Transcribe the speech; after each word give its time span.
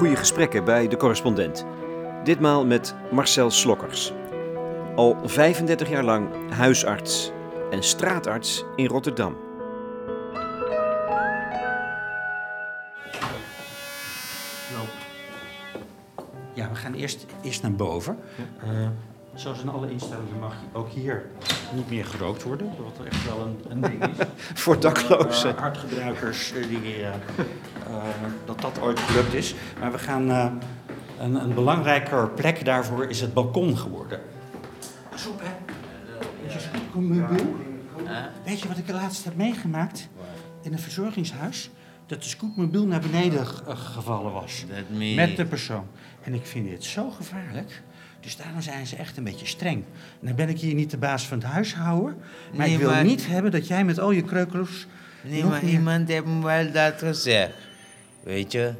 goede 0.00 0.16
gesprekken 0.16 0.64
bij 0.64 0.88
de 0.88 0.96
correspondent. 0.96 1.66
Ditmaal 2.24 2.66
met 2.66 2.94
Marcel 3.10 3.50
Slokkers. 3.50 4.12
Al 4.96 5.16
35 5.24 5.88
jaar 5.88 6.04
lang 6.04 6.28
huisarts 6.50 7.32
en 7.70 7.82
straatarts 7.82 8.64
in 8.76 8.86
Rotterdam. 8.86 9.36
Ja, 16.54 16.68
we 16.68 16.74
gaan 16.74 16.94
eerst, 16.94 17.26
eerst 17.42 17.62
naar 17.62 17.74
boven. 17.74 18.18
Uh, 18.64 18.88
zoals 19.34 19.62
in 19.62 19.68
alle 19.68 19.90
instellingen 19.90 20.38
mag 20.38 20.54
ook 20.72 20.88
hier 20.88 21.30
niet 21.72 21.90
meer 21.90 22.04
gerookt 22.04 22.42
worden. 22.42 22.72
Wat 22.78 23.06
echt 23.06 23.24
wel 23.24 23.46
een, 23.46 23.64
een 23.68 23.80
ding 23.80 24.04
is. 24.04 24.26
Voor 24.62 24.80
daklozen. 24.80 25.50
Uh, 25.54 25.60
hartgebruikers, 25.60 26.52
uh, 26.52 26.66
die, 26.66 27.04
dat 28.44 28.60
dat 28.60 28.80
ooit 28.80 29.00
gelukt 29.00 29.34
is. 29.34 29.54
Maar 29.80 29.92
we 29.92 29.98
gaan... 29.98 30.28
een, 30.28 31.34
een 31.34 31.54
belangrijker 31.54 32.30
plek 32.30 32.64
daarvoor 32.64 33.04
is 33.04 33.20
het 33.20 33.34
balkon 33.34 33.78
geworden. 33.78 34.20
Soep, 35.14 35.40
hè? 35.40 35.74
Weet 38.44 38.60
je 38.60 38.68
wat 38.68 38.78
ik 38.78 38.86
de 38.86 38.92
laatst 38.92 39.24
heb 39.24 39.36
meegemaakt? 39.36 40.08
In 40.62 40.72
een 40.72 40.78
verzorgingshuis? 40.78 41.70
Dat 42.06 42.22
de 42.22 42.28
scootmobiel 42.28 42.86
naar 42.86 43.00
beneden 43.00 43.46
gevallen 43.76 44.32
was. 44.32 44.64
Met 45.14 45.36
de 45.36 45.46
persoon. 45.46 45.86
En 46.22 46.34
ik 46.34 46.46
vind 46.46 46.68
dit 46.68 46.84
zo 46.84 47.10
gevaarlijk. 47.10 47.82
Dus 48.20 48.36
daarom 48.36 48.60
zijn 48.60 48.86
ze 48.86 48.96
echt 48.96 49.16
een 49.16 49.24
beetje 49.24 49.46
streng. 49.46 49.84
En 50.20 50.26
dan 50.26 50.34
ben 50.34 50.48
ik 50.48 50.58
hier 50.60 50.74
niet 50.74 50.90
de 50.90 50.96
baas 50.98 51.26
van 51.26 51.38
het 51.38 51.46
huishouden. 51.46 52.16
Maar 52.54 52.66
Nee, 52.66 52.74
ik 52.74 52.80
wil 52.80 52.90
maar- 52.90 53.04
niet 53.04 53.26
hebben 53.26 53.50
dat 53.50 53.66
jij 53.66 53.84
met 53.84 53.98
al 54.00 54.10
je 54.10 54.22
kreukels... 54.22 54.86
Nee, 55.22 55.44
maar 55.44 55.64
meer- 55.64 55.72
iemand 55.72 56.08
heeft 56.08 56.24
me 56.24 56.42
wel 56.42 56.72
dat 56.72 56.94
gezegd. 56.98 57.52
Weet 58.22 58.52
je? 58.52 58.72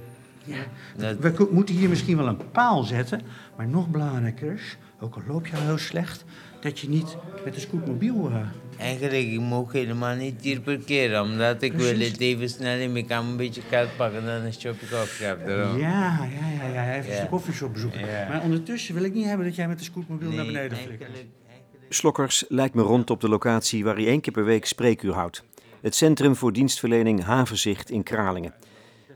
Ja, 0.44 0.56
Dat- 0.96 1.18
we 1.18 1.48
moeten 1.50 1.74
hier 1.74 1.88
misschien 1.88 2.16
wel 2.16 2.26
een 2.26 2.50
paal 2.50 2.82
zetten. 2.82 3.20
Maar 3.56 3.68
nog 3.68 3.88
belangrijker 3.88 4.52
is, 4.52 4.76
ook 5.00 5.14
al 5.14 5.22
loop 5.26 5.46
je 5.46 5.56
heel 5.56 5.78
slecht... 5.78 6.24
dat 6.60 6.78
je 6.78 6.88
niet 6.88 7.16
met 7.44 7.54
de 7.54 7.60
scootmobiel... 7.60 8.30
eh, 8.30 8.36
Eigenlijk, 8.78 9.26
ik 9.26 9.40
mag 9.40 9.72
helemaal 9.72 10.14
niet 10.16 10.34
hier 10.42 10.60
parkeren, 10.60 11.22
omdat 11.22 11.62
ik 11.62 11.72
wil 11.72 11.98
het 11.98 12.20
even 12.20 12.48
snel 12.48 12.78
in. 12.78 12.96
Ik 12.96 13.06
kan 13.08 13.26
een 13.26 13.36
beetje 13.36 13.60
geld 13.68 13.96
pakken, 13.96 14.24
dan 14.24 14.34
een 14.34 14.52
shopje 14.52 14.86
koffie 14.86 15.26
daarom. 15.26 15.78
Ja, 15.78 16.28
ja, 16.40 16.62
ja, 16.62 16.72
ja. 16.72 16.94
Even 16.94 17.12
Ja. 17.14 17.20
de 17.22 17.28
koffieshop 17.28 17.72
bezoeken. 17.72 18.00
Ja. 18.00 18.28
Maar 18.28 18.42
ondertussen 18.42 18.94
wil 18.94 19.04
ik 19.04 19.14
niet 19.14 19.24
hebben 19.24 19.46
dat 19.46 19.54
jij 19.54 19.68
met 19.68 19.78
de 19.78 19.84
scootmobiel 19.84 20.30
naar 20.30 20.46
beneden 20.46 20.76
flikkert. 20.76 20.78
eigenlijk, 20.78 21.32
eigenlijk. 21.48 21.94
Slokkers 21.94 22.44
leidt 22.48 22.74
me 22.74 22.82
rond 22.82 23.10
op 23.10 23.20
de 23.20 23.28
locatie 23.28 23.84
waar 23.84 23.94
hij 23.96 24.06
één 24.06 24.20
keer 24.20 24.32
per 24.32 24.44
week 24.44 24.66
spreekuur 24.66 25.12
houdt. 25.12 25.44
Het 25.80 25.94
Centrum 25.94 26.36
voor 26.36 26.52
Dienstverlening 26.52 27.24
Havenzicht 27.24 27.90
in 27.90 28.02
Kralingen. 28.02 28.54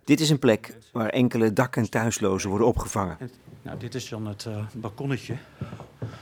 Dit 0.05 0.20
is 0.20 0.30
een 0.30 0.38
plek 0.38 0.77
waar 0.92 1.08
enkele 1.08 1.52
dak- 1.52 1.77
en 1.77 1.91
thuislozen 1.91 2.48
worden 2.48 2.66
opgevangen. 2.66 3.16
Nou, 3.62 3.78
dit 3.78 3.94
is 3.94 4.08
dan 4.08 4.27
het 4.27 4.44
eh, 4.46 4.64
balkonnetje. 4.74 5.36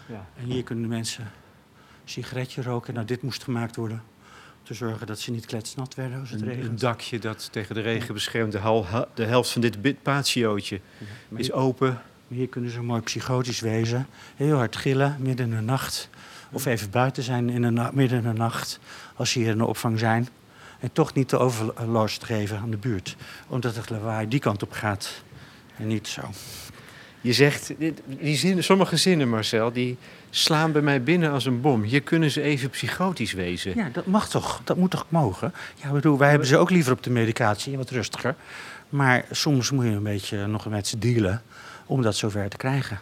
Ja. 0.08 0.26
En 0.38 0.44
hier 0.44 0.62
kunnen 0.62 0.84
de 0.84 0.90
mensen 0.94 1.22
een 1.24 1.30
sigaretje 2.04 2.62
roken. 2.62 2.94
Nou, 2.94 3.06
dit 3.06 3.22
moest 3.22 3.42
gemaakt 3.44 3.76
worden 3.76 4.02
om 4.60 4.66
te 4.66 4.74
zorgen 4.74 5.06
dat 5.06 5.20
ze 5.20 5.30
niet 5.30 5.46
kletsnat 5.46 5.94
werden 5.94 6.20
als 6.20 6.30
het 6.30 6.40
Een, 6.42 6.48
een 6.48 6.54
regent. 6.54 6.80
dakje 6.80 7.18
dat 7.18 7.48
tegen 7.52 7.74
de 7.74 7.80
regen 7.80 8.14
beschermt. 8.14 8.52
De, 8.52 8.58
hal- 8.58 8.86
ha- 8.86 9.06
de 9.14 9.24
helft 9.24 9.50
van 9.50 9.60
dit 9.60 9.82
bit- 9.82 10.02
patiootje 10.02 10.80
is 11.36 11.52
open. 11.52 12.02
hier 12.28 12.48
kunnen 12.48 12.70
ze 12.70 12.82
mooi 12.82 13.00
psychotisch 13.00 13.60
wezen. 13.60 14.06
Heel 14.36 14.56
hard 14.56 14.76
gillen, 14.76 15.16
midden 15.20 15.50
in 15.50 15.56
de 15.56 15.62
nacht. 15.62 16.08
Of 16.52 16.66
even 16.66 16.90
buiten 16.90 17.22
zijn 17.22 17.50
in 17.50 17.62
de 17.62 17.90
midden 17.92 18.18
in 18.18 18.24
de 18.24 18.38
nacht, 18.38 18.78
als 19.16 19.30
ze 19.30 19.38
hier 19.38 19.48
in 19.50 19.58
de 19.58 19.66
opvang 19.66 19.98
zijn. 19.98 20.28
En 20.82 20.92
toch 20.92 21.14
niet 21.14 21.30
de 21.30 21.38
overlast 21.38 22.24
geven 22.24 22.58
aan 22.58 22.70
de 22.70 22.76
buurt. 22.76 23.16
Omdat 23.46 23.76
het 23.76 23.90
lawaai 23.90 24.28
die 24.28 24.40
kant 24.40 24.62
op 24.62 24.72
gaat 24.72 25.22
en 25.76 25.86
niet 25.86 26.08
zo. 26.08 26.22
Je 27.20 27.32
zegt, 27.32 27.72
die 28.06 28.36
zinnen, 28.36 28.64
sommige 28.64 28.96
zinnen 28.96 29.28
Marcel, 29.28 29.72
die 29.72 29.96
slaan 30.30 30.72
bij 30.72 30.82
mij 30.82 31.02
binnen 31.02 31.30
als 31.30 31.44
een 31.44 31.60
bom. 31.60 31.82
Hier 31.82 32.02
kunnen 32.02 32.30
ze 32.30 32.42
even 32.42 32.70
psychotisch 32.70 33.32
wezen. 33.32 33.76
Ja, 33.76 33.88
dat 33.92 34.06
mag 34.06 34.28
toch? 34.28 34.60
Dat 34.64 34.76
moet 34.76 34.90
toch 34.90 35.06
mogen? 35.08 35.52
Ja, 35.82 35.90
bedoel, 35.90 36.18
wij 36.18 36.30
hebben 36.30 36.48
ze 36.48 36.56
ook 36.56 36.70
liever 36.70 36.92
op 36.92 37.02
de 37.02 37.10
medicatie, 37.10 37.76
wat 37.76 37.90
rustiger. 37.90 38.34
Maar 38.88 39.24
soms 39.30 39.70
moet 39.70 39.84
je 39.84 39.90
een 39.90 40.02
beetje 40.02 40.46
nog 40.46 40.66
met 40.66 40.86
ze 40.86 40.98
dealen 40.98 41.42
om 41.86 42.02
dat 42.02 42.16
zover 42.16 42.48
te 42.48 42.56
krijgen. 42.56 43.00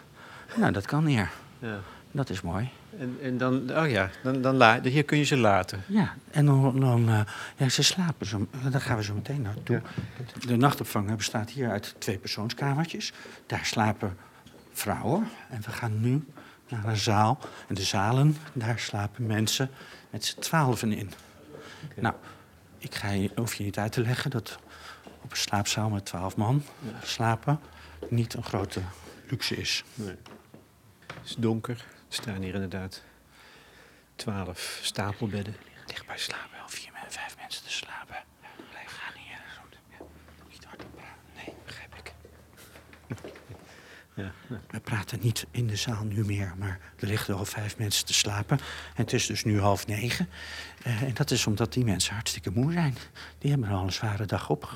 Nou, 0.55 0.71
dat 0.71 0.85
kan 0.85 1.05
hier. 1.05 1.29
Ja. 1.59 1.79
Dat 2.11 2.29
is 2.29 2.41
mooi. 2.41 2.69
En, 3.01 3.17
en 3.21 3.37
dan, 3.37 3.77
oh 3.77 3.89
ja, 3.89 4.09
dan, 4.23 4.41
dan 4.41 4.55
la, 4.55 4.81
hier 4.81 5.03
kun 5.03 5.17
je 5.17 5.23
ze 5.23 5.37
laten. 5.37 5.83
Ja, 5.87 6.13
en 6.31 6.45
dan, 6.45 6.79
dan 6.79 7.09
eh, 7.09 7.21
ja, 7.57 7.69
ze 7.69 7.83
slapen 7.83 8.25
zo. 8.25 8.47
Daar 8.69 8.81
gaan 8.81 8.97
we 8.97 9.03
zo 9.03 9.13
meteen 9.13 9.41
naartoe. 9.41 9.81
De 10.47 10.55
nachtopvang 10.55 11.15
bestaat 11.15 11.49
hier 11.49 11.69
uit 11.69 11.95
twee 11.97 12.17
persoonskamertjes. 12.17 13.13
Daar 13.45 13.65
slapen 13.65 14.17
vrouwen. 14.71 15.27
En 15.49 15.61
we 15.61 15.71
gaan 15.71 16.01
nu 16.01 16.25
naar 16.69 16.85
een 16.85 16.97
zaal. 16.97 17.39
En 17.67 17.75
de 17.75 17.83
zalen, 17.83 18.37
daar 18.53 18.79
slapen 18.79 19.25
mensen 19.25 19.69
met 20.09 20.25
z'n 20.25 20.39
twaalfen 20.39 20.91
in. 20.91 21.11
Nou, 21.95 22.15
ik 22.77 22.95
ga 22.95 23.09
je, 23.09 23.31
hoef 23.35 23.53
je 23.53 23.63
niet 23.63 23.77
uit 23.77 23.91
te 23.91 24.01
leggen 24.01 24.31
dat 24.31 24.59
op 25.21 25.31
een 25.31 25.37
slaapzaal 25.37 25.89
met 25.89 26.05
twaalf 26.05 26.35
man 26.35 26.63
slapen 27.03 27.59
niet 28.09 28.33
een 28.33 28.43
grote 28.43 28.81
luxe 29.29 29.55
is. 29.55 29.83
Het 29.95 30.17
is 31.23 31.35
donker. 31.35 31.85
Er 32.11 32.17
staan 32.17 32.41
hier 32.41 32.53
inderdaad 32.53 33.03
twaalf 34.15 34.79
stapelbedden. 34.81 35.55
Ligt 35.87 36.05
bij 36.05 36.17
slapen 36.17 36.57
wel 36.57 36.69
vier, 36.69 36.91
vijf 37.07 37.37
mensen 37.37 37.63
te 37.63 37.71
slapen. 37.71 38.15
Blijf 38.69 38.91
gaan 38.91 39.13
hier. 39.21 39.39
Niet 40.49 40.63
hard 40.65 40.83
op 40.83 40.95
praten. 40.95 41.21
Nee, 41.35 41.55
begrijp 41.65 41.95
ik. 41.95 42.13
Ja. 44.13 44.31
We 44.69 44.79
praten 44.79 45.19
niet 45.21 45.45
in 45.51 45.67
de 45.67 45.75
zaal 45.75 46.03
nu 46.03 46.25
meer, 46.25 46.53
maar 46.57 46.79
er 46.99 47.07
liggen 47.07 47.35
al 47.35 47.45
vijf 47.45 47.77
mensen 47.77 48.05
te 48.05 48.13
slapen. 48.13 48.57
En 48.95 49.03
het 49.03 49.13
is 49.13 49.25
dus 49.25 49.43
nu 49.43 49.59
half 49.59 49.87
negen. 49.87 50.29
Eh, 50.83 51.01
en 51.01 51.13
dat 51.13 51.31
is 51.31 51.47
omdat 51.47 51.73
die 51.73 51.85
mensen 51.85 52.13
hartstikke 52.13 52.51
moe 52.53 52.71
zijn. 52.71 52.95
Die 53.37 53.51
hebben 53.51 53.69
al 53.69 53.83
een 53.83 53.91
zware 53.91 54.25
dag 54.25 54.49
op. 54.49 54.69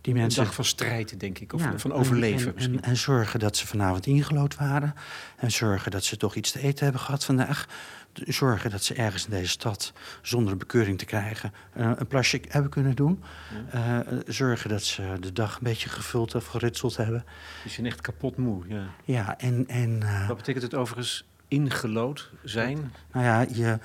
Die 0.00 0.14
Een 0.14 0.20
mensen 0.20 0.44
dag 0.44 0.54
van 0.54 0.64
strijd, 0.64 1.20
denk 1.20 1.38
ik. 1.38 1.52
Of 1.52 1.60
Ja, 1.62 1.78
van 1.78 1.90
en- 1.92 1.96
overleven 1.96 2.48
en, 2.48 2.54
misschien. 2.54 2.82
En, 2.82 2.88
en 2.90 2.96
zorgen 2.96 3.40
dat 3.40 3.56
ze 3.56 3.66
vanavond 3.66 4.06
ingelood 4.06 4.56
waren. 4.56 4.94
En 5.36 5.50
zorgen 5.50 5.90
dat 5.90 6.04
ze 6.04 6.16
toch 6.16 6.34
iets 6.34 6.50
te 6.50 6.60
eten 6.60 6.84
hebben 6.84 7.02
gehad 7.02 7.24
vandaag. 7.24 7.66
Zorgen 8.12 8.70
dat 8.70 8.82
ze 8.84 8.94
ergens 8.94 9.24
in 9.24 9.30
deze 9.30 9.48
stad, 9.50 9.92
zonder 10.22 10.52
een 10.52 10.58
bekeuring 10.58 10.98
te 10.98 11.04
krijgen, 11.04 11.52
eh, 11.72 11.90
een 11.96 12.06
plasje 12.06 12.40
hebben 12.48 12.70
kunnen 12.70 12.94
doen. 12.96 13.22
Eh, 13.70 13.98
zorgen 14.26 14.68
dat 14.70 14.82
ze 14.82 15.16
de 15.20 15.32
dag 15.32 15.54
een 15.54 15.62
beetje 15.62 15.88
gevuld 15.88 16.34
of 16.34 16.46
geritseld 16.46 16.96
hebben. 16.96 17.24
Die 17.62 17.72
zijn 17.72 17.86
echt 17.86 18.00
kapot 18.00 18.36
moe. 18.36 18.62
Ja. 18.68 18.82
Ja, 19.04 19.38
en, 19.38 19.64
en 19.68 20.02
Wat 20.28 20.36
betekent 20.36 20.64
het 20.64 20.74
overigens 20.74 21.24
ingelood 21.48 22.30
zijn? 22.44 22.92
nou 23.12 23.24
ja, 23.24 23.40
je, 23.52 23.78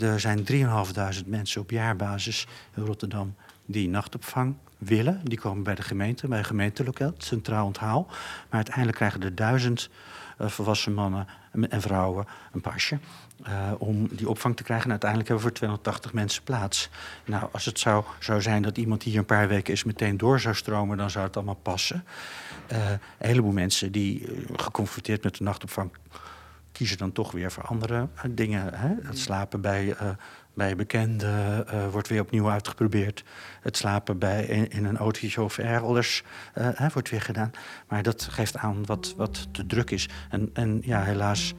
er 0.00 0.20
zijn 0.20 0.44
3.500 0.52 1.26
mensen 1.26 1.60
op 1.60 1.70
jaarbasis 1.70 2.46
in 2.76 2.82
Rotterdam 2.84 3.34
die 3.66 3.88
nachtopvang 3.88 4.54
willen. 4.78 5.20
Die 5.24 5.38
komen 5.40 5.62
bij 5.62 5.74
de 5.74 5.82
gemeente, 5.82 6.28
bij 6.28 6.38
een 6.38 6.44
gemeentelokaal, 6.44 7.10
het 7.10 7.24
centraal 7.24 7.66
onthaal. 7.66 8.06
Maar 8.08 8.48
uiteindelijk 8.50 8.96
krijgen 8.96 9.22
er 9.22 9.34
duizend 9.34 9.88
eh, 10.38 10.48
volwassen 10.48 10.94
mannen 10.94 11.26
en- 11.52 11.70
en 11.70 11.80
vrouwen 11.80 12.26
een 12.52 12.60
pasje. 12.60 12.98
eh, 13.42 13.72
om 13.78 14.08
die 14.12 14.28
opvang 14.28 14.56
te 14.56 14.62
krijgen. 14.62 14.84
En 14.84 14.90
uiteindelijk 14.90 15.28
hebben 15.30 15.46
we 15.46 15.52
voor 15.52 15.60
280 15.60 16.12
mensen 16.12 16.42
plaats. 16.42 16.88
Nou, 17.24 17.48
als 17.52 17.64
het 17.64 17.78
zou, 17.78 18.04
zou 18.18 18.42
zijn 18.42 18.62
dat 18.62 18.78
iemand 18.78 19.02
hier 19.02 19.18
een 19.18 19.24
paar 19.24 19.48
weken 19.48 19.72
is 19.72 19.84
meteen 19.84 20.16
door 20.16 20.40
zou 20.40 20.54
stromen, 20.54 20.96
dan 20.96 21.10
zou 21.10 21.26
het 21.26 21.36
allemaal 21.36 21.54
passen. 21.62 22.04
Eh, 22.66 22.90
een 22.90 22.98
heleboel 23.18 23.52
mensen 23.52 23.92
die 23.92 24.28
geconfronteerd 24.56 25.22
met 25.22 25.36
de 25.36 25.44
nachtopvang 25.44 25.90
kiezen 26.72 26.98
dan 26.98 27.12
toch 27.12 27.32
weer 27.32 27.52
voor 27.52 27.62
andere 27.62 28.08
eh, 28.14 28.22
dingen. 28.30 28.74
Hè? 28.74 28.94
Het 29.02 29.18
slapen 29.18 29.60
bij, 29.60 29.94
eh, 29.94 30.08
bij 30.54 30.76
bekenden 30.76 31.68
eh, 31.68 31.88
wordt 31.88 32.08
weer 32.08 32.20
opnieuw 32.20 32.50
uitgeprobeerd. 32.50 33.24
Het 33.60 33.76
slapen 33.76 34.18
bij, 34.18 34.44
in, 34.44 34.68
in 34.68 34.84
een 34.84 34.96
autootje 34.96 35.42
of 35.42 35.58
eh, 35.58 35.80
hè, 36.54 36.88
wordt 36.92 37.10
weer 37.10 37.22
gedaan. 37.22 37.50
Maar 37.88 38.02
dat 38.02 38.28
geeft 38.30 38.56
aan 38.56 38.86
wat, 38.86 39.14
wat 39.16 39.48
te 39.52 39.66
druk 39.66 39.90
is. 39.90 40.08
En, 40.30 40.50
en 40.52 40.80
ja, 40.84 41.02
helaas, 41.02 41.54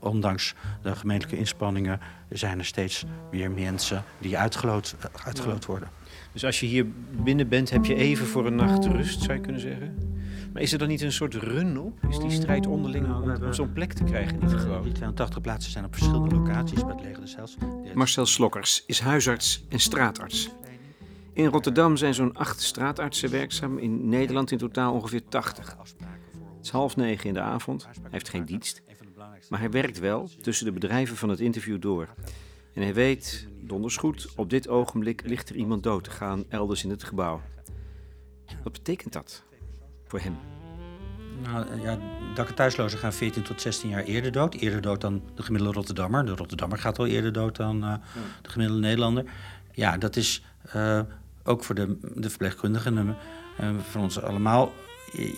ondanks 0.00 0.54
de 0.82 0.96
gemeentelijke 0.96 1.40
inspanningen... 1.40 2.00
zijn 2.28 2.58
er 2.58 2.64
steeds 2.64 3.04
weer 3.30 3.50
mensen 3.50 4.04
die 4.18 4.38
uitgeloot, 4.38 4.96
uitgeloot 5.24 5.64
worden. 5.64 5.88
Dus 6.32 6.44
als 6.44 6.60
je 6.60 6.66
hier 6.66 6.86
binnen 7.10 7.48
bent, 7.48 7.70
heb 7.70 7.84
je 7.84 7.94
even 7.94 8.26
voor 8.26 8.46
een 8.46 8.54
nacht 8.54 8.84
rust, 8.84 9.22
zou 9.22 9.32
je 9.32 9.40
kunnen 9.40 9.60
zeggen. 9.60 9.94
Maar 10.52 10.62
is 10.62 10.72
er 10.72 10.78
dan 10.78 10.88
niet 10.88 11.00
een 11.00 11.12
soort 11.12 11.34
run 11.34 11.78
op? 11.78 11.98
Is 12.08 12.18
die 12.18 12.30
strijd 12.30 12.66
onderling 12.66 13.06
Nou, 13.06 13.22
om, 13.22 13.28
hebben- 13.28 13.48
om 13.48 13.54
zo'n 13.54 13.72
plek 13.72 13.92
te 13.92 14.04
krijgen 14.04 14.38
niet 14.38 14.48
te 14.48 14.56
Die 14.56 14.64
groot? 14.64 14.94
82 14.94 15.40
plaatsen 15.40 15.72
zijn 15.72 15.84
op 15.84 15.94
verschillende 15.94 16.34
locaties, 16.34 16.80
bij 16.84 16.94
het 16.94 17.02
leger 17.02 17.20
des 17.20 17.34
Heils. 17.34 17.56
Marcel 17.94 18.26
Slokkers 18.26 18.84
is 18.86 19.00
huisarts 19.00 19.64
en 19.68 19.78
straatarts. 19.80 20.50
In 21.32 21.46
Rotterdam 21.46 21.96
zijn 21.96 22.14
zo'n 22.14 22.36
acht 22.36 22.60
straatartsen 22.60 23.30
werkzaam, 23.30 23.78
in 23.78 24.08
Nederland 24.08 24.50
in 24.50 24.58
totaal 24.58 24.94
ongeveer 24.94 25.22
80. 25.28 25.76
Het 26.56 26.64
is 26.64 26.70
half 26.70 26.96
negen 26.96 27.28
in 27.28 27.34
de 27.34 27.40
avond, 27.40 27.84
hij 27.84 27.94
heeft 28.10 28.28
geen 28.28 28.44
dienst, 28.44 28.82
maar 29.48 29.58
hij 29.60 29.70
werkt 29.70 29.98
wel 29.98 30.28
tussen 30.40 30.66
de 30.66 30.72
bedrijven 30.72 31.16
van 31.16 31.28
het 31.28 31.40
interview 31.40 31.80
door. 31.80 32.08
En 32.74 32.82
hij 32.82 32.94
weet, 32.94 33.48
donders 33.60 33.96
goed, 33.96 34.32
op 34.36 34.50
dit 34.50 34.68
ogenblik 34.68 35.22
ligt 35.26 35.48
er 35.48 35.56
iemand 35.56 35.82
dood 35.82 36.04
te 36.04 36.10
gaan 36.10 36.44
elders 36.48 36.84
in 36.84 36.90
het 36.90 37.02
gebouw. 37.04 37.40
Wat 38.62 38.72
betekent 38.72 39.12
dat 39.12 39.42
voor 40.12 40.20
hem? 40.20 40.38
Nou, 41.42 41.82
ja, 41.82 41.98
en 42.34 42.54
thuislozen 42.54 42.98
gaan 42.98 43.12
14 43.12 43.42
tot 43.42 43.60
16 43.60 43.90
jaar 43.90 44.04
eerder 44.04 44.32
dood. 44.32 44.54
Eerder 44.54 44.80
dood 44.80 45.00
dan 45.00 45.22
de 45.34 45.42
gemiddelde 45.42 45.74
Rotterdammer. 45.74 46.24
De 46.24 46.34
Rotterdammer 46.34 46.78
gaat 46.78 46.98
al 46.98 47.06
eerder 47.06 47.32
dood 47.32 47.56
dan 47.56 47.84
eh, 47.84 47.94
de 48.42 48.50
gemiddelde 48.50 48.82
Nederlander. 48.82 49.24
Ja, 49.72 49.98
dat 49.98 50.16
is 50.16 50.44
eh, 50.72 51.00
ook 51.42 51.64
voor 51.64 51.74
de, 51.74 51.98
de 52.14 52.28
verpleegkundigen 52.28 52.98
en 52.98 53.16
eh, 53.56 53.70
voor 53.90 54.00
ons 54.00 54.22
allemaal 54.22 54.72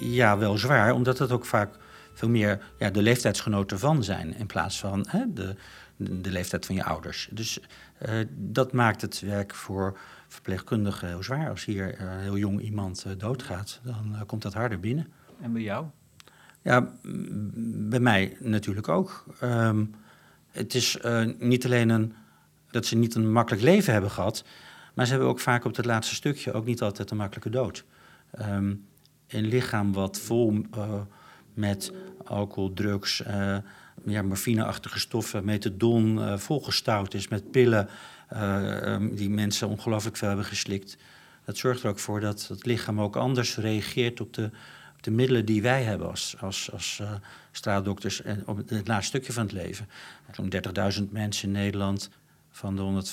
ja, 0.00 0.38
wel 0.38 0.59
zwaar. 0.59 0.94
Omdat 0.94 1.19
het 1.19 1.32
ook 1.32 1.44
vaak 1.44 1.75
veel 2.15 2.29
meer 2.29 2.62
ja, 2.79 2.91
de 2.91 3.03
leeftijdsgenoten 3.03 3.79
van 3.79 4.05
zijn... 4.05 4.37
in 4.37 4.47
plaats 4.47 4.79
van 4.79 5.06
hè, 5.09 5.32
de, 5.32 5.56
de 5.97 6.31
leeftijd 6.31 6.67
van 6.67 6.75
je 6.75 6.85
ouders. 6.85 7.29
Dus 7.31 7.61
eh, 7.99 8.15
dat 8.31 8.73
maakt 8.73 9.00
het 9.00 9.21
werk 9.21 9.55
voor 9.55 9.99
verpleegkundigen 10.35 11.09
heel 11.09 11.23
zwaar. 11.23 11.51
Als 11.51 11.65
hier 11.65 11.95
eh, 11.95 12.07
heel 12.19 12.37
jong 12.37 12.61
iemand 12.61 13.05
eh, 13.07 13.13
doodgaat, 13.19 13.81
dan 13.83 14.15
eh, 14.15 14.21
komt 14.27 14.43
dat 14.43 14.55
harder 14.55 14.81
binnen. 14.81 15.13
En 15.41 15.53
bij 15.53 15.63
jou? 15.63 15.87
Ja, 16.63 16.93
bij 17.89 18.01
mij 18.01 18.37
natuurlijk 18.41 18.89
ook. 18.89 19.25
Ehm, 19.41 19.85
het 20.51 20.75
is 20.75 20.99
niet 21.39 21.65
alleen 21.65 21.89
een, 21.89 22.15
dat 22.71 22.87
ze 22.87 22.97
niet 22.97 23.15
een 23.15 23.33
makkelijk 23.33 23.63
leven 23.63 23.93
hebben 23.93 24.11
gehad, 24.11 24.45
maar 24.95 25.05
ze 25.05 25.11
hebben 25.11 25.31
ook 25.31 25.41
vaak 25.41 25.65
op 25.65 25.77
het 25.77 25.85
laatste 25.85 26.15
stukje 26.15 26.53
ook 26.53 26.65
niet 26.65 26.83
altijd 26.83 27.11
een 27.11 27.17
makkelijke 27.17 27.51
dood. 27.51 27.85
Ehm, 28.31 28.75
een 29.29 29.47
lichaam 29.47 29.93
wat 29.93 30.19
vol 30.19 30.67
met 31.55 31.93
alcohol, 32.25 32.73
drugs, 32.73 33.23
eh 33.23 33.57
ja, 34.05 34.23
morfineachtige 34.23 34.99
stoffen, 34.99 35.45
methadon, 35.45 36.39
volgestouwd 36.39 37.15
is 37.15 37.29
met 37.29 37.51
pillen 37.51 37.89
eh, 38.35 38.93
ehm, 38.93 39.15
die 39.15 39.31
mensen 39.31 39.69
ongelooflijk 39.69 40.17
veel 40.17 40.29
hebben 40.29 40.47
geslikt. 40.47 40.97
Dat 41.45 41.57
zorgt 41.57 41.83
er 41.83 41.89
ook 41.89 41.99
voor 41.99 42.21
dat 42.21 42.47
het 42.49 42.67
lichaam 42.67 43.01
ook 43.01 43.17
anders 43.17 43.57
reageert 43.57 44.21
op 44.21 44.35
de, 44.35 44.51
op 44.97 45.03
de 45.03 45.11
middelen 45.11 45.45
die 45.45 45.63
wij 45.63 45.83
hebben 45.83 46.11
als, 46.11 46.37
als, 46.41 46.73
als 46.73 46.99
eh, 47.01 47.13
straatdokters 47.51 48.23
en 48.23 48.43
op 48.47 48.57
het, 48.57 48.89
laatste 48.89 49.07
stukje 49.07 49.33
van 49.33 49.43
het 49.43 49.53
leven. 49.53 49.89
Zo'n 50.33 50.53
30.000 50.99 51.11
mensen 51.11 51.49
in 51.49 51.55
Nederland 51.55 52.11
van 52.51 52.77
de 52.77 53.05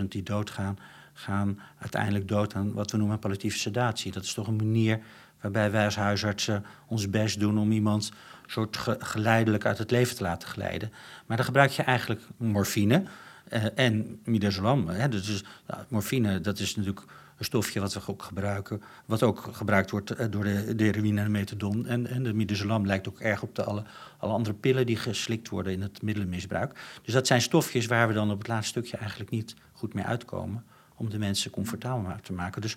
160.000 0.00 0.04
die 0.08 0.22
doodgaan, 0.22 0.78
gaan 1.12 1.60
uiteindelijk 1.78 2.28
dood 2.28 2.54
aan 2.54 2.72
wat 2.72 2.90
we 2.90 2.96
noemen 2.96 3.18
palliatieve 3.18 3.58
sedatie. 3.58 4.12
Dat 4.12 4.24
is 4.24 4.34
toch 4.34 4.46
een 4.46 4.56
manier 4.56 5.00
waarbij 5.40 5.70
wij 5.70 5.84
als 5.84 5.96
huisartsen 5.96 6.64
ons 6.86 7.10
best 7.10 7.40
doen 7.40 7.58
om 7.58 7.72
iemand 7.72 8.12
soort 8.46 8.76
ge- 8.76 8.96
geleidelijk 8.98 9.66
uit 9.66 9.78
het 9.78 9.90
leven 9.90 10.16
te 10.16 10.22
laten 10.22 10.48
glijden. 10.48 10.92
Maar 11.26 11.36
dan 11.36 11.46
gebruik 11.46 11.70
je 11.70 11.82
eigenlijk 11.82 12.20
morfine 12.36 13.04
eh, 13.48 13.64
en 13.74 14.20
midazolam. 14.24 14.88
Hè. 14.88 15.08
Dus, 15.08 15.44
nou, 15.66 15.82
morfine, 15.88 16.40
dat 16.40 16.58
is 16.58 16.76
natuurlijk 16.76 17.06
een 17.36 17.44
stofje 17.44 17.80
wat 17.80 17.94
we 17.94 18.00
ook 18.06 18.22
gebruiken, 18.22 18.82
wat 19.06 19.22
ook 19.22 19.48
gebruikt 19.52 19.90
wordt 19.90 20.10
eh, 20.10 20.26
door 20.30 20.44
de, 20.44 20.74
de 20.74 20.84
heroïne 20.84 21.18
en 21.18 21.24
de 21.24 21.30
methadon. 21.30 21.86
En, 21.86 22.06
en 22.06 22.22
de 22.22 22.32
midazolam 22.32 22.86
lijkt 22.86 23.08
ook 23.08 23.20
erg 23.20 23.42
op 23.42 23.54
de 23.54 23.64
alle, 23.64 23.82
alle 24.18 24.32
andere 24.32 24.54
pillen 24.54 24.86
die 24.86 24.96
geslikt 24.96 25.48
worden 25.48 25.72
in 25.72 25.82
het 25.82 26.02
middelenmisbruik. 26.02 26.98
Dus 27.02 27.14
dat 27.14 27.26
zijn 27.26 27.42
stofjes 27.42 27.86
waar 27.86 28.08
we 28.08 28.14
dan 28.14 28.30
op 28.30 28.38
het 28.38 28.48
laatste 28.48 28.68
stukje 28.68 28.96
eigenlijk 28.96 29.30
niet 29.30 29.54
goed 29.72 29.94
mee 29.94 30.04
uitkomen 30.04 30.64
om 30.94 31.10
de 31.10 31.18
mensen 31.18 31.50
comfortabel 31.50 32.16
te 32.22 32.32
maken. 32.32 32.62
Dus 32.62 32.76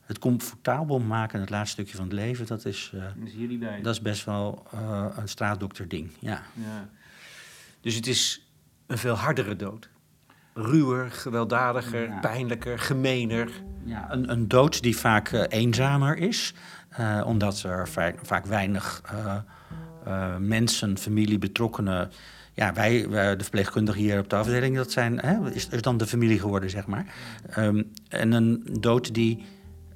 het 0.00 0.18
comfortabel 0.18 0.98
maken 0.98 1.34
in 1.34 1.40
het 1.40 1.50
laatste 1.50 1.72
stukje 1.72 1.96
van 1.96 2.04
het 2.04 2.14
leven, 2.14 2.46
dat 2.46 2.64
is, 2.64 2.90
eh, 2.94 3.00
Dat 3.00 3.26
is 3.26 3.82
dat 3.82 3.94
is 3.94 4.00
best 4.00 4.24
wel 4.24 4.66
een 5.16 5.28
straatdokter 5.28 5.88
ding. 5.88 6.10
Ja. 6.18 6.42
Ja. 6.54 6.88
Dus 7.80 7.94
het 7.94 8.06
is 8.06 8.46
een 8.86 8.98
veel 8.98 9.14
hardere 9.14 9.56
dood. 9.56 9.88
Ruwer, 10.54 11.10
gewelddadiger, 11.10 12.08
Ja. 12.08 12.18
pijnlijker, 12.18 12.78
gemener. 12.78 13.50
Ja, 13.84 14.12
een, 14.12 14.30
een 14.30 14.48
dood 14.48 14.82
die 14.82 14.96
vaak 14.96 15.28
eh, 15.28 15.42
eenzamer 15.48 16.16
is, 16.16 16.54
eh, 16.88 17.22
omdat 17.26 17.62
er 17.62 17.88
vaak, 17.88 18.18
vaak 18.22 18.46
weinig 18.46 19.02
eh, 20.04 20.36
mensen, 20.38 20.98
familie, 20.98 21.38
betrokkenen. 21.38 22.10
Ja, 22.54 22.72
wij, 22.72 23.06
de 23.08 23.36
verpleegkundigen 23.38 24.00
hier 24.00 24.18
op 24.18 24.28
de 24.28 24.36
afdeling, 24.36 24.76
dat 24.76 24.90
zijn, 24.90 25.18
hè, 25.18 25.50
is, 25.50 25.68
is 25.68 25.82
dan 25.82 25.96
de 25.96 26.06
familie 26.06 26.38
geworden, 26.38 26.70
zeg 26.70 26.86
maar. 26.86 27.06
Ehm, 27.50 27.82
en 28.08 28.32
een 28.32 28.66
dood 28.80 29.14
die, 29.14 29.44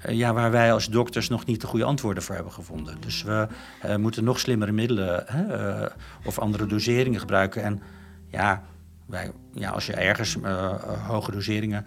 ja, 0.09 0.33
waar 0.33 0.51
wij 0.51 0.73
als 0.73 0.89
dokters 0.89 1.29
nog 1.29 1.45
niet 1.45 1.61
de 1.61 1.67
goede 1.67 1.85
antwoorden 1.85 2.23
voor 2.23 2.35
hebben 2.35 2.53
gevonden. 2.53 2.95
Dus 2.99 3.23
we 3.23 3.47
moeten 3.97 4.23
nog 4.23 4.39
slimmere 4.39 4.71
middelen 4.71 5.23
hè, 5.25 5.85
of 6.25 6.39
andere 6.39 6.65
doseringen 6.65 7.19
gebruiken. 7.19 7.63
En 7.63 7.81
ja, 8.27 8.63
wij, 9.07 9.31
ja, 9.53 9.69
als 9.69 9.85
je 9.85 9.93
ergens 9.93 10.41
eh, 10.41 10.51
eh, 10.51 11.07
hoge 11.07 11.31
doseringen 11.31 11.85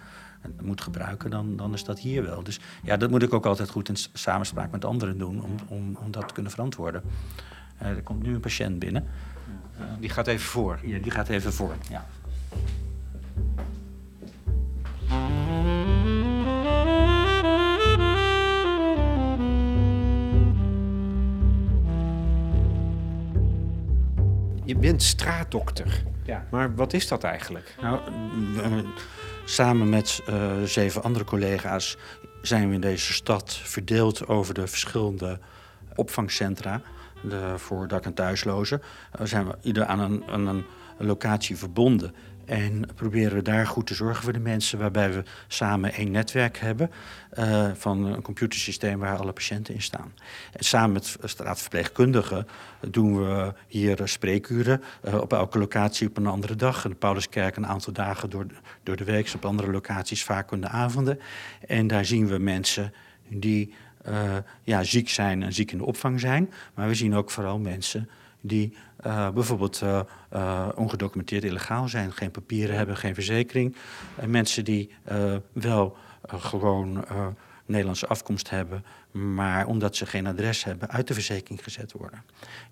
moet 0.62 0.81
gebruiken, 0.81 1.31
dan, 1.31 1.56
dan 1.56 1.75
is 1.75 1.84
dat 1.84 1.99
hier 1.99 2.22
wel. 2.22 2.43
Dus 2.43 2.61
ja, 2.82 2.96
dat 2.96 3.11
moet 3.11 3.22
ik 3.22 3.34
ook 3.34 3.46
altijd 3.46 3.70
goed 3.70 3.88
in 3.88 3.96
samenspraak 4.12 4.70
met 4.70 4.84
anderen 4.84 5.19
doen 5.19 5.43
om, 5.43 5.55
om, 5.69 5.96
om 5.96 6.11
dat 6.11 6.28
te 6.28 6.34
kunnen 6.34 6.52
verantwoorden. 6.52 7.02
Eh, 7.78 7.88
er 7.88 8.02
komt 8.02 8.22
nu 8.22 8.34
een 8.34 8.40
patiënt 8.40 8.78
binnen. 8.78 9.06
Die 9.99 10.11
gaat 10.11 10.26
even 10.26 10.46
voor. 10.46 10.78
Ja, 10.82 10.99
die 10.99 11.11
gaat 11.11 11.28
even 11.28 11.52
voor. 11.52 11.75
Ja. 11.90 12.06
Je 24.65 24.77
bent 24.77 25.03
straatdokter. 25.03 26.03
Ja. 26.25 26.47
Maar 26.51 26.75
wat 26.75 26.93
is 26.93 27.09
dat 27.09 27.25
eigenlijk? 27.25 27.75
Nou, 27.81 28.01
we- 28.55 28.85
samen 29.45 29.89
met 29.89 30.23
eh, 30.27 30.62
zeven 30.65 31.03
andere 31.03 31.25
collega's 31.25 31.97
zijn 32.43 32.69
we 32.69 32.75
in 32.75 32.81
deze 32.81 33.12
stad 33.12 33.55
verdeeld 33.62 34.27
over 34.29 34.55
de 34.55 34.67
verschillende 34.67 35.39
opvangcentra 35.95 36.81
de, 37.23 37.55
voor 37.57 37.89
dak- 37.89 38.05
en 38.05 38.15
thuislozen. 38.15 38.83
Uh, 39.21 39.27
zijn 39.27 39.47
we 39.47 39.55
ieder 39.62 39.85
aan 39.85 39.99
een, 40.01 40.25
aan 40.31 40.47
een 40.47 40.65
locatie 40.99 41.57
verbonden. 41.57 42.15
En 42.50 42.85
proberen 42.94 43.35
we 43.35 43.43
daar 43.43 43.67
goed 43.67 43.87
te 43.87 43.94
zorgen 43.94 44.23
voor 44.23 44.32
de 44.32 44.38
mensen, 44.38 44.79
waarbij 44.79 45.12
we 45.12 45.23
samen 45.49 45.93
één 45.93 46.11
netwerk 46.11 46.58
hebben 46.58 46.91
eh, 47.31 47.70
van 47.75 48.05
een 48.05 48.23
computersysteem 48.23 48.99
waar 48.99 49.17
alle 49.17 49.32
patiënten 49.32 49.75
in 49.75 49.82
staan. 49.82 50.12
En 50.52 50.64
samen 50.64 50.93
met 50.93 51.17
straatverpleegkundigen 51.25 52.47
doen 52.91 53.17
we 53.17 53.52
hier 53.67 53.99
spreekuren 54.05 54.83
eh, 55.02 55.14
op 55.14 55.33
elke 55.33 55.59
locatie 55.59 56.09
op 56.09 56.16
een 56.16 56.26
andere 56.26 56.57
dag. 56.57 56.85
In 56.85 56.90
de 56.90 56.97
Pauluskerk 56.97 57.57
een 57.57 57.66
aantal 57.66 57.92
dagen 57.92 58.30
door, 58.30 58.47
de- 58.47 58.54
door 58.83 58.97
de 58.97 59.04
week, 59.04 59.33
op 59.35 59.45
andere 59.45 59.71
locaties 59.71 60.25
vaak 60.25 60.52
in 60.52 60.61
de 60.61 60.69
avonden. 60.69 61.19
En 61.66 61.87
daar 61.87 62.04
zien 62.04 62.26
we 62.28 62.38
mensen 62.38 62.92
die 63.28 63.75
eh, 64.04 64.37
ja, 64.62 64.83
ziek 64.83 65.09
zijn 65.09 65.42
en 65.42 65.52
ziek 65.52 65.73
in 65.73 65.78
de 65.78 65.85
opvang 65.85 66.21
zijn. 66.21 66.50
Maar 66.75 66.88
we 66.88 66.95
zien 66.95 67.14
ook 67.14 67.30
vooral 67.30 67.59
mensen 67.59 68.09
die 68.40 68.76
eh, 68.97 69.30
bijvoorbeeld 69.30 69.82
eh, 69.82 70.00
eh, 70.28 70.68
ongedocumenteerd 70.75 71.44
illegaal 71.44 71.88
zijn, 71.88 72.12
geen 72.12 72.30
papieren 72.30 72.76
hebben, 72.76 72.97
geen 72.97 73.14
verzekering. 73.14 73.76
En 74.16 74.30
mensen 74.30 74.64
die 74.64 74.90
wel 75.52 75.97
gewoon 76.26 77.04
Nederlandse 77.66 78.06
afkomst 78.06 78.50
hebben, 78.50 78.85
maar 79.11 79.66
omdat 79.66 79.97
ze 79.97 80.06
geen 80.06 80.26
adres 80.26 80.64
hebben, 80.64 80.90
uit 80.90 81.06
de 81.06 81.14
verzekering 81.14 81.62
gezet 81.62 81.92
worden. 81.92 82.23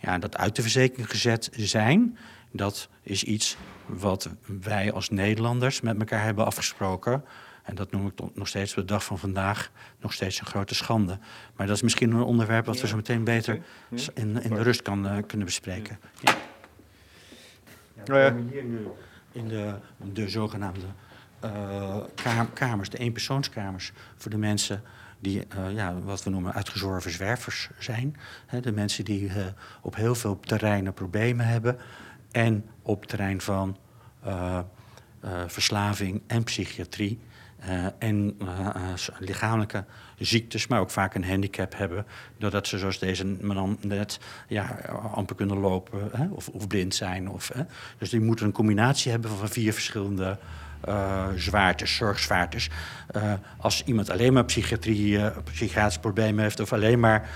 Ja, 0.00 0.18
dat 0.18 0.37
uit 0.37 0.56
de 0.56 0.62
verzekering 0.62 1.10
gezet 1.10 1.48
zijn, 1.52 2.18
dat 2.52 2.88
is 3.02 3.25
iets 3.25 3.56
wat 3.87 4.28
wij 4.62 4.92
als 4.92 5.08
Nederlanders 5.08 5.80
met 5.80 5.98
elkaar 5.98 6.25
hebben 6.25 6.46
afgesproken. 6.46 7.25
En 7.68 7.75
dat 7.75 7.90
noem 7.90 8.06
ik 8.06 8.16
tot- 8.16 8.37
nog 8.37 8.48
steeds 8.48 8.70
op 8.70 8.76
de 8.76 8.84
dag 8.84 9.04
van 9.04 9.18
vandaag 9.18 9.70
nog 10.00 10.12
steeds 10.12 10.40
een 10.40 10.46
grote 10.46 10.75
schande. 10.75 11.18
Maar 11.56 11.66
dat 11.66 11.76
is 11.76 11.82
misschien 11.82 12.10
een 12.10 12.22
onderwerp 12.22 12.66
wat 12.66 12.80
we 12.80 12.87
zo 12.87 12.96
meteen 12.96 13.25
beter 13.25 13.60
in, 14.14 14.42
in 14.42 14.54
de 14.54 14.62
rust 14.62 14.82
kan, 14.82 15.06
eh, 15.08 15.16
kunnen 15.26 15.46
bespreken. 15.46 15.98
Ja. 16.20 16.34
Ja. 18.04 18.34
we 18.34 18.42
hier 18.50 18.64
nu 18.64 18.87
in 19.32 19.48
de, 19.48 19.75
de 20.12 20.28
zogenaamde 20.28 20.87
eh, 21.40 21.96
ka- 22.14 22.44
kamers, 22.54 22.88
de 22.90 22.98
eenpersoonskamers, 22.98 23.92
voor 24.16 24.30
de 24.30 24.37
mensen 24.38 24.82
die, 25.18 25.46
eh, 25.48 25.72
ja, 25.75 25.98
wat 26.00 26.22
we 26.25 26.30
noemen, 26.30 26.52
uitgezworven 26.52 27.10
zwervers 27.10 27.70
zijn. 27.78 28.16
De 28.60 28.72
mensen 28.72 29.04
die 29.04 29.30
op 29.82 29.94
heel 29.96 30.14
veel 30.14 30.40
terreinen 30.40 30.92
problemen 30.94 31.46
hebben. 31.46 31.78
En 32.30 32.64
op 32.82 33.00
het 33.00 33.08
terrein 33.08 33.40
van 33.40 33.76
verslaving 35.46 36.22
en 36.26 36.44
psychiatrie. 36.44 37.18
eh, 37.58 37.84
en 37.98 38.34
eh, 38.40 38.66
eh, 38.66 38.92
lichamelijke 39.18 39.84
ziektes, 40.18 40.66
maar 40.66 40.80
ook 40.80 40.90
vaak 40.90 41.14
een 41.14 41.25
handicap 41.25 41.76
hebben. 41.76 42.06
Doordat 42.37 42.66
ze, 42.66 42.78
zoals 42.78 42.98
deze 42.98 43.26
man 43.40 43.78
net, 43.80 44.18
ja, 44.48 44.66
amper 45.14 45.37
kunnen 45.37 45.58
lopen 45.58 46.10
hè, 46.12 46.26
of, 46.30 46.48
of 46.48 46.66
blind 46.66 46.94
zijn. 46.94 47.28
Of, 47.28 47.50
hè. 47.54 47.62
Dus 47.98 48.10
die 48.10 48.20
moeten 48.20 48.46
een 48.46 48.52
combinatie 48.52 49.10
hebben 49.10 49.30
van 49.30 49.48
vier 49.48 49.72
verschillende 49.72 50.38
eh, 50.80 51.26
zwaartes, 51.37 51.97
zorgzwaartes. 51.97 52.70
Eh, 53.06 53.32
als 53.56 53.82
iemand 53.85 54.11
alleen 54.11 54.32
maar 54.32 54.44
psychiatrie, 54.44 55.18
eh, 55.18 55.37
psychiatrische 55.52 56.00
problemen 56.00 56.42
heeft 56.42 56.61
of 56.61 56.73
alleen 56.73 57.00
maar 57.00 57.28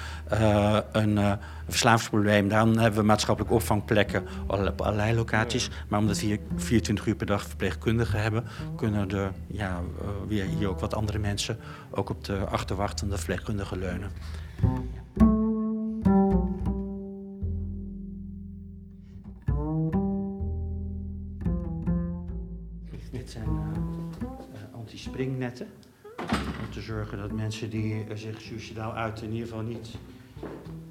een 0.92 1.16
uh, 1.16 1.32
verslavingsprobleem, 1.68 2.48
dan 2.48 2.78
hebben 2.78 3.00
we 3.00 3.06
maatschappelijke 3.06 3.54
opvangplekken 3.56 4.26
op 4.46 4.80
allerlei 4.80 5.14
locaties. 5.14 5.70
Maar 5.88 5.98
omdat 5.98 6.20
we 6.20 6.26
hier 6.26 6.38
24 6.56 7.06
uur 7.06 7.14
per 7.14 7.26
dag 7.26 7.46
verpleegkundigen 7.46 8.22
hebben, 8.22 8.44
kunnen 8.76 9.10
er 9.10 9.32
ja, 9.46 9.80
weer 10.28 10.44
hier 10.44 10.68
ook 10.68 10.80
wat 10.80 10.94
andere 10.94 11.18
mensen 11.18 11.58
ook 11.90 12.10
op 12.10 12.24
de 12.24 12.36
achterwacht 12.38 13.00
van 13.00 13.08
de 13.08 13.16
verpleegkundigen 13.16 13.78
leunen. 13.78 14.10
Om 26.60 26.70
te 26.72 26.80
zorgen 26.80 27.18
dat 27.18 27.32
mensen 27.32 27.70
die 27.70 28.04
eh, 28.08 28.16
zich 28.16 28.40
suicidaal 28.40 28.94
uiten 28.94 29.26
in 29.26 29.32
ieder 29.32 29.48
geval 29.48 29.62
niet 29.62 29.88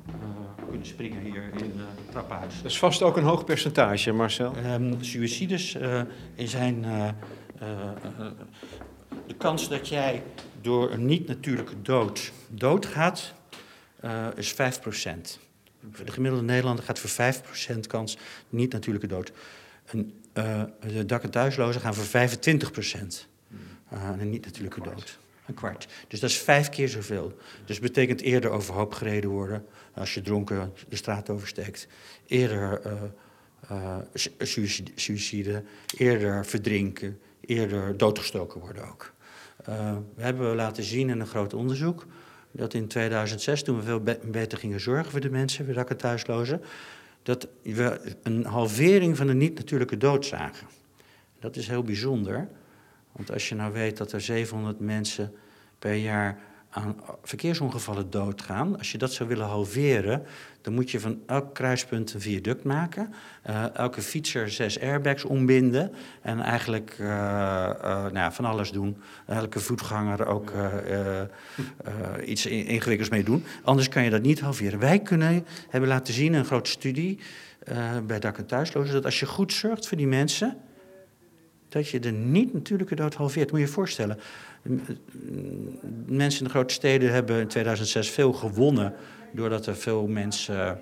eh, 0.08 0.66
kunnen 0.70 0.88
springen 0.88 1.22
hier 1.22 1.44
in 1.44 1.72
het 1.76 2.12
trappenhuis. 2.12 2.56
Dat 2.62 2.72
is 2.72 2.80
vast 2.80 3.02
ook 3.02 3.18
een 3.18 3.24
hoog 3.24 3.44
percentage, 3.46 4.12
Marcel. 4.12 4.56
Ehm 4.56 4.94
suicides 5.02 5.76
eh, 5.76 6.02
zijn 6.36 6.84
eh, 6.84 7.08
eh, 7.08 7.14
eh, 8.20 8.32
de 9.28 9.36
kans 9.36 9.70
dat 9.70 9.88
jij 9.88 10.24
door 10.62 10.92
een 10.92 11.06
niet-natuurlijke 11.06 11.82
dood 11.82 12.32
doodgaat, 12.48 13.34
eh 14.00 14.28
is 14.36 14.54
5%. 14.54 14.56
Voor 15.92 16.06
de 16.06 16.12
gemiddelde 16.12 16.46
Nederlander 16.46 16.84
gaat 16.84 17.00
voor 17.00 17.34
5% 17.76 17.80
kans 17.88 18.18
niet-natuurlijke 18.50 19.08
dood. 19.08 19.32
Eh, 20.34 20.64
de 20.88 21.06
dak- 21.06 21.24
en 21.24 21.32
thuislozen 21.32 21.82
gaan 21.82 21.94
voor 21.94 22.06
25% 22.06 23.28
uh, 23.28 23.31
een 24.20 24.30
niet-natuurlijke 24.30 24.82
dood. 24.82 25.20
Een 25.46 25.54
kwart. 25.54 25.88
Dus 26.08 26.20
dat 26.20 26.30
is 26.30 26.38
vijf 26.38 26.70
keer 26.70 26.90
zoveel. 26.90 27.38
Dus 27.66 27.80
betekent 27.80 28.22
eerder 28.22 28.50
overhoop 28.50 28.94
gereden 28.94 29.30
worden 29.30 29.66
als 29.94 30.14
je 30.14 30.22
dronken 30.22 30.74
de 30.90 30.96
straat 30.96 31.30
oversteekt. 31.30 31.88
Eerder 32.28 32.82
eh, 32.82 32.94
eh, 33.70 33.98
su- 34.14 34.84
suïcide, 34.96 35.64
eerder 35.98 36.46
verdrinken, 36.46 37.20
eerder 37.40 37.98
doodgestoken 37.98 38.60
worden 38.62 38.88
ook. 38.90 39.14
Eh, 39.66 39.96
we 40.16 40.24
hebben 40.24 40.56
laten 40.56 40.84
zien 40.84 41.10
in 41.10 41.20
een 41.20 41.28
groot 41.28 41.54
onderzoek 41.54 42.06
dat 42.52 42.74
in 42.74 42.88
2006, 42.88 43.64
toen 43.64 43.78
we 43.78 43.84
veel 43.84 44.00
be- 44.00 44.20
beter 44.26 44.58
gingen 44.58 44.80
zorgen 44.80 45.12
voor 45.12 45.20
de 45.20 45.30
mensen, 45.30 45.66
voor 45.66 45.74
dak- 45.74 45.90
en 45.90 45.98
thuislozen, 45.98 46.62
dat 47.24 47.48
we 47.64 48.16
een 48.24 48.46
halvering 48.46 49.18
van 49.18 49.28
de 49.28 49.34
niet-natuurlijke 49.34 49.98
dood 49.98 50.26
zagen. 50.26 50.68
Dat 51.40 51.56
is 51.56 51.68
heel 51.68 51.84
bijzonder, 51.84 52.50
want 53.12 53.32
als 53.32 53.50
je 53.50 53.56
nou 53.56 53.74
weet 53.74 53.98
dat 53.98 54.12
er 54.12 54.22
700 54.22 54.80
mensen 54.80 55.34
per 55.80 55.94
jaar 55.94 56.40
aan 56.72 56.96
verkeersongevallen 57.24 58.10
doodgaan, 58.10 58.78
als 58.78 58.92
je 58.92 58.98
dat 58.98 59.14
zou 59.14 59.30
willen 59.30 59.46
halveren, 59.46 60.24
dan 60.62 60.74
moet 60.74 60.92
je 60.92 61.00
van 61.00 61.20
elk 61.26 61.54
kruispunt 61.54 62.14
een 62.14 62.22
viaduct 62.22 62.64
maken, 62.64 63.14
eh, 63.42 63.76
elke 63.76 64.02
fietser 64.02 64.50
zes 64.50 64.80
airbags 64.80 65.24
ombinden 65.24 65.92
en 66.22 66.40
eigenlijk 66.40 66.96
eh, 67.00 67.70
eh, 67.70 67.74
nou 67.84 68.14
ja, 68.14 68.32
van 68.32 68.46
alles 68.46 68.72
doen. 68.72 68.98
Elke 69.26 69.60
voetganger 69.60 70.26
ook 70.26 70.52
iets 72.26 72.46
in- 72.46 72.66
ingewikkelds 72.66 73.12
mee 73.12 73.24
doen. 73.24 73.44
Anders 73.64 73.90
kan 73.90 74.04
je 74.04 74.10
dat 74.10 74.22
niet 74.22 74.40
halveren. 74.40 74.80
Wij 74.80 75.00
kunnen, 75.00 75.46
hebben 75.70 75.90
laten 75.90 76.14
zien 76.14 76.34
een 76.34 76.46
grote 76.46 76.70
studie 76.70 77.20
bij 78.06 78.20
dak- 78.20 78.38
en 78.38 78.46
thuislozen, 78.46 78.94
dat 78.94 79.06
als 79.06 79.20
je 79.20 79.26
goed 79.26 79.54
zorgt 79.54 79.88
voor 79.88 79.98
die 79.98 80.08
mensen, 80.08 80.58
dat 81.72 81.90
je 81.90 82.00
de 82.00 82.12
niet-natuurlijke 82.12 82.96
dood 82.96 83.14
halveert. 83.14 83.52
Moet 83.52 83.60
je 83.60 83.66
je 83.66 83.72
voorstellen. 83.72 84.20
Mensen 86.06 86.40
in 86.40 86.46
de 86.46 86.52
grote 86.52 86.74
steden 86.74 87.12
hebben 87.12 87.40
in 87.40 87.48
2006 87.48 88.10
veel 88.10 88.34
gewonnen... 88.34 88.94
doordat 89.32 89.66
er 89.66 89.76
veel 89.76 90.08
mensen 90.08 90.80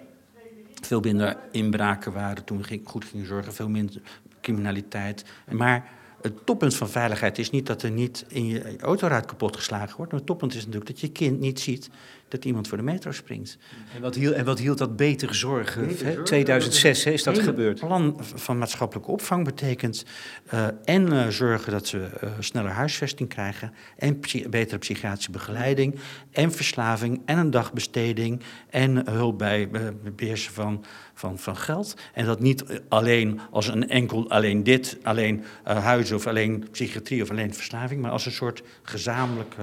veel 0.81 0.99
minder 0.99 1.37
inbraken 1.51 2.13
waren 2.13 2.43
toen 2.43 2.61
we 2.61 2.79
goed 2.83 3.05
gingen 3.05 3.27
zorgen, 3.27 3.53
veel 3.53 3.69
minder 3.69 4.01
criminaliteit. 4.41 5.25
Maar 5.51 5.89
het 6.21 6.45
toppunt 6.45 6.75
van 6.75 6.89
veiligheid 6.89 7.37
is 7.37 7.49
niet 7.49 7.65
dat 7.65 7.83
er 7.83 7.91
niet 7.91 8.25
in 8.27 8.45
je 8.47 8.77
autoruit 8.79 9.25
kapot 9.25 9.55
geslagen 9.55 9.97
wordt. 9.97 10.11
Maar 10.11 10.19
het 10.19 10.29
toppunt 10.29 10.53
is 10.53 10.65
natuurlijk 10.65 10.91
dat 10.91 10.99
je 10.99 11.11
kind 11.11 11.39
niet 11.39 11.59
ziet 11.59 11.89
dat 12.29 12.45
iemand 12.45 12.67
voor 12.67 12.77
de 12.77 12.83
metro 12.83 13.11
springt. 13.11 13.57
En 13.95 14.01
wat 14.01 14.15
hield, 14.15 14.33
en 14.33 14.45
wat 14.45 14.59
hield 14.59 14.77
dat 14.77 14.95
betere 14.95 15.33
zorgen? 15.33 15.87
Betere 15.87 16.03
hè? 16.03 16.09
zorgen, 16.09 16.25
2006 16.25 17.03
hè, 17.03 17.11
is 17.11 17.23
dat 17.23 17.39
gebeurd. 17.39 17.79
plan 17.79 18.19
van 18.21 18.57
maatschappelijke 18.57 19.11
opvang 19.11 19.43
betekent 19.43 20.05
eh, 20.45 20.67
en 20.83 21.11
eh, 21.11 21.27
zorgen 21.27 21.71
dat 21.71 21.87
ze 21.87 22.03
eh, 22.03 22.29
sneller 22.39 22.71
huisvesting 22.71 23.29
krijgen, 23.29 23.73
en 23.97 24.19
psy- 24.19 24.49
betere 24.49 24.77
psychiatrische 24.77 25.31
begeleiding, 25.31 25.99
en 26.31 26.51
verslaving, 26.51 27.21
en 27.25 27.37
een 27.37 27.51
dagbesteding, 27.51 28.41
en 28.69 29.09
hulp 29.09 29.37
bij 29.37 29.69
eh, 29.71 29.81
beheersen 30.15 30.53
van, 30.53 30.83
van, 31.13 31.39
van 31.39 31.57
geld. 31.57 31.95
En 32.13 32.25
dat 32.25 32.39
niet 32.39 32.81
alleen 32.87 33.39
als 33.51 33.67
een 33.67 33.89
enkel, 33.89 34.29
alleen 34.29 34.63
dit, 34.63 34.97
alleen 35.03 35.43
huizen 35.63 36.15
of 36.15 36.27
alleen 36.27 36.67
psychiatrie 36.71 37.21
of 37.21 37.29
alleen 37.29 37.53
verslaving, 37.53 38.01
maar 38.01 38.11
als 38.11 38.25
een 38.25 38.31
soort 38.31 38.63
gezamenlijke 38.83 39.61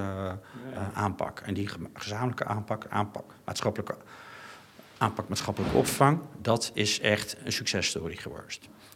aanpak. 0.94 1.40
En 1.40 1.54
die 1.54 1.68
gezamenlijke 1.94 2.44
aanpak, 2.44 2.55
aanpak, 2.88 3.34
maatschappelijke 3.44 3.96
aanpak 4.98 5.28
maatschappelijke 5.28 5.76
opvang, 5.76 6.20
dat 6.42 6.70
is 6.75 7.00
echt 7.00 7.36
een 7.44 7.52
successtory 7.52 8.16
geworden. 8.16 8.50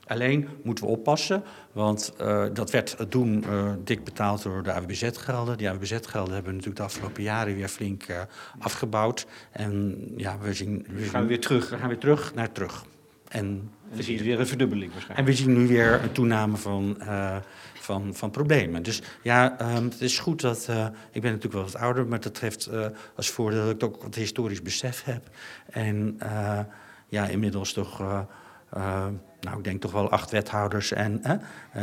Alleen 0.07 0.49
moeten 0.63 0.85
we 0.85 0.91
oppassen, 0.91 1.43
want 1.73 2.13
eh, 2.19 2.45
dat 2.53 2.71
werd 2.71 2.97
toen 3.09 3.45
eh, 3.45 3.73
dik 3.85 4.05
betaald 4.05 4.43
door 4.43 4.63
de 4.63 4.73
AWBZ-gelden. 4.73 5.59
Die 5.59 5.71
AWBZ-gelden 5.71 6.35
hebben 6.35 6.53
natuurlijk 6.53 6.77
de 6.77 6.87
afgelopen 6.87 7.23
jaren 7.23 7.55
weer 7.55 7.69
flink 7.69 8.03
eh, 8.03 8.21
afgebouwd. 8.59 9.27
En 9.51 10.05
ja, 10.17 10.39
we 10.39 10.55
zien... 10.55 10.87
We 10.89 11.03
gaan 11.03 11.27
weer 11.27 11.41
terug. 11.41 11.71
We 11.71 11.77
gaan 11.77 11.89
weer 11.89 11.99
terug 11.99 12.35
naar 12.35 12.53
terug. 12.53 12.85
En 13.29 13.71
En 13.91 13.97
dan 13.97 14.05
zie 14.05 14.17
je 14.19 14.25
weer 14.25 14.41
een 14.41 14.47
verdubbeling 14.47 14.85
en 14.87 14.93
waarschijnlijk. 14.93 15.29
we 15.29 15.35
zien 15.35 15.53
nu 15.53 15.67
weer 15.67 16.03
een 16.03 16.13
toename 16.13 16.57
van, 16.57 17.01
eh, 17.01 17.37
van, 17.75 18.15
van 18.15 18.31
problemen. 18.31 18.83
Dus 18.83 19.03
ja, 19.23 19.59
ehm, 19.59 19.85
het 19.85 20.01
is 20.01 20.19
goed 20.19 20.41
dat. 20.41 20.67
eh, 20.69 20.87
ik 21.11 21.21
ben 21.23 21.31
natuurlijk 21.33 21.53
wel 21.53 21.63
wat 21.73 21.77
ouder, 21.77 22.07
maar 22.07 22.21
dat 22.21 22.41
heeft 22.41 22.67
eh, 22.67 22.87
als 23.17 23.31
voordeel 23.31 23.65
dat 23.65 23.75
ik 23.75 23.85
ook 23.85 24.03
wat 24.03 24.15
historisch 24.15 24.63
besef 24.63 25.05
heb. 25.05 25.23
En 25.71 26.17
eh, 26.19 26.59
ja, 27.09 27.27
inmiddels 27.27 27.73
toch. 27.73 27.99
nou, 29.41 29.59
ik 29.59 29.65
denk 29.65 29.81
toch 29.81 29.93
wel 29.93 30.11
acht 30.11 30.31
wethouders 30.31 30.93
en 30.93 31.23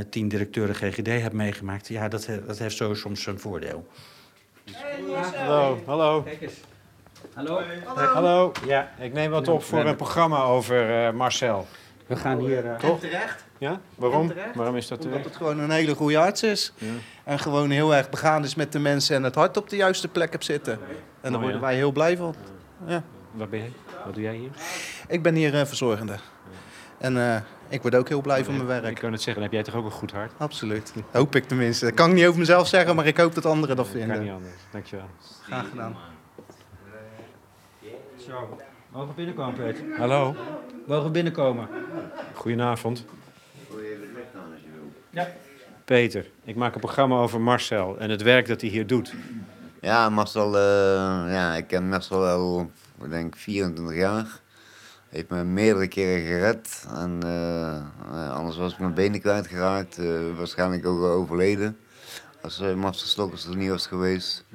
tien 0.09 0.27
directeuren 0.27 0.75
GGD 0.75 1.07
heb 1.21 1.33
meegemaakt. 1.33 1.87
Ja, 1.87 2.07
dat, 2.07 2.25
he- 2.25 2.45
dat 2.45 2.57
heeft 2.57 2.75
zo 2.77 2.93
soms 2.93 3.25
een 3.25 3.39
voordeel. 3.39 3.87
Hallo, 5.35 5.79
hallo. 5.85 6.21
Kijk 6.21 6.41
eens. 6.41 6.53
Hallo. 7.33 7.61
Hallo. 8.13 8.51
Ja, 8.65 8.91
Ik 8.99 9.13
neem 9.13 9.31
wat 9.31 9.47
op 9.47 9.63
voor 9.63 9.85
een 9.85 9.95
programma 9.95 10.41
over 10.43 11.05
eh, 11.07 11.13
Marcel. 11.13 11.67
We 12.07 12.15
gaan 12.15 12.39
hier. 12.39 12.65
eh, 12.65 12.75
Toch? 12.79 12.99
Terecht, 12.99 13.45
Ja? 13.57 13.79
Waarom? 13.95 14.27
terecht. 14.27 14.55
Waarom 14.55 14.75
is 14.75 14.87
dat 14.87 14.97
omdat 14.97 15.11
terecht? 15.11 15.29
het 15.29 15.37
gewoon 15.37 15.59
een 15.59 15.71
hele 15.71 15.95
goede 15.95 16.17
arts 16.17 16.43
is. 16.43 16.73
Ja. 16.77 16.87
En 17.23 17.39
gewoon 17.39 17.69
heel 17.69 17.95
erg 17.95 18.09
begaan 18.09 18.43
is 18.43 18.55
met 18.55 18.71
de 18.71 18.79
mensen 18.79 19.15
en 19.15 19.23
het 19.23 19.35
hart 19.35 19.57
op 19.57 19.69
de 19.69 19.75
juiste 19.75 20.07
plek 20.07 20.31
hebt 20.31 20.45
zitten. 20.45 20.73
En 20.73 20.79
daar 21.21 21.33
Oh, 21.33 21.41
worden 21.41 21.61
wij 21.61 21.75
heel 21.75 21.91
blij 21.91 22.17
van. 22.17 22.35
Ja. 22.85 23.03
Waar 23.31 23.49
ben 23.49 23.59
je? 23.63 23.69
Wat 24.05 24.13
doe 24.13 24.23
jij 24.23 24.35
hier? 24.35 24.49
Ik 25.07 25.21
ben 25.21 25.35
hier 25.35 25.59
eh, 25.59 25.65
verzorgende. 25.65 26.15
En 26.97 27.17
eh, 27.17 27.41
ik 27.69 27.81
word 27.81 27.95
ook 27.95 28.07
heel 28.09 28.21
blij 28.21 28.43
van 28.43 28.57
mijn 28.65 28.77
Ik 28.77 28.81
werk. 28.83 28.95
kan 28.99 29.11
het 29.11 29.21
zeggen, 29.21 29.33
dan 29.43 29.43
heb 29.43 29.51
jij 29.51 29.63
toch 29.73 29.75
ook 29.81 29.85
een 29.85 29.97
goed 29.97 30.11
hart? 30.11 30.31
Absoluut. 30.37 30.93
Hoop 31.11 31.35
ik 31.35 31.47
tenminste. 31.47 31.85
Dat 31.85 31.93
kan 31.93 32.09
ik 32.09 32.15
niet 32.15 32.25
over 32.25 32.39
mezelf 32.39 32.67
zeggen, 32.67 32.95
maar 32.95 33.05
ik 33.07 33.17
hoop 33.17 33.35
dat 33.35 33.45
anderen 33.45 33.75
dat 33.75 33.87
Kan 33.91 33.97
niet 33.99 34.09
vinden. 34.09 34.33
anders. 34.33 34.53
Dankjewel. 34.71 35.05
Graag 35.43 35.69
gedaan. 35.69 35.95
Zo, 38.27 38.57
mogen 38.98 39.16
we 39.16 39.16
binnenkomen, 39.16 39.56
Peter? 39.56 39.98
Hallo. 39.98 40.36
Mogen 40.88 41.06
we 41.06 41.12
binnenkomen? 41.12 41.68
Goedenavond. 42.34 43.06
Peter, 45.86 46.30
ik 46.44 46.56
maak 46.56 46.74
een 46.74 46.80
programma 46.80 47.20
over 47.20 47.42
Marcel 47.42 47.98
en 48.00 48.10
het 48.10 48.22
werk 48.22 48.48
dat 48.48 48.62
hij 48.62 48.70
hier 48.70 48.88
doet. 48.88 49.13
Ja, 49.82 50.10
Marcel, 50.10 50.58
eh, 50.58 50.62
ja, 51.34 51.56
ik 51.56 51.68
ken 51.68 51.89
Marcel 51.89 52.27
al, 52.27 52.72
ik 53.04 53.10
denk 53.10 53.36
24 53.36 53.96
jaar. 53.96 54.39
Heeft 55.10 55.30
me 55.30 55.44
meerdere 55.44 55.88
keren 55.88 56.25
gered. 56.25 56.88
En 56.96 57.20
eh, 57.24 57.75
eh, 57.75 58.32
anders 58.32 58.58
was 58.58 58.74
ik 58.74 58.80
mijn 58.80 58.94
benen 58.94 59.22
kwijtgeraakt. 59.22 59.98
eh 59.98 60.38
waarschijnlijk 60.38 60.86
ook 60.86 61.00
wel 61.00 61.12
overleden. 61.12 61.77
Als 62.42 62.62
uh, 62.62 62.74
Marcel 62.74 63.08
Stokkers 63.08 63.46
er 63.46 63.56
niet 63.56 63.70
was 63.70 63.88
geweest. 63.88 64.46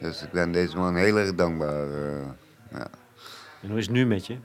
Dus 0.00 0.22
ik 0.22 0.30
ben 0.30 0.52
deze 0.52 0.76
man 0.76 0.96
heel 0.96 1.16
erg 1.18 1.34
dankbaar. 1.34 1.86
ja. 2.70 2.86
En 3.62 3.68
hoe 3.68 3.78
is 3.78 3.86
het 3.86 3.94
nu 3.94 4.06
met 4.06 4.26
je? 4.26 4.36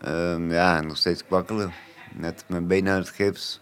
Ehm, 0.00 0.50
ja, 0.50 0.80
nog 0.80 0.96
steeds 0.96 1.24
kwakkelen. 1.24 1.72
Net 2.14 2.44
mijn 2.48 2.66
benen 2.66 2.92
uit 2.92 3.06
het 3.06 3.14
gips. 3.14 3.60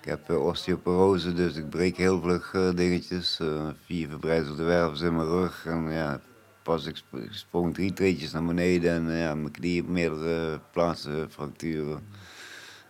Ik 0.00 0.08
heb 0.08 0.30
eh, 0.30 0.44
osteoporose, 0.46 1.32
dus 1.32 1.56
ik 1.56 1.68
breek 1.70 1.96
heel 1.96 2.20
vlug 2.20 2.54
eh, 2.54 2.74
dingetjes. 2.74 3.38
eh, 3.40 3.68
vier 3.84 4.08
verbrijzelde 4.08 4.62
wervels 4.62 5.00
in 5.00 5.16
mijn 5.16 5.28
rug. 5.28 5.66
En 5.66 5.90
ja, 5.90 6.20
pas 6.62 6.86
ik, 6.86 6.96
sp- 6.96 7.26
sprong 7.30 7.74
drie 7.74 7.92
treetjes 7.92 8.32
naar 8.32 8.44
beneden 8.44 8.92
en 8.92 9.16
ja, 9.16 9.34
mijn 9.34 9.50
knie 9.50 9.82
op 9.82 9.88
meerdere 9.88 10.60
plaatsen 10.72 11.30
fracturen. 11.30 12.00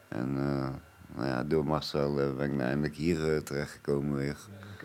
En 0.08 0.34
nou 1.14 1.26
ja, 1.28 1.44
door 1.44 1.64
Marcel 1.64 2.14
ben 2.14 2.40
ik 2.50 2.50
nou 2.56 2.62
eindelijk 2.68 2.94
hier 2.94 3.42
terechtgekomen 3.42 4.16
weer. 4.16 4.36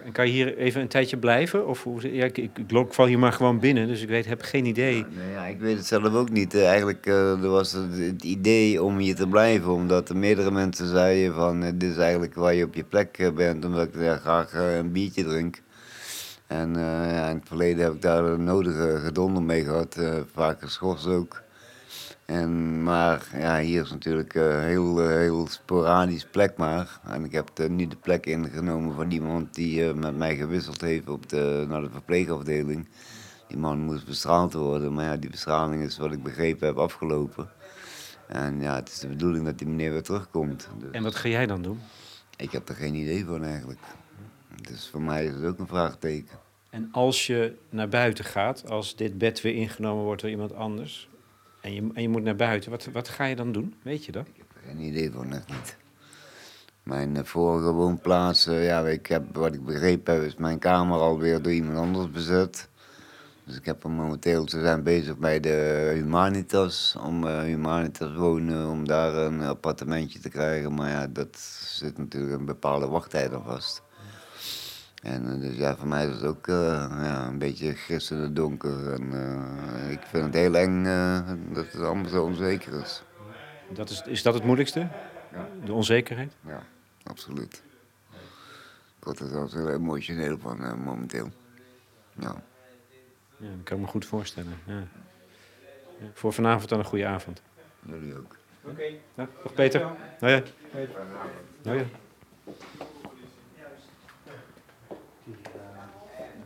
En 0.04 0.12
kan 0.12 0.26
je 0.26 0.32
hier 0.32 0.58
even 0.58 0.82
een 0.82 0.88
tijdje 0.88 1.18
blijven? 1.18 1.68
Of 1.68 1.86
ja, 2.00 2.26
ik, 2.26 2.38
ik, 2.38 2.50
ik 2.58 2.94
val 2.94 3.06
hier 3.06 3.20
maar 3.20 3.34
gewoon 3.34 3.60
binnen, 3.60 3.88
dus 3.88 4.02
ik 4.02 4.10
weet, 4.10 4.26
heb 4.26 4.42
geen 4.42 4.66
idee. 4.66 4.94
Nee, 4.94 5.32
ja, 5.32 5.46
ik 5.46 5.60
weet 5.60 5.78
het 5.78 5.86
zelf 5.86 6.14
ook 6.14 6.30
niet. 6.30 6.54
Eh, 6.54 6.68
eigenlijk 6.68 7.06
eh, 7.06 7.44
er 7.44 7.50
was 7.50 7.72
het, 7.72 8.24
idee 8.24 8.84
om 8.84 8.98
hier 8.98 9.16
te 9.16 9.28
blijven, 9.28 9.72
omdat 9.72 10.10
er 10.10 10.18
meerdere 10.18 10.52
mensen 10.52 10.88
zeiden 10.88 11.34
van 11.34 11.64
eh, 11.64 11.72
dit 11.76 11.92
is 11.92 11.98
eigenlijk 11.98 12.34
waar 12.34 12.54
je 12.54 12.66
op 12.66 12.76
je 12.76 12.84
plek 12.84 13.32
bent, 13.36 13.66
omdat 13.66 13.88
ik 13.88 14.02
ja, 14.02 14.18
graag 14.18 14.54
een 14.54 14.92
biertje 14.92 15.24
drink. 15.24 15.62
En 16.48 16.74
ja, 16.76 17.30
in 17.30 17.36
het 17.36 17.48
verleden 17.48 17.84
heb 17.84 17.94
ik 17.94 18.02
daar 18.02 18.40
nodige 18.40 19.00
gedonder 19.04 19.44
mee 19.44 19.64
gehad, 19.64 19.96
eh, 19.96 20.14
vaak 20.34 20.62
geschorst 20.62 21.08
ook. 21.08 21.44
En, 22.26 22.84
maar 22.84 23.28
ja, 23.34 23.60
hier 23.60 23.82
is 23.82 23.92
natuurlijk 23.92 24.34
een 24.34 24.64
heel, 24.64 25.02
eh, 25.02 25.08
heel 25.08 25.48
sporadisch 25.48 26.26
plek 26.26 26.58
maar. 26.58 27.00
En 27.04 27.26
ik 27.26 27.32
heb 27.32 27.50
de, 27.54 27.70
nu 27.70 27.88
de 27.88 27.96
plek 27.96 28.26
ingenomen 28.26 28.96
van 28.96 29.12
iemand 29.12 29.54
die 29.54 29.88
eh, 29.88 29.94
met 29.94 30.18
mij 30.18 30.36
gewisseld 30.36 30.82
heeft 30.82 31.10
op 31.10 31.30
de, 31.30 31.66
naar 31.70 31.82
de 31.82 31.90
verpleegafdeling. 31.90 32.88
Die 33.48 33.58
man 33.58 33.80
moest 33.80 34.06
bestraald 34.06 34.54
worden, 34.54 34.94
maar 34.94 35.06
ja, 35.06 35.18
die 35.18 35.30
bestraling 35.30 35.84
is 35.84 35.98
wat 35.98 36.12
ik 36.12 36.24
begrepen 36.24 36.68
heb 36.68 36.78
afgelopen. 36.78 37.50
En 38.28 38.62
ja, 38.62 38.76
het 38.76 38.90
is 38.90 39.00
de 39.00 39.08
bedoeling 39.08 39.46
dat 39.46 39.58
die 39.58 39.68
meneer 39.68 39.92
weer 39.92 40.04
terugkomt. 40.04 40.68
Dus 40.80 40.92
En 40.92 41.04
wat 41.04 41.16
ga 41.16 41.30
jij 41.30 41.46
dan 41.46 41.62
doen? 41.62 41.80
ik 42.38 42.52
heb 42.52 42.70
er 42.70 42.76
geen 42.76 42.96
idee 42.96 43.26
van 43.26 43.44
eigenlijk. 43.44 43.80
Dus 44.62 44.88
voor 44.88 45.02
mij 45.02 45.26
is 45.26 45.34
het 45.34 45.46
ook 45.46 45.60
een 45.60 45.68
vraagteken. 45.68 46.38
En 46.70 46.90
als 46.92 47.28
je 47.28 47.56
naar 47.70 47.90
buiten 47.90 48.26
gaat, 48.26 48.70
als 48.70 48.96
dit 48.96 49.18
bed 49.18 49.42
weer 49.42 49.56
ingenomen 49.56 50.04
wordt 50.04 50.22
door 50.22 50.30
iemand 50.30 50.54
anders... 50.54 51.10
en 51.66 51.74
je, 51.74 52.02
je 52.02 52.10
moet 52.10 52.24
naar 52.24 52.36
buiten, 52.36 52.72
wat, 52.72 52.86
wat 52.94 53.10
ga 53.10 53.26
je 53.26 53.36
dan 53.36 53.52
doen? 53.52 53.76
Weet 53.82 54.06
je 54.06 54.12
dat? 54.12 54.28
Geen 54.66 54.80
idee 54.80 55.12
van, 55.12 55.34
echt 55.34 55.50
niet. 55.50 55.78
Mijn 56.84 57.18
eh, 57.18 57.24
vorige 57.24 57.72
woonplaats, 57.72 58.46
ja, 58.46 58.88
ik 58.88 59.08
heb, 59.08 59.36
wat 59.36 59.54
ik 59.54 59.66
begrepen 59.66 60.14
heb, 60.14 60.24
is 60.24 60.36
mijn 60.36 60.60
kamer 60.60 61.00
alweer 61.00 61.42
door 61.42 61.52
iemand 61.52 61.78
anders 61.78 62.12
bezet. 62.12 62.70
Dus 63.46 63.58
ik 63.58 63.66
heb 63.66 63.84
momenteel, 63.84 64.50
ze 64.50 64.60
zijn 64.60 64.84
bezig 64.84 65.18
bij 65.18 65.40
de 65.40 65.92
Humanitas, 65.94 66.96
om 67.04 67.28
eh, 67.28 67.40
Humanitas 67.40 68.16
wonen, 68.16 68.70
om 68.70 68.88
daar 68.88 69.16
een 69.16 69.42
appartementje 69.42 70.20
te 70.20 70.30
krijgen. 70.30 70.74
Maar 70.74 70.90
ja, 70.90 71.08
dat 71.08 71.38
zit 71.66 71.98
natuurlijk 71.98 72.40
een 72.40 72.46
bepaalde 72.46 72.88
wachttijd 72.88 73.34
aan 73.34 73.44
vast. 73.44 73.82
En 75.06 75.32
eh, 75.32 75.40
dus 75.40 75.56
ja, 75.56 75.76
voor 75.76 75.88
mij 75.88 76.08
is 76.08 76.14
het 76.14 76.24
ook 76.24 76.48
eh, 76.48 76.56
ja, 77.04 77.28
een 77.28 77.38
beetje 77.38 77.76
het 78.10 78.36
donker. 78.36 78.94
En 78.94 79.14
eh, 79.14 79.92
ik 79.92 80.00
vind 80.02 80.24
het 80.24 80.34
heel 80.34 80.56
eng 80.56 80.86
eh, 80.86 81.28
dat 81.54 81.72
het 81.72 81.82
allemaal 81.82 82.10
zo 82.10 82.24
onzeker 82.24 82.82
is. 82.82 83.04
dat 83.74 83.90
is, 83.90 84.02
is 84.02 84.24
dat 84.24 84.34
het 84.34 84.44
moeilijkste? 84.44 84.88
De 85.66 85.74
onzekerheid? 85.74 86.34
Ja, 86.48 86.64
absoluut. 87.04 87.64
Ik 88.98 89.04
word 89.04 89.20
er 89.20 89.28
zelfs 89.28 89.54
heel 89.54 89.70
emotioneel 89.70 90.38
van 90.38 90.84
momenteel. 90.84 91.30
Ja. 92.20 92.36
Ja, 93.38 93.48
dat 93.50 93.64
kan 93.64 93.78
ik 93.78 93.84
me 93.84 93.90
goed 93.90 94.06
voorstellen. 94.06 94.58
Ja. 94.66 94.84
Ja, 96.00 96.08
Voor 96.14 96.34
vanavond 96.34 96.70
dan 96.70 96.80
een 96.80 96.86
goede 96.86 97.06
avond. 97.06 97.42
Jullie 97.86 98.18
ook. 98.18 98.36
Ja, 99.16 99.28
dag 99.44 99.54
Peter. 99.54 99.80
Nou 100.20 100.34
ja. 100.34 100.42
Nou 101.62 101.78
ja. 101.78 101.86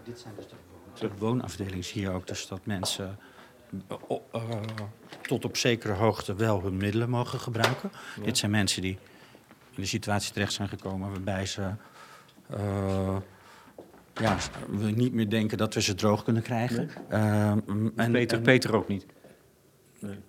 Dit 0.10 0.20
zijn 0.20 0.34
dus 0.36 0.46
de, 0.48 1.08
de 1.08 1.18
woonafdelingen, 1.18 1.84
zie 1.84 2.02
je 2.02 2.10
ook 2.10 2.28
dus 2.28 2.48
dat 2.48 2.66
mensen 2.66 3.18
eh, 3.88 4.18
eh, 4.32 4.62
tot 5.22 5.46
op 5.46 5.58
zekere 5.58 5.94
hoogte 5.94 6.36
wel 6.36 6.62
hun 6.62 6.78
middelen 6.78 7.10
mogen 7.10 7.40
gebruiken. 7.40 7.92
Dit 8.24 8.38
zijn 8.38 8.52
mensen 8.52 8.82
die 8.82 8.98
in 9.76 9.82
de 9.82 9.86
situatie 9.86 10.34
terecht 10.34 10.54
zijn 10.54 10.70
gekomen 10.70 11.10
waarbij 11.12 11.46
ze 11.46 11.72
eh, 12.50 13.18
ja, 14.14 14.38
we 14.70 14.92
niet 14.92 15.14
meer 15.14 15.30
denken 15.30 15.58
dat 15.58 15.74
we 15.74 15.82
ze 15.82 15.96
droog 15.96 16.24
kunnen 16.24 16.42
krijgen. 16.42 16.90
En, 17.10 18.12
Peter, 18.12 18.38
en- 18.38 18.44
Peter 18.44 18.76
ook 18.76 18.88
niet. 18.88 19.06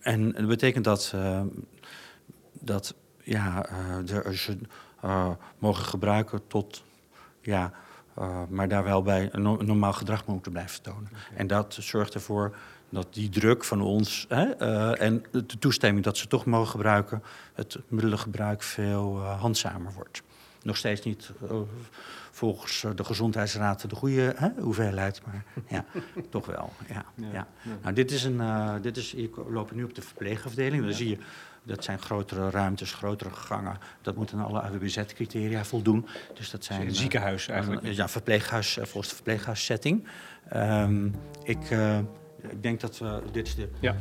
en 0.00 0.32
dat 0.32 0.46
betekent 0.46 0.84
dat, 0.84 1.12
eh, 1.14 1.42
dat 2.52 2.94
ja, 3.22 3.66
eh, 3.66 4.16
er 4.26 4.37
ze 4.37 4.58
eh, 5.00 5.30
mogen 5.58 5.84
gebruiken 5.84 6.47
tot, 6.47 6.84
ja, 7.43 7.73
eh, 8.14 8.42
maar 8.49 8.68
daar 8.68 8.84
wel 8.84 9.02
bij 9.02 9.28
een 9.32 9.42
no- 9.42 9.62
normaal 9.62 9.92
gedrag 9.92 10.26
moeten 10.26 10.52
blijven 10.52 10.82
tonen. 10.82 11.10
En 11.34 11.46
dat 11.46 11.76
zorgt 11.80 12.14
ervoor 12.14 12.56
dat 12.88 13.14
die 13.14 13.28
druk 13.28 13.64
van 13.64 13.80
ons 13.80 14.26
hè, 14.28 14.50
eh, 14.50 15.06
en 15.06 15.25
de 15.30 15.58
toestemming 15.58 16.04
dat 16.04 16.16
ze 16.16 16.26
toch 16.26 16.44
mogen 16.44 16.70
gebruiken, 16.70 17.23
het 17.54 17.78
middelengebruik 17.88 18.62
veel 18.62 19.16
eh, 19.16 19.40
handzamer 19.40 19.92
wordt. 19.92 20.23
Nog 20.62 20.76
steeds 20.76 21.02
niet 21.02 21.30
volgens 22.30 22.86
de 22.94 23.04
gezondheidsraad 23.04 23.90
de 23.90 23.96
goede 23.96 24.34
hè, 24.36 24.49
hoeveelheid, 24.60 25.20
maar 25.26 25.44
ja, 25.68 25.84
toch 26.30 26.46
wel. 26.46 26.73
Ja, 26.88 27.04
ja. 27.32 27.46
Nou, 27.82 27.94
dit 27.94 28.10
is 28.10 28.25
een, 28.25 28.40
dit 28.82 28.96
is, 28.96 29.12
hier 29.12 29.30
lopen 29.49 29.76
nu 29.76 29.84
op 29.84 29.94
de 29.94 30.02
verpleegafdeling. 30.02 30.82
Dan 30.84 30.92
zie 30.92 31.08
je, 31.08 31.18
dat 31.62 31.84
zijn 31.84 31.99
grotere 31.99 32.50
ruimtes, 32.50 32.92
grotere 32.92 33.30
gangen. 33.30 33.78
Dat 34.02 34.16
moet 34.16 34.32
aan 34.32 34.44
alle 34.44 34.60
AWBZ-criteria 34.62 35.64
voldoen. 35.64 36.06
Dus 36.34 36.50
dat 36.50 36.64
zijn 36.64 36.80
Een 36.80 36.86
eh, 36.88 36.92
ziekenhuis 36.94 37.49
eigenlijk. 37.49 37.82
een- 37.86 37.94
ja, 37.94 38.08
verpleeghuis, 38.08 38.76
eh, 38.78 38.84
volgens 38.84 39.08
de 39.08 39.14
verpleeghuissetting. 39.14 40.06
Ehm, 40.49 41.06
ik, 41.42 41.70
eh, 41.70 41.99
ik 42.50 42.62
denk 42.62 42.80
dat 42.80 42.99
we, 42.99 43.23
dit 43.32 43.46
is 43.46 43.54
de 43.54 43.68
Ja. 43.80 43.94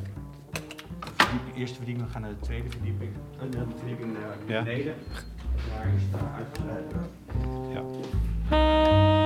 verdieping- 1.16 1.56
eerste 1.58 1.76
verdieping, 1.76 2.06
we 2.08 2.12
gaan 2.14 2.22
naar 2.22 2.32
de 2.40 2.40
tweede 2.46 2.70
verdieping. 2.70 3.12
De 3.50 3.64
verdieping 3.78 4.14
naar 4.14 4.36
Ja. 4.46 4.64
beneden. 4.64 4.94
Daar 5.76 5.88
is 5.96 6.02
het 6.12 6.22
uitgebreid. 6.36 6.94
Ja. 7.74 9.19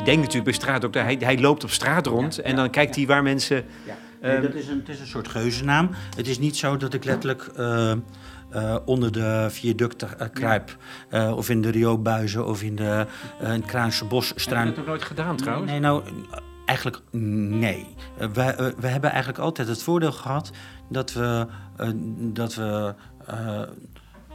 Je 0.00 0.06
denkt 0.06 0.20
natuurlijk 0.20 0.50
bij 0.50 0.60
straatdokter, 0.60 1.02
hij, 1.02 1.16
hij 1.20 1.38
loopt 1.38 1.64
op 1.64 1.70
straat 1.70 2.06
rond 2.06 2.38
en 2.38 2.56
dan 2.56 2.70
kijkt 2.70 2.96
hij 2.96 3.06
waar 3.06 3.22
mensen... 3.22 3.64
Ja. 3.86 3.96
Nee, 4.20 4.32
Ehm, 4.32 4.42
dat 4.42 4.54
is 4.54 4.68
een, 4.68 4.78
het 4.78 4.88
is 4.88 5.00
een 5.00 5.06
soort 5.06 5.28
geuzennaam. 5.28 5.90
Het 6.16 6.28
is 6.28 6.38
niet 6.38 6.56
zo 6.56 6.76
dat 6.76 6.94
ik 6.94 7.04
letterlijk 7.04 7.42
eh, 7.56 7.90
eh, 7.90 8.76
onder 8.84 9.12
de 9.12 9.46
viaducten 9.50 10.18
eh, 10.18 10.28
kruip. 10.32 10.76
Of 11.12 11.48
in 11.48 11.60
de 11.60 11.70
rioolbuizen 11.70 12.46
of 12.46 12.62
in, 12.62 12.76
de, 12.76 13.06
in 13.40 13.46
het 13.46 13.64
Kruinse 13.64 14.04
bos 14.04 14.28
Heb 14.28 14.38
je 14.38 14.64
dat 14.64 14.76
nog 14.76 14.86
nooit 14.86 15.02
gedaan 15.02 15.36
trouwens? 15.36 15.70
Nee, 15.70 15.80
nou, 15.80 16.02
eigenlijk 16.64 17.00
nee. 17.10 17.86
Eh, 18.18 18.28
we 18.78 18.86
hebben 18.86 19.10
eigenlijk 19.10 19.38
altijd 19.38 19.68
het 19.68 19.82
voordeel 19.82 20.12
gehad 20.12 20.50
dat 20.88 21.12
we, 21.12 21.46
dat 22.32 22.54
we 22.54 22.94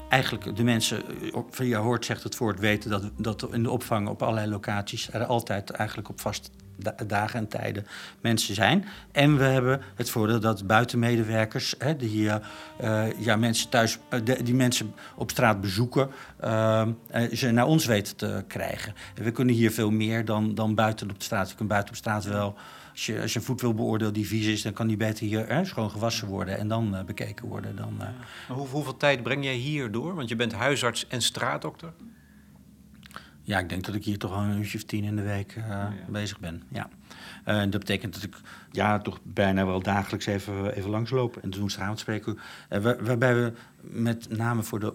eigenlijk 0.09 0.55
de 0.55 0.63
mensen, 0.63 1.03
eh, 1.21 1.35
op- 1.35 1.55
je 1.55 1.75
hoort 1.75 2.05
zegt 2.05 2.23
het 2.23 2.37
woord 2.37 2.59
weten, 2.59 2.89
dat, 2.89 3.03
dat 3.17 3.47
in 3.51 3.63
de 3.63 3.69
opvang 3.69 4.07
op 4.07 4.21
allerlei 4.21 4.49
locaties 4.49 5.13
er 5.13 5.25
altijd 5.25 5.69
eigenlijk 5.69 6.09
op 6.09 6.21
vaste 6.21 6.49
da- 6.75 6.95
dagen 7.07 7.39
en 7.39 7.47
tijden 7.47 7.85
mensen 8.21 8.55
zijn. 8.55 8.85
En 9.11 9.37
we 9.37 9.43
hebben 9.43 9.81
het 9.95 10.09
voordeel 10.09 10.39
dat 10.39 10.67
buitenmedewerkers, 10.67 11.75
hè, 11.77 11.95
die 11.95 12.29
eh, 12.29 13.05
ja, 13.17 13.35
mensen 13.35 13.69
thuis, 13.69 13.99
die 14.43 14.55
mensen 14.55 14.93
op 15.15 15.31
straat 15.31 15.61
bezoeken, 15.61 16.09
ze 17.33 17.49
naar 17.51 17.65
ons 17.65 17.85
weten 17.85 18.15
te 18.15 18.43
krijgen. 18.47 18.93
En 19.15 19.23
we 19.23 19.31
kunnen 19.31 19.55
hier 19.55 19.71
veel 19.71 19.91
meer 19.91 20.25
dan, 20.25 20.55
dan 20.55 20.75
buiten 20.75 21.09
op 21.09 21.17
de 21.17 21.23
straat. 21.23 21.49
Je 21.49 21.55
kunt 21.55 21.69
buiten 21.69 21.89
op 21.89 21.97
straat 21.97 22.23
wel, 22.23 22.55
als 22.95 23.05
je, 23.05 23.21
als 23.21 23.34
je 23.34 23.39
een 23.39 23.45
voet 23.45 23.62
wil 23.62 23.73
beoordelen 23.73 24.13
die 24.13 24.27
vies 24.27 24.45
is, 24.45 24.62
dan 24.62 24.73
kan 24.73 24.88
die 24.88 24.97
beter 24.97 25.25
hier 25.25 25.47
hè, 25.47 25.65
schoon 25.65 25.89
gewassen 25.91 26.27
worden 26.27 26.58
en 26.58 26.67
dan 26.67 26.95
eh, 26.95 27.03
bekeken 27.03 27.47
worden. 27.47 27.75
Dan, 27.75 27.91
eh, 27.91 27.97
Maar 27.97 28.58
hoe- 28.58 28.67
hoeveel 28.67 28.97
tijd 28.97 29.23
breng 29.23 29.43
jij 29.43 29.53
hier 29.55 29.91
door? 29.91 30.15
Want 30.15 30.29
je 30.29 30.36
bent 30.36 30.53
huisarts 30.53 31.08
en 31.08 31.21
straatdokter. 31.21 31.93
Ja, 33.41 33.60
ik 33.60 33.69
denk 33.69 33.86
dat 33.86 33.95
ik 33.95 34.03
hier 34.03 34.17
toch 34.17 34.31
al 34.31 34.41
een 34.41 34.58
uurtje 34.58 34.77
of 34.77 34.84
tien 34.84 35.03
in 35.03 35.15
de 35.15 35.21
week 35.21 35.55
eh, 35.55 35.88
bezig 36.10 36.39
ben. 36.39 36.63
Ja. 36.69 36.89
Eh, 37.43 37.58
dat 37.60 37.69
betekent 37.79 38.13
dat 38.13 38.23
ik 38.23 38.36
ja, 38.71 38.99
toch 38.99 39.19
bijna 39.23 39.65
wel 39.65 39.81
dagelijks 39.81 40.25
even, 40.25 40.75
even 40.75 40.89
langsloop 40.89 41.38
en 41.38 41.60
woensdagavond 41.60 41.99
spreken. 41.99 42.38
Uh, 42.69 42.79
waar, 42.79 43.03
waarbij 43.03 43.36
we 43.36 43.53
met 43.81 44.38
name 44.38 44.63
voor 44.63 44.79
de, 44.79 44.93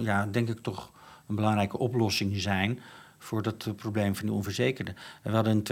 ja, 0.00 0.26
denk 0.26 0.48
ik 0.48 0.60
toch 0.60 0.92
een 1.26 1.34
belangrijke 1.34 1.78
oplossing 1.78 2.40
zijn 2.40 2.78
voor 3.18 3.42
dat 3.42 3.76
probleem 3.76 4.16
van 4.16 4.26
de 4.26 4.32
onverzekerden. 4.32 4.94
En 5.22 5.30
we 5.30 5.36
hadden 5.36 5.52
in 5.52 5.62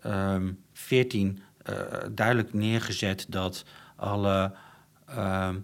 2014 0.00 1.42
eh, 1.62 1.74
duidelijk 2.12 2.52
neergezet 2.52 3.26
dat 3.28 3.64
alle 3.96 4.52
ehm, 5.06 5.54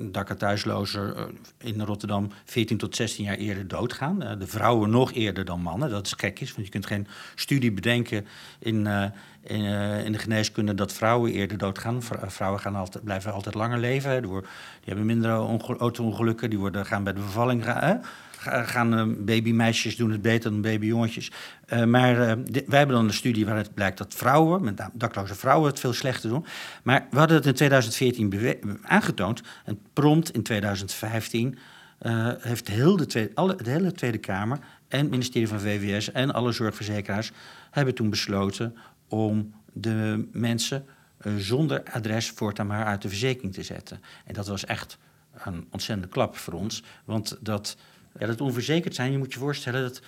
dak- 0.00 0.28
en 0.30 0.38
thuislozen 0.38 1.16
eh, 1.16 1.24
in 1.58 1.80
Rotterdam 1.80 2.28
14 2.44 2.76
tot 2.76 2.96
16 2.96 3.24
jaar 3.24 3.36
eerder 3.36 3.68
doodgaan. 3.68 4.22
Eh, 4.22 4.38
de 4.38 4.46
vrouwen 4.46 4.90
nog 4.90 5.12
eerder 5.12 5.44
dan 5.44 5.60
mannen, 5.60 5.90
dat 5.90 6.06
is 6.06 6.12
gek 6.12 6.40
is, 6.40 6.52
want 6.54 6.66
je 6.66 6.72
kunt 6.72 6.86
geen 6.86 7.06
studie 7.34 7.72
bedenken 7.72 8.26
in, 8.58 8.86
in, 9.42 10.12
de 10.12 10.18
geneeskunde 10.18 10.74
dat 10.74 10.92
vrouwen 10.92 11.32
eerder 11.32 11.58
doodgaan. 11.58 12.02
Vrou- 12.02 12.30
Vrouwen 12.30 12.60
gaan 12.60 12.74
altijd, 12.76 13.04
blijven 13.04 13.32
altijd 13.32 13.54
langer 13.54 13.78
leven, 13.78 14.22
door, 14.22 14.40
die 14.40 14.48
hebben 14.84 15.06
minder 15.06 15.40
onge- 15.40 15.76
auto-ongelukken, 15.76 16.50
die 16.50 16.58
worden, 16.58 16.86
gaan 16.86 17.04
bij 17.04 17.12
de 17.12 17.20
bevalling... 17.20 17.64
gaan 18.44 18.94
eh, 18.94 19.24
babymeisjes 19.24 19.96
doen 19.96 20.10
het 20.10 20.22
beter 20.22 20.50
dan 20.50 20.60
babyjongetjes. 20.60 21.30
Eh, 21.66 21.84
maar 21.84 22.28
eh, 22.28 22.36
wij 22.66 22.78
hebben 22.78 22.96
dan 22.96 23.04
een 23.04 23.12
studie 23.12 23.44
waaruit 23.44 23.74
blijkt 23.74 23.98
dat 23.98 24.14
vrouwen, 24.14 24.64
met 24.64 24.76
name 24.76 24.90
dakloze 24.94 25.34
vrouwen, 25.34 25.70
het 25.70 25.80
veel 25.80 25.92
slechter 25.92 26.28
doen. 26.28 26.44
Maar 26.82 27.06
we 27.10 27.18
hadden 27.18 27.36
het 27.36 27.46
in 27.46 27.54
2014 27.54 28.28
bewe- 28.28 28.58
aangetoond. 28.82 29.42
En 29.64 29.78
prompt 29.92 30.30
in 30.30 30.42
2015 30.42 31.58
eh, 31.98 32.28
heeft 32.38 32.68
heel 32.68 32.96
de, 32.96 33.30
alle, 33.34 33.56
de 33.56 33.70
hele 33.70 33.92
Tweede 33.92 34.18
Kamer 34.18 34.58
en 34.88 35.00
het 35.00 35.10
ministerie 35.10 35.48
van 35.48 35.60
VWS 35.60 36.12
en 36.12 36.32
alle 36.32 36.52
zorgverzekeraars 36.52 37.32
hebben 37.70 37.94
toen 37.94 38.10
besloten 38.10 38.76
om 39.08 39.54
de 39.72 40.28
mensen 40.32 40.84
zonder 41.36 41.82
adres 41.92 42.30
voortaan 42.30 42.66
maar 42.66 42.84
uit 42.84 43.02
de 43.02 43.08
verzekering 43.08 43.54
te 43.54 43.62
zetten. 43.62 44.00
En 44.24 44.34
dat 44.34 44.46
was 44.46 44.64
echt 44.64 44.98
een 45.44 45.66
ontzettende 45.70 46.08
klap 46.08 46.36
voor 46.36 46.52
ons. 46.52 46.82
Want 47.04 47.38
dat, 47.40 47.76
ja, 48.18 48.26
dat 48.26 48.40
onverzekerd 48.40 48.94
zijn, 48.94 49.12
je 49.12 49.18
moet 49.18 49.32
je 49.32 49.38
voorstellen 49.38 49.82
dat, 49.82 50.02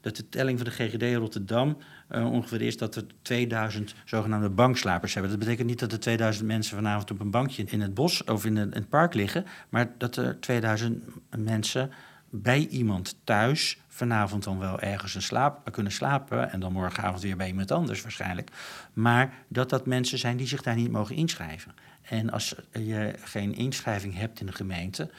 dat 0.00 0.16
de 0.16 0.28
telling 0.28 0.58
van 0.58 0.68
de 0.68 0.74
GGD 0.74 1.16
Rotterdam 1.16 1.76
uh, 2.10 2.32
ongeveer 2.32 2.62
is 2.62 2.76
dat 2.76 2.96
er 2.96 3.04
2000 3.22 3.94
zogenaamde 4.04 4.50
bankslapers 4.50 5.12
hebben. 5.14 5.30
Dat 5.30 5.40
betekent 5.40 5.68
niet 5.68 5.78
dat 5.78 5.92
er 5.92 6.00
2000 6.00 6.46
mensen 6.46 6.76
vanavond 6.76 7.10
op 7.10 7.20
een 7.20 7.30
bankje 7.30 7.64
in 7.66 7.80
het 7.80 7.94
bos 7.94 8.24
of 8.24 8.44
in, 8.44 8.56
het 8.56 8.88
park 8.88 9.14
liggen, 9.14 9.44
maar 9.68 9.90
dat 9.98 10.16
er 10.16 10.40
2000 10.40 11.04
mensen 11.36 11.90
bij 12.30 12.66
iemand 12.66 13.16
thuis 13.24 13.78
vanavond 13.88 14.44
dan 14.44 14.58
wel 14.58 14.80
ergens 14.80 15.14
een 15.14 15.22
slaap, 15.22 15.72
kunnen 15.72 15.92
slapen 15.92 16.50
en 16.50 16.60
dan 16.60 16.72
morgenavond 16.72 17.22
weer 17.22 17.36
bij 17.36 17.46
iemand 17.46 17.70
anders 17.70 18.02
waarschijnlijk. 18.02 18.50
Maar 18.92 19.32
dat 19.48 19.70
dat 19.70 19.86
mensen 19.86 20.18
zijn 20.18 20.36
die 20.36 20.46
zich 20.46 20.62
daar 20.62 20.76
niet 20.76 20.90
mogen 20.90 21.16
inschrijven. 21.16 21.74
En 22.02 22.30
als 22.30 22.54
je 22.72 23.14
geen 23.22 23.54
inschrijving 23.54 24.16
hebt 24.16 24.40
in 24.40 24.46
de 24.46 24.52
gemeente, 24.52 25.10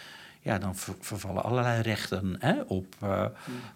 ja, 0.41 0.57
dan 0.57 0.75
vervallen 0.99 1.43
allerlei 1.43 1.81
rechten 1.81 2.35
hè, 2.39 2.61
op 2.61 2.95
uh, 3.03 3.25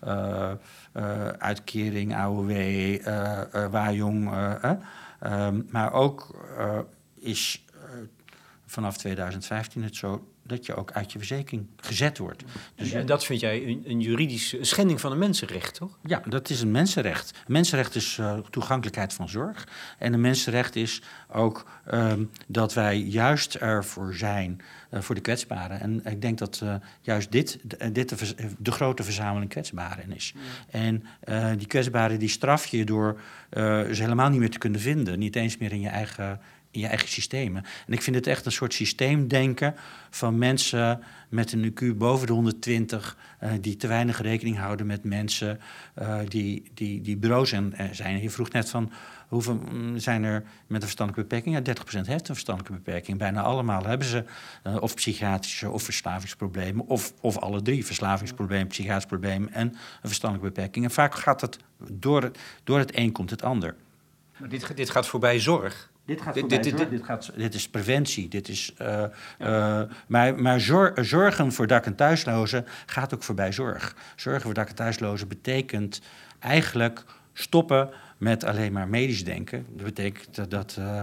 uh, 0.04 0.52
uh, 0.94 1.28
uitkering, 1.28 2.16
AOW, 2.16 2.52
waaijong. 3.72 4.32
Ehm, 5.20 5.62
maar 5.70 5.94
ook 5.94 6.36
is 7.16 7.66
vanaf 8.66 8.98
2015 8.98 9.84
het 9.84 9.96
zo 9.96 10.35
dat 10.48 10.66
je 10.66 10.76
ook 10.76 10.92
uit 10.92 11.12
je 11.12 11.18
verzekering 11.18 11.68
gezet 11.78 12.18
wordt. 12.18 12.44
Dus 12.76 12.92
en 12.92 13.06
dat 13.06 13.26
vind 13.26 13.40
jij 13.40 13.68
een, 13.68 13.84
een 13.86 14.02
juridische 14.02 14.58
schending 14.62 15.02
van 15.02 15.12
een 15.12 15.18
mensenrecht, 15.18 15.74
toch? 15.74 15.98
Ja, 16.04 16.22
dat 16.26 16.50
is 16.50 16.62
een 16.62 16.72
mensenrecht. 16.72 17.32
Een 17.46 17.54
mensenrecht 17.54 17.96
is 17.96 18.18
uh, 18.18 18.38
toegankelijkheid 18.50 19.14
van 19.14 19.30
zorg. 19.30 19.68
En 19.98 20.14
een 20.14 20.22
mensenrecht 20.22 20.76
is 20.76 21.02
ook 21.28 21.66
um, 21.94 22.30
dat 22.48 22.74
wij 22.74 22.98
juist 22.98 23.56
ervoor 23.56 24.14
zijn 24.14 24.62
uh, 24.92 25.02
voor 25.02 25.16
de 25.16 25.22
kwetsbaren. 25.22 25.80
En 25.80 26.06
ik 26.06 26.22
denk 26.22 26.38
dat 26.38 26.62
uh, 26.64 26.76
juist 27.02 27.32
dit, 27.32 27.60
dit 27.92 28.10
de, 28.10 28.36
de, 28.58 28.72
grote 28.72 29.04
verzameling 29.04 29.50
kwetsbaren 29.50 30.12
is. 30.12 30.34
Ja. 30.36 30.80
En 30.80 31.04
die 31.58 31.68
kwetsbaren 31.68 32.20
die 32.20 32.30
straf 32.30 32.66
je 32.66 32.86
door 32.86 33.20
ze 33.56 33.98
helemaal 33.98 34.30
niet 34.30 34.40
meer 34.40 34.50
te 34.50 34.58
kunnen 34.58 34.80
vinden. 34.80 35.20
Niet 35.20 35.36
eens 35.36 35.58
meer 35.58 35.72
in 35.72 35.80
je 35.80 35.90
eigen 35.90 36.40
in 36.76 36.82
je 36.82 36.88
eigen 36.88 37.10
systemen. 37.10 37.64
En 37.88 37.94
ik 37.94 38.02
vind 38.02 38.16
het 38.16 38.28
echt 38.28 38.46
een 38.46 38.52
soort 38.52 38.74
systeemdenken 38.74 39.76
van 40.10 40.38
mensen 40.38 41.04
met 41.30 41.52
een 41.52 41.74
IQ 41.74 41.98
boven 41.98 42.28
de 42.28 42.34
120, 42.34 43.18
uh, 43.44 43.54
eh, 43.54 43.62
die 43.62 43.76
te 43.76 43.88
weinig 43.88 44.22
rekening 44.22 44.58
houden 44.58 44.86
met 44.86 45.04
mensen 45.04 45.60
uh, 46.02 46.20
die, 46.28 46.72
die, 46.74 47.02
die 47.02 47.46
zijn, 47.46 47.76
eh, 47.76 47.86
zijn. 47.92 48.22
Je 48.22 48.30
vroeg 48.30 48.52
net 48.52 48.70
van 48.70 48.92
hoeveel 49.28 49.56
mm, 49.72 50.00
zijn 50.00 50.24
er 50.24 50.44
met 50.68 50.82
een 50.82 50.88
verstandelijke 50.88 51.36
beperking? 51.36 51.68
Ja, 51.68 51.74
30% 52.04 52.08
heeft 52.08 52.28
een 52.28 52.34
verstandelijke 52.34 52.78
beperking. 52.84 53.18
Bijna 53.18 53.42
allemaal 53.42 53.86
hebben 53.86 54.08
ze 54.08 54.24
of 54.80 54.96
psychiatrische 54.96 55.70
of 55.70 55.84
verslavingsproblemen, 55.84 56.86
of, 56.86 57.14
of 57.22 57.38
alle 57.38 57.62
drie: 57.62 57.86
verslavingsprobleem, 57.86 58.68
psychiatrisch 58.68 59.06
probleem 59.06 59.48
en 59.48 59.68
een 59.68 59.78
verstandelijke 60.02 60.54
beperking. 60.54 60.86
En 60.86 60.92
vaak 60.92 61.16
gaat 61.16 61.42
het 61.42 61.58
door, 61.92 62.32
door 62.64 62.80
het 62.80 62.98
een 62.98 63.12
komt 63.12 63.30
het 63.30 63.44
ander. 63.44 63.76
Maar 64.38 64.50
dit, 64.50 64.76
dit 64.76 64.90
gaat 64.90 65.08
voorbij 65.08 65.40
zorg. 65.40 65.94
Dit, 66.06 66.22
gaat 66.22 66.34
dit, 66.34 66.50
dit, 66.50 66.64
dit, 66.64 66.90
dit, 66.90 67.04
gaat, 67.04 67.32
dit 67.36 67.54
is 67.54 67.70
preventie. 67.70 68.28
Dit 68.28 68.50
is, 68.50 68.74
uh, 68.82 69.04
uh, 69.40 69.82
maar 70.08 70.42
maar 70.42 70.60
zor, 70.60 70.94
zorgen 70.96 71.52
voor 71.52 71.68
dak- 71.68 71.86
en 71.86 71.96
thuislozen 71.96 72.66
gaat 72.86 73.14
ook 73.14 73.24
voorbij 73.24 73.52
zorg. 73.52 73.96
Zorgen 74.16 74.42
voor 74.42 74.54
dak- 74.54 74.70
en 74.70 74.76
thuislozen 74.76 75.28
betekent 75.28 76.02
eigenlijk 76.40 77.04
stoppen 77.34 77.90
met 78.18 78.44
alleen 78.44 78.72
maar 78.72 78.88
medisch 78.88 79.24
denken. 79.24 79.66
Dat 79.70 79.86
betekent 79.86 80.50
dat 80.52 80.76
uh, 80.80 81.02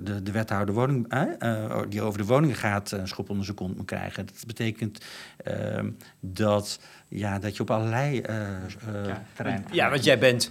de, 0.00 0.22
de 0.22 0.32
wethouder 0.32 0.74
woning, 0.74 1.08
die 1.88 2.02
over 2.02 2.18
de 2.18 2.24
woningen 2.24 2.56
gaat 2.56 2.90
een 2.90 3.08
schop 3.08 3.30
onder 3.30 3.44
zijn 3.44 3.56
kont 3.56 3.76
moet 3.76 3.86
krijgen. 3.86 4.26
Dat 4.26 4.44
betekent 4.46 5.04
ehm, 5.36 5.90
dat, 6.20 6.80
ja, 7.08 7.38
dat 7.38 7.56
je 7.56 7.62
op 7.62 7.70
allerlei 7.70 8.20
ja. 8.20 9.22
terreinen... 9.32 9.68
Ja, 9.72 9.90
want 9.90 10.04
jij 10.04 10.18
bent 10.18 10.50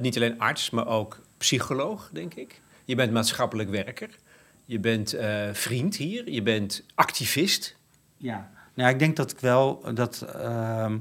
niet 0.00 0.16
alleen 0.16 0.38
arts, 0.38 0.70
maar 0.70 0.86
ook 0.86 1.20
psycholoog, 1.42 2.10
denk 2.12 2.34
ik. 2.34 2.60
Je 2.84 2.94
bent 2.94 3.12
maatschappelijk 3.12 3.70
werker. 3.70 4.08
Je 4.64 4.78
bent 4.78 5.14
uh, 5.14 5.48
vriend 5.52 5.96
hier. 5.96 6.30
Je 6.30 6.42
bent 6.42 6.84
activist. 6.94 7.76
Ja, 8.16 8.50
nou, 8.74 8.90
ik 8.90 8.98
denk 8.98 9.16
dat 9.16 9.30
ik 9.30 9.40
wel, 9.40 9.94
dat, 9.94 10.26
uh, 10.36 10.92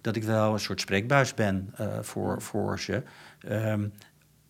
dat 0.00 0.16
ik 0.16 0.24
wel 0.24 0.52
een 0.52 0.58
soort 0.58 0.80
spreekbuis 0.80 1.34
ben 1.34 1.74
uh, 1.80 1.86
voor, 2.00 2.42
voor 2.42 2.80
ze. 2.80 3.02
Um, 3.48 3.92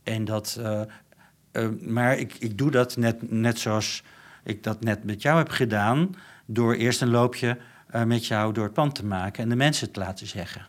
en 0.02 0.24
dat, 0.24 0.60
uh, 0.60 1.70
maar 1.80 2.18
ik, 2.18 2.34
ik 2.38 2.58
doe 2.58 2.70
dat 2.70 2.96
net, 2.96 3.30
net 3.30 3.58
zoals 3.58 4.02
ik 4.42 4.62
dat 4.62 4.80
net 4.80 5.04
met 5.04 5.22
jou 5.22 5.38
heb 5.38 5.48
gedaan. 5.48 6.14
Door 6.46 6.74
eerst 6.74 7.00
een 7.00 7.10
loopje 7.10 7.58
met 8.04 8.26
jou 8.26 8.52
door 8.52 8.64
het 8.64 8.72
pand 8.72 8.94
te 8.94 9.04
maken 9.04 9.42
en 9.42 9.48
de 9.48 9.56
mensen 9.56 9.90
te 9.90 10.00
laten 10.00 10.26
zeggen. 10.26 10.66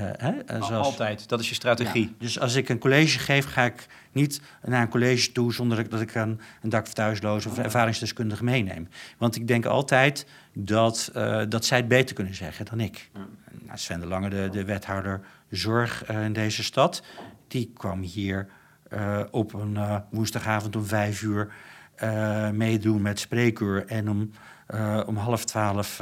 Uh, 0.00 0.08
hè, 0.16 0.32
zoals, 0.46 0.86
Altijd, 0.86 1.28
dat 1.28 1.40
is 1.40 1.48
je 1.48 1.54
strategie. 1.54 2.06
Ja, 2.06 2.14
dus 2.18 2.40
als 2.40 2.54
ik 2.54 2.68
een 2.68 2.78
college 2.78 3.18
geef, 3.18 3.46
ga 3.46 3.64
ik 3.64 3.86
niet 4.12 4.40
naar 4.64 4.82
een 4.82 4.88
college 4.88 5.32
toe 5.32 5.52
zonder 5.52 5.88
dat 5.88 6.00
ik 6.00 6.14
een, 6.14 6.40
een 6.62 6.68
dak 6.68 6.86
thuisloos 6.86 7.46
of 7.46 7.58
ervaringsdeskundige 7.58 8.44
meeneem. 8.44 8.88
Want 9.18 9.36
ik 9.36 9.48
denk 9.48 9.64
altijd 9.64 10.26
dat, 10.52 11.10
uh, 11.16 11.42
dat 11.48 11.64
zij 11.64 11.78
het 11.78 11.88
beter 11.88 12.14
kunnen 12.14 12.34
zeggen 12.34 12.64
dan 12.64 12.80
ik. 12.80 13.10
Ja. 13.12 13.26
Nou, 13.50 13.78
Sven 13.78 14.00
de 14.00 14.06
Lange, 14.06 14.28
de, 14.28 14.48
de 14.52 14.64
wethouder 14.64 15.20
zorg 15.50 16.10
uh, 16.10 16.24
in 16.24 16.32
deze 16.32 16.62
stad, 16.62 17.02
die 17.48 17.70
kwam 17.74 18.00
hier 18.00 18.48
op 19.30 19.52
een 19.54 20.02
woensdagavond 20.10 20.76
om 20.76 20.84
vijf 20.84 21.22
uur 21.22 21.52
meedoen 22.52 23.02
met 23.02 23.18
spreekuur 23.18 23.86
en 23.86 24.10
om, 24.10 24.30
om 25.06 25.16
half 25.16 25.44
twaalf 25.44 26.00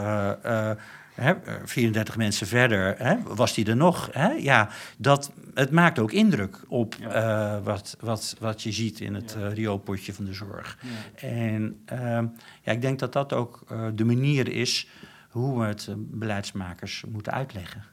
Hè, 1.14 1.34
34 1.64 2.16
mensen 2.16 2.46
verder, 2.46 2.98
hè, 2.98 3.22
was 3.22 3.54
die 3.54 3.66
er 3.66 3.76
nog? 3.76 4.08
Hè? 4.12 4.28
Ja, 4.28 4.68
dat, 4.98 5.32
het 5.54 5.70
maakt 5.70 5.98
ook 5.98 6.12
indruk 6.12 6.60
op 6.68 6.96
ja. 7.00 7.56
uh, 7.56 7.64
wat, 7.64 7.96
wat, 8.00 8.36
wat 8.38 8.62
je 8.62 8.72
ziet 8.72 9.00
in 9.00 9.14
het 9.14 9.36
ja. 9.38 9.46
uh, 9.46 9.52
rioolpotje 9.52 10.14
van 10.14 10.24
de 10.24 10.32
zorg. 10.32 10.78
Ja. 10.80 11.28
En 11.28 11.82
uh, 11.92 11.98
ja, 12.62 12.72
ik 12.72 12.80
denk 12.80 12.98
dat 12.98 13.12
dat 13.12 13.32
ook 13.32 13.64
uh, 13.72 13.88
de 13.94 14.04
manier 14.04 14.48
is 14.48 14.88
hoe 15.28 15.60
we 15.60 15.66
het 15.66 15.88
beleidsmakers 15.96 17.04
moeten 17.08 17.32
uitleggen. 17.32 17.84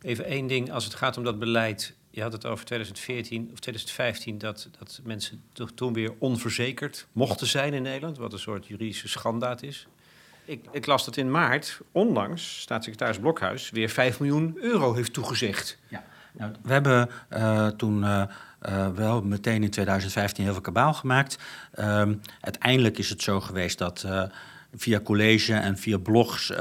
Even 0.00 0.24
één 0.24 0.46
ding, 0.46 0.72
als 0.72 0.84
het 0.84 0.94
gaat 0.94 1.16
om 1.16 1.24
dat 1.24 1.38
beleid. 1.38 1.94
Je 2.10 2.22
had 2.22 2.32
het 2.32 2.46
over 2.46 2.64
2014 2.64 3.48
of 3.52 3.58
2015 3.58 4.38
dat, 4.38 4.68
dat 4.78 5.00
mensen 5.04 5.42
toch 5.52 5.72
toen 5.72 5.92
weer 5.92 6.14
onverzekerd 6.18 7.06
mochten 7.12 7.46
zijn 7.46 7.74
in 7.74 7.82
Nederland, 7.82 8.18
wat 8.18 8.32
een 8.32 8.38
soort 8.38 8.66
juridische 8.66 9.08
schandaad 9.08 9.62
is. 9.62 9.86
Ik, 10.46 10.64
ik, 10.70 10.86
las 10.86 11.04
dat 11.04 11.16
in 11.16 11.30
maart, 11.30 11.80
onlangs, 11.92 12.60
staatssecretaris 12.60 13.18
Blokhuis 13.18 13.70
weer 13.70 13.88
5 13.88 14.20
miljoen 14.20 14.56
euro 14.60 14.94
heeft 14.94 15.12
toegezegd. 15.12 15.78
Ja. 15.88 16.04
Nou, 16.32 16.52
we 16.62 16.72
hebben 16.72 17.10
uh, 17.32 17.66
toen 17.66 18.02
uh, 18.02 18.22
uh, 18.68 18.88
wel 18.88 19.22
meteen 19.22 19.62
in 19.62 19.70
2015 19.70 20.44
heel 20.44 20.52
veel 20.52 20.62
kabaal 20.62 20.94
gemaakt. 20.94 21.38
Ehm, 21.72 22.14
uiteindelijk 22.40 22.98
is 22.98 23.10
het 23.10 23.22
zo 23.22 23.40
geweest 23.40 23.78
dat 23.78 24.06
via 24.74 25.00
college 25.00 25.54
en 25.54 25.78
via 25.78 25.98
blogs 25.98 26.52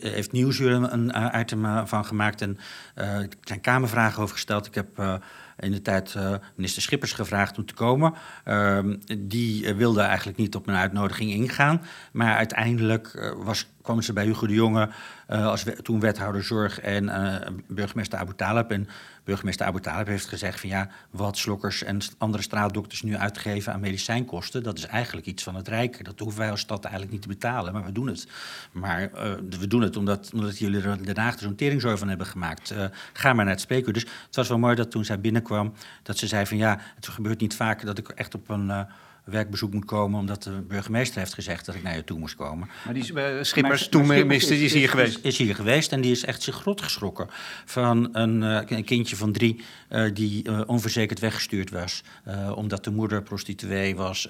heeft 0.00 0.32
Nieuwsuur 0.32 0.72
een 0.72 1.12
item 1.34 1.86
van 1.86 2.04
gemaakt. 2.04 2.40
En 2.40 2.58
er 2.94 3.28
zijn 3.42 3.60
kamervragen 3.60 4.22
over 4.22 4.34
gesteld. 4.34 4.66
Ik 4.66 4.74
heb 4.74 5.20
in 5.58 5.72
de 5.72 5.82
tijd 5.82 6.14
uh, 6.16 6.34
minister 6.56 6.82
Schippers 6.82 7.12
gevraagd 7.12 7.58
om 7.58 7.66
te 7.66 7.74
komen. 7.74 8.14
Uh, 8.44 8.78
die 9.18 9.64
uh, 9.64 9.76
wilde 9.76 10.00
eigenlijk 10.00 10.38
niet 10.38 10.54
op 10.54 10.66
mijn 10.66 10.78
uitnodiging 10.78 11.30
ingaan. 11.30 11.82
Maar 12.12 12.36
uiteindelijk 12.36 13.12
uh, 13.14 13.32
was, 13.36 13.66
kwamen 13.84 14.04
ze 14.04 14.12
bij 14.12 14.24
Hugo 14.24 14.46
de 14.46 14.54
Jonge, 14.54 14.88
als 15.28 15.62
we, 15.62 15.82
toen 15.82 16.00
wethouder 16.00 16.44
zorg 16.44 16.80
en 16.80 17.64
burgemeester 17.68 18.18
Abu 18.18 18.34
Talib. 18.34 18.70
En 18.70 18.88
burgemeester 19.24 19.66
Abu 19.66 19.80
Talib 19.80 20.06
heeft 20.06 20.26
gezegd 20.26 20.60
van 20.60 20.68
ja, 20.68 20.88
wat 21.10 21.36
slokkers 21.36 21.82
en 21.82 22.00
andere 22.18 22.42
straatdokters 22.42 23.02
nu 23.02 23.16
uitgeven 23.16 23.72
aan 23.72 23.80
medicijnkosten, 23.80 24.62
dat 24.62 24.78
is 24.78 24.86
eigenlijk 24.86 25.26
iets 25.26 25.42
van 25.42 25.54
het 25.54 25.68
Rijk. 25.68 26.04
Dat 26.04 26.18
hoeven 26.18 26.40
wij 26.40 26.50
als 26.50 26.60
stad 26.60 26.82
eigenlijk 26.82 27.12
niet 27.12 27.22
te 27.22 27.28
betalen, 27.28 27.72
maar 27.72 27.84
we 27.84 27.92
doen 27.92 28.06
het. 28.06 28.26
Maar 28.72 29.10
we 29.58 29.66
doen 29.66 29.82
het 29.82 29.96
omdat, 29.96 30.30
omdat 30.34 30.58
jullie 30.58 30.82
er 30.82 31.04
Den 31.04 31.18
Haag 31.18 31.38
zo'n 31.38 31.98
van 31.98 32.08
hebben 32.08 32.26
gemaakt. 32.26 32.74
ga 33.12 33.32
maar 33.32 33.44
naar 33.44 33.54
het 33.54 33.62
spreekuur. 33.62 33.92
Dus 33.92 34.06
het 34.26 34.36
was 34.36 34.48
wel 34.48 34.58
mooi 34.58 34.74
dat 34.74 34.90
toen 34.90 35.04
zij 35.04 35.20
binnen 35.20 35.42
kwam, 35.42 35.72
dat 36.02 36.18
ze 36.18 36.26
zei 36.26 36.46
van 36.46 36.56
ja, 36.56 36.80
het 36.94 37.08
gebeurt 37.08 37.40
niet 37.40 37.56
vaak 37.56 37.86
dat 37.86 37.98
ik 37.98 38.08
echt 38.08 38.34
op 38.34 38.48
een 38.48 38.86
werkbezoek 39.24 39.72
moet 39.72 39.84
komen, 39.84 40.20
omdat 40.20 40.42
de 40.42 40.50
burgemeester 40.68 41.18
heeft 41.18 41.34
gezegd 41.34 41.66
dat 41.66 41.74
ik 41.74 41.82
naar 41.82 41.96
je 41.96 42.04
toe 42.04 42.18
moest 42.18 42.34
komen. 42.34 42.68
Maar 42.84 42.94
die 42.94 43.12
uh, 43.12 43.42
Schippers, 43.42 43.88
toen 43.88 44.06
minister, 44.06 44.56
die 44.56 44.64
is 44.64 44.72
hier 44.72 44.88
geweest? 44.88 45.18
Is, 45.22 45.38
hier 45.38 45.54
geweest 45.54 45.92
en 45.92 46.00
die 46.00 46.10
is 46.10 46.24
echt 46.24 46.42
zich 46.42 46.54
grot 46.54 46.82
geschrokken 46.82 47.26
van 47.64 48.08
een, 48.12 48.42
uh, 48.42 48.60
een 48.66 48.84
kindje 48.84 49.16
van 49.16 49.32
drie 49.32 49.64
die 50.12 50.66
onverzekerd 50.66 51.20
weggestuurd 51.20 51.70
was, 51.70 52.02
omdat 52.54 52.84
de 52.84 52.90
moeder 52.90 53.22
prostituee 53.22 53.96
was 53.96 54.28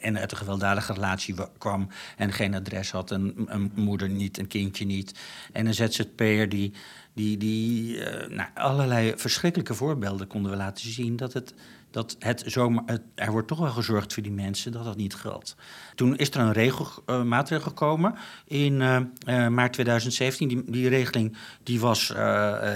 en 0.00 0.18
uit 0.18 0.30
een 0.30 0.36
gewelddadige 0.36 0.92
relatie 0.92 1.34
kwam 1.58 1.88
en 2.16 2.32
geen 2.32 2.54
adres 2.54 2.90
had, 2.90 3.10
en 3.10 3.34
een 3.46 3.72
moeder 3.74 4.08
niet, 4.08 4.38
een 4.38 4.46
kindje 4.46 4.84
niet. 4.84 5.14
En 5.52 5.66
een 5.66 5.74
ZZP'er 5.74 6.48
die 6.48 6.72
die, 7.14 7.36
die 7.36 7.96
uh, 7.96 8.28
nou, 8.28 8.48
allerlei 8.54 9.12
verschrikkelijke 9.16 9.74
voorbeelden 9.74 10.26
konden 10.26 10.50
we 10.50 10.56
laten 10.56 10.90
zien 10.90 11.16
dat 11.16 11.32
het 11.32 11.54
dat 11.94 12.16
het 12.18 12.42
zomaar, 12.46 12.82
het, 12.86 13.02
er 13.14 13.30
wordt 13.30 13.48
toch 13.48 13.58
wel 13.58 13.70
gezorgd 13.70 14.12
voor 14.12 14.22
die 14.22 14.32
mensen, 14.32 14.72
dat 14.72 14.84
dat 14.84 14.96
niet 14.96 15.14
geldt. 15.14 15.56
Toen 15.94 16.16
is 16.16 16.30
er 16.30 16.40
een 16.40 16.52
regel, 16.52 16.88
uh, 17.06 17.22
maatregel 17.22 17.68
gekomen 17.68 18.14
in 18.46 18.80
uh, 18.80 18.96
uh, 19.28 19.48
maart 19.48 19.72
2017. 19.72 20.48
Die, 20.48 20.70
die 20.70 20.88
regeling 20.88 21.36
die 21.62 21.80
was 21.80 22.12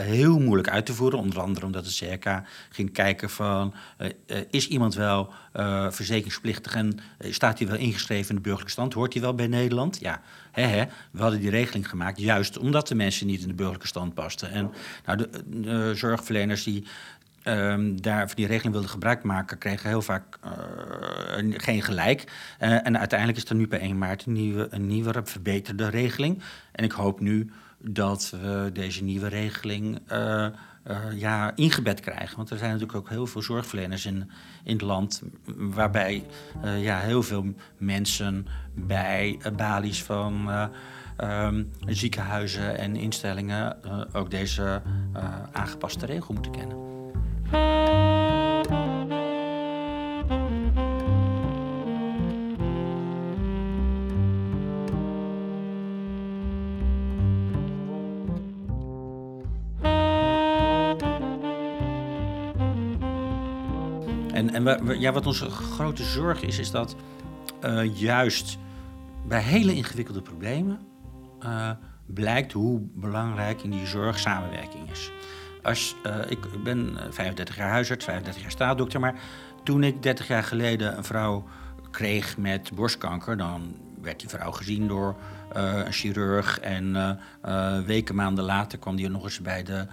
heel 0.01 0.39
moeilijk 0.39 0.69
uit 0.69 0.87
te 0.87 0.95
voeren, 0.95 1.19
onder 1.19 1.41
andere 1.41 1.67
omdat 1.67 1.85
het 1.85 1.97
CRK 1.97 2.43
ging 2.71 2.93
kijken 2.93 3.31
van, 3.31 3.75
is 4.51 4.69
iemand 4.69 4.95
wel 4.95 5.33
verzekeringsplichtig 5.91 6.75
en 6.75 6.99
staat 7.19 7.59
hij 7.59 7.69
wel 7.69 7.77
ingeschreven 7.77 8.29
in 8.29 8.35
de 8.35 8.41
burgerlijke 8.41 8.73
stand, 8.73 8.95
hoort 8.95 9.13
hij 9.13 9.23
wel 9.23 9.35
bij 9.35 9.47
Nederland? 9.47 9.99
Ja, 10.01 10.21
we 10.55 11.21
hadden 11.21 11.41
die 11.41 11.51
regeling 11.51 11.89
gemaakt, 11.89 12.19
juist 12.19 12.59
omdat 12.59 12.89
de 12.89 12.95
mensen 12.95 13.27
niet 13.27 13.41
in 13.41 13.49
de 13.49 13.55
burgerlijke 13.55 13.87
stand 13.87 14.15
pasten. 14.15 14.51
En 14.51 14.71
nou, 15.07 15.19
de, 15.19 15.31
de 15.47 15.93
zorgverleners 15.95 16.65
die 16.65 16.85
um, 17.45 18.03
daar 18.03 18.35
die 18.35 18.47
regeling 18.47 18.73
wilden 18.73 18.91
gebruik 18.91 19.23
maken, 19.23 19.59
kregen 19.59 19.89
heel 19.89 20.03
vaak 20.03 20.39
uh, 20.45 21.55
geen 21.57 21.83
gelijk. 21.83 22.25
Uh, 22.61 22.87
en 22.87 22.99
uiteindelijk 22.99 23.39
is 23.39 23.49
er 23.49 23.55
nu 23.55 23.69
bij 23.69 23.81
1 23.81 23.99
maart 23.99 24.27
een 24.27 24.33
nieuwe, 24.33 24.67
een 24.71 24.87
nieuwe 24.87 25.21
verbeterde 25.25 25.89
regeling. 25.89 26.43
En 26.73 26.85
ik 26.85 26.93
hoop 26.93 27.21
nu 27.21 27.51
dat 27.79 28.31
we 28.43 28.71
deze 28.73 29.05
nieuwe 29.05 29.29
regeling 29.29 29.99
uh, 30.13 30.47
ja, 31.15 31.53
ingebed 31.57 32.01
krijgen. 32.01 32.37
Want 32.37 32.51
er 32.51 32.59
zijn 32.59 32.71
natuurlijk 32.71 32.99
ook 32.99 33.09
heel 33.09 33.27
veel 33.27 33.43
zorgverleners 33.43 34.07
in, 34.07 34.31
in 34.65 34.73
het 34.73 34.83
land, 34.83 35.23
waarbij 35.57 36.25
ja, 36.77 36.99
heel 36.99 37.23
veel 37.23 37.55
mensen 37.77 38.47
bij 38.75 39.39
balies 39.57 40.03
van. 40.03 40.51
Um, 41.25 41.71
ziekenhuizen 41.87 42.79
en 42.79 42.97
instellingen 42.97 43.77
ook 44.13 44.31
deze 44.31 44.83
aangepaste 45.53 46.07
regel 46.07 46.35
moeten 46.35 46.53
kennen. 46.53 46.98
En, 64.39 64.67
en 64.67 65.01
ja, 65.01 65.13
wat 65.13 65.27
onze 65.27 65.51
grote 65.51 66.03
zorg 66.03 66.43
is, 66.43 66.59
is 66.59 66.71
dat 66.71 66.97
uh, 67.65 67.99
juist 67.99 68.59
bij 69.27 69.43
hele 69.43 69.75
ingewikkelde 69.75 70.23
problemen 70.23 70.79
uh, 71.43 71.71
blijkt 72.07 72.53
hoe 72.53 72.81
belangrijk 72.95 73.63
in 73.63 73.71
die 73.71 73.87
zorg 73.87 74.19
samenwerking 74.19 74.91
is. 74.91 75.11
Uh, 75.69 76.31
ik 76.31 76.63
ben 76.63 76.99
35 77.11 77.57
jaar 77.57 77.71
huisarts, 77.71 78.05
35 78.05 78.43
jaar 78.43 78.51
staatdokter, 78.51 79.01
maar 79.01 79.15
toen 79.63 79.83
ik 79.83 80.03
30 80.03 80.27
jaar 80.27 80.43
geleden 80.43 80.97
een 80.97 81.05
vrouw 81.05 81.49
kreeg 81.91 82.37
met 82.37 82.71
borstkanker, 82.75 83.37
dan 83.37 83.77
werd 84.03 84.21
die 84.21 84.29
vrouw 84.29 84.51
gezien 84.51 84.89
door 84.89 85.17
uh, 85.57 85.73
een 85.85 85.93
chirurg. 85.93 86.61
En 86.61 87.19
weken 87.87 88.15
maanden 88.15 88.45
later 88.45 88.79
kwam 88.79 88.97
die 88.97 89.09
nog 89.09 89.25
eens 89.25 89.41
bij 89.41 89.63
de 89.63 89.87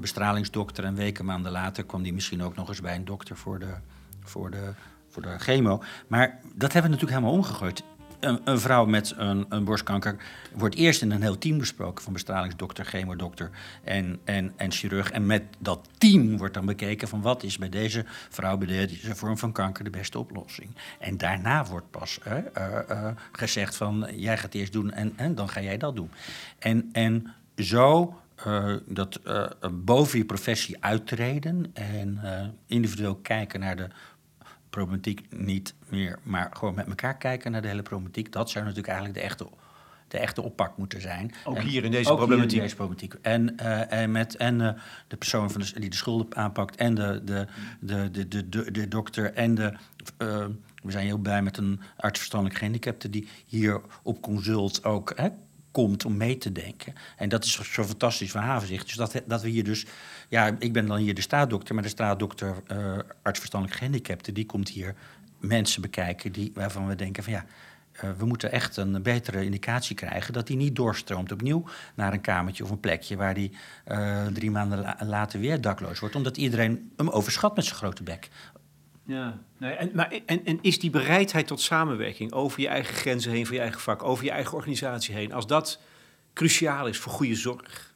bestralingsdokter. 0.00 0.84
En 0.84 0.94
weken 0.94 1.24
maanden 1.24 1.52
later 1.52 1.84
kwam 1.84 2.02
die 2.02 2.12
misschien 2.12 2.42
ook 2.42 2.56
nog 2.56 2.68
eens 2.68 2.80
bij 2.80 2.94
een 2.94 3.04
dokter 3.04 3.36
voor 3.36 3.58
de, 3.58 3.74
voor 4.22 4.50
de, 4.50 4.72
voor 5.08 5.22
de 5.22 5.38
chemo. 5.38 5.82
Maar 6.06 6.38
dat 6.54 6.72
hebben 6.72 6.90
we 6.90 6.96
natuurlijk 6.96 7.10
helemaal 7.10 7.32
omgegooid 7.32 7.82
een, 8.24 8.60
vrouw 8.60 8.86
met 8.86 9.14
een, 9.16 9.46
een, 9.48 9.64
borstkanker 9.64 10.16
wordt 10.52 10.74
eerst 10.74 11.02
in 11.02 11.10
een 11.10 11.22
heel 11.22 11.38
team 11.38 11.58
besproken 11.58 12.04
van 12.04 12.12
bestralingsdokter, 12.12 12.84
chemodokter 12.84 13.50
en, 13.84 14.20
en, 14.24 14.52
en 14.56 14.72
chirurg. 14.72 15.10
En 15.10 15.26
met 15.26 15.42
dat 15.58 15.88
team 15.98 16.36
wordt 16.36 16.54
dan 16.54 16.66
bekeken 16.66 17.08
van 17.08 17.22
wat 17.22 17.42
is 17.42 17.58
bij 17.58 17.68
deze 17.68 18.04
vrouw, 18.28 18.56
bij 18.56 18.66
deze 18.66 19.14
vorm 19.14 19.38
van 19.38 19.52
kanker 19.52 19.84
de 19.84 19.90
beste 19.90 20.18
oplossing. 20.18 20.70
En 20.98 21.16
daarna 21.16 21.64
wordt 21.64 21.90
pas 21.90 22.18
uh, 22.28 22.36
uh, 22.58 23.08
gezegd 23.32 23.76
van 23.76 24.06
jij 24.16 24.38
gaat 24.38 24.54
eerst 24.54 24.72
doen 24.72 24.92
en, 24.92 25.12
en 25.16 25.34
dan 25.34 25.48
ga 25.48 25.60
jij 25.60 25.76
dat 25.76 25.96
doen. 25.96 26.10
En, 26.58 26.88
en 26.92 27.34
zo 27.56 28.18
uh, 28.46 28.74
dat 28.86 29.20
boven 29.72 30.18
je 30.18 30.24
professie 30.24 30.76
uittreden 30.80 31.70
en 31.74 32.20
individueel 32.66 33.14
kijken 33.14 33.60
naar 33.60 33.76
de 33.76 33.88
problematiek 34.74 35.26
niet 35.30 35.74
meer, 35.88 36.18
maar 36.22 36.50
gewoon 36.52 36.74
met 36.74 36.86
elkaar 36.86 37.16
kijken 37.16 37.50
naar 37.52 37.62
de 37.62 37.68
hele 37.68 37.82
problematiek. 37.82 38.32
Dat 38.32 38.50
zou 38.50 38.64
natuurlijk 38.64 38.92
eigenlijk 38.92 39.18
de 39.18 39.24
echte, 39.24 39.48
de 40.08 40.18
echte 40.18 40.42
oppak 40.42 40.76
moeten 40.76 41.00
zijn. 41.00 41.34
Ook 41.44 41.56
en, 41.56 41.66
hier 41.66 41.84
in 41.84 41.90
deze 41.90 42.10
ook 42.10 42.16
problematiek. 42.16 42.50
Hier 42.50 42.60
in 42.60 42.64
deze 42.64 42.76
problematiek. 42.76 43.14
En, 43.22 43.54
uh, 43.60 43.92
en, 43.92 44.10
met, 44.10 44.36
en 44.36 44.60
uh, 44.60 44.70
de 45.08 45.16
persoon 45.16 45.50
van 45.50 45.60
de, 45.60 45.80
die 45.80 45.90
de 45.90 45.96
schulden 45.96 46.36
aanpakt 46.36 46.76
en 46.76 46.94
de, 46.94 47.20
de, 47.24 47.46
de, 47.80 48.10
de, 48.10 48.28
de, 48.28 48.48
de, 48.48 48.70
de 48.70 48.88
dokter 48.88 49.32
en 49.34 49.54
de... 49.54 49.72
Uh, 50.18 50.46
we 50.82 50.90
zijn 50.90 51.06
heel 51.06 51.18
blij 51.18 51.42
met 51.42 51.56
een 51.56 51.80
artsverstandelijk 51.96 52.58
gehandicapte 52.58 53.10
die 53.10 53.28
hier 53.46 53.80
op 54.02 54.22
consult 54.22 54.84
ook 54.84 55.12
hè, 55.16 55.28
komt 55.74 56.04
om 56.04 56.16
mee 56.16 56.38
te 56.38 56.52
denken. 56.52 56.94
En 57.16 57.28
dat 57.28 57.44
is 57.44 57.72
zo 57.72 57.84
fantastisch 57.84 58.30
van 58.30 58.42
Havenzicht. 58.42 58.86
Dus 58.86 58.94
dat, 58.94 59.22
dat 59.26 59.42
we 59.42 59.48
hier 59.48 59.64
dus... 59.64 59.86
Ja, 60.28 60.56
ik 60.58 60.72
ben 60.72 60.86
dan 60.86 60.96
hier 60.96 61.14
de 61.14 61.20
staatdokter, 61.20 61.74
maar 61.74 61.82
de 61.82 61.88
staatdokter 61.88 62.54
uh, 62.72 62.98
artsverstandelijk 63.22 63.78
gehandicapte... 63.78 64.32
die 64.32 64.46
komt 64.46 64.68
hier 64.68 64.94
mensen 65.38 65.82
bekijken 65.82 66.32
die, 66.32 66.50
waarvan 66.54 66.86
we 66.86 66.94
denken 66.94 67.22
van 67.22 67.32
ja... 67.32 67.44
Uh, 67.94 68.10
we 68.18 68.26
moeten 68.26 68.52
echt 68.52 68.76
een 68.76 69.02
betere 69.02 69.44
indicatie 69.44 69.96
krijgen 69.96 70.32
dat 70.32 70.48
hij 70.48 70.56
niet 70.56 70.76
doorstroomt 70.76 71.32
opnieuw 71.32 71.64
naar 71.94 72.12
een 72.12 72.20
kamertje 72.20 72.64
of 72.64 72.70
een 72.70 72.80
plekje 72.80 73.16
waar 73.16 73.34
hij 73.34 73.50
uh, 73.88 74.26
drie 74.26 74.50
maanden 74.50 74.78
la 74.78 74.96
later 75.00 75.40
weer 75.40 75.60
dakloos 75.60 75.98
wordt, 75.98 76.14
omdat 76.14 76.36
iedereen 76.36 76.92
hem 76.96 77.08
overschat 77.08 77.56
met 77.56 77.64
zijn 77.64 77.76
grote 77.76 78.02
bek. 78.02 78.28
Ja, 79.06 79.38
nee, 79.58 79.72
en, 79.72 79.90
maar, 79.94 80.20
en, 80.26 80.44
en 80.44 80.58
is 80.62 80.78
die 80.78 80.90
bereidheid 80.90 81.46
tot 81.46 81.60
samenwerking 81.60 82.32
over 82.32 82.60
je 82.60 82.68
eigen 82.68 82.94
grenzen 82.94 83.32
heen, 83.32 83.46
voor 83.46 83.54
je 83.54 83.60
eigen 83.60 83.80
vak, 83.80 84.02
over 84.02 84.24
je 84.24 84.30
eigen 84.30 84.54
organisatie 84.54 85.14
heen, 85.14 85.32
als 85.32 85.46
dat 85.46 85.80
cruciaal 86.32 86.86
is 86.86 86.98
voor 86.98 87.12
goede 87.12 87.34
zorg, 87.34 87.93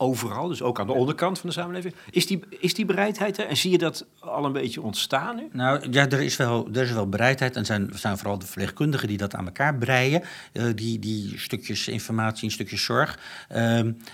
overal, 0.00 0.48
dus 0.48 0.62
ook 0.62 0.80
aan 0.80 0.86
de 0.86 0.92
onderkant 0.92 1.38
van 1.38 1.48
de 1.48 1.54
samenleving, 1.54 1.94
is 2.10 2.26
die, 2.26 2.40
is 2.48 2.74
die 2.74 2.84
bereidheid 2.84 3.38
er? 3.38 3.46
En 3.46 3.56
zie 3.56 3.70
je 3.70 3.78
dat 3.78 4.06
al 4.20 4.44
een 4.44 4.52
beetje 4.52 4.82
ontstaan 4.82 5.36
nu? 5.36 5.48
Nou 5.52 5.90
ja, 5.90 6.08
er 6.08 6.20
is 6.20 6.36
wel, 6.36 6.68
er 6.72 6.82
is 6.82 6.92
wel 6.92 7.08
bereidheid 7.08 7.56
en 7.56 7.64
zijn, 7.64 7.90
zijn 7.94 8.18
vooral 8.18 8.38
de 8.38 8.46
verpleegkundigen 8.46 9.08
die 9.08 9.16
dat 9.16 9.34
aan 9.34 9.44
elkaar 9.44 9.74
breien, 9.74 10.22
uh, 10.52 10.64
die, 10.74 10.98
die 10.98 11.38
stukjes 11.38 11.88
informatie 11.88 12.44
en 12.44 12.50
stukjes 12.50 12.84
zorg. 12.84 13.18
Um, 13.52 13.56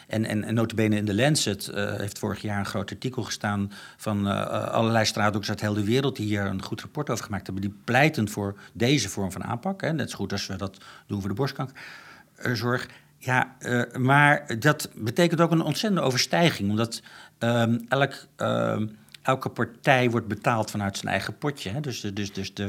en, 0.09 0.25
en, 0.25 0.45
en 0.45 0.55
notabene 0.55 0.97
in 0.97 1.05
de 1.05 1.15
Lancet 1.15 1.71
uh, 1.75 1.95
heeft 1.95 2.19
vorig 2.19 2.43
jaar 2.43 2.59
een 2.59 2.67
groot 2.67 2.91
artikel 2.91 3.23
gestaan 3.23 3.73
van 3.97 4.27
uh, 4.27 4.69
allerlei 4.69 5.05
straatdokters 5.05 5.51
uit 5.51 5.61
heel 5.61 5.75
de 5.75 5.85
wereld 5.85 6.17
die 6.17 6.27
hier 6.27 6.45
een 6.45 6.63
goed 6.63 6.81
rapport 6.81 7.11
over 7.11 7.25
gemaakt 7.25 7.47
hebben, 7.47 7.63
die 7.65 7.75
pleiten 7.85 8.29
voor 8.29 8.59
deze 8.73 9.09
vorm 9.09 9.33
van 9.33 9.45
aanpak. 9.45 9.81
Hè, 9.81 9.93
net 9.93 10.11
zo 10.11 10.17
goed 10.17 10.33
als 10.33 10.47
we 10.47 10.57
dat 10.57 10.79
doen 11.07 11.21
voor 11.21 11.29
de 11.29 11.35
borstkankerzorg. 11.35 12.89
Ja, 13.25 13.57
uh, 13.61 13.83
maar 13.93 14.59
dat 14.59 14.91
betekent 14.95 15.41
ook 15.41 15.51
een 15.51 15.61
ontzettende 15.61 16.07
overstijging, 16.07 16.71
omdat 16.71 17.03
um, 17.39 17.85
elk, 17.89 18.13
uh, 18.39 18.81
elke 19.23 19.49
partij 19.49 20.11
wordt 20.11 20.29
betaald 20.29 20.71
vanuit 20.71 20.97
zijn 20.97 21.13
eigen 21.13 21.39
potje. 21.39 21.71
Hè. 21.71 21.81
Dus, 21.81 22.01
dus, 22.01 22.33
dus 22.33 22.55
de, 22.55 22.65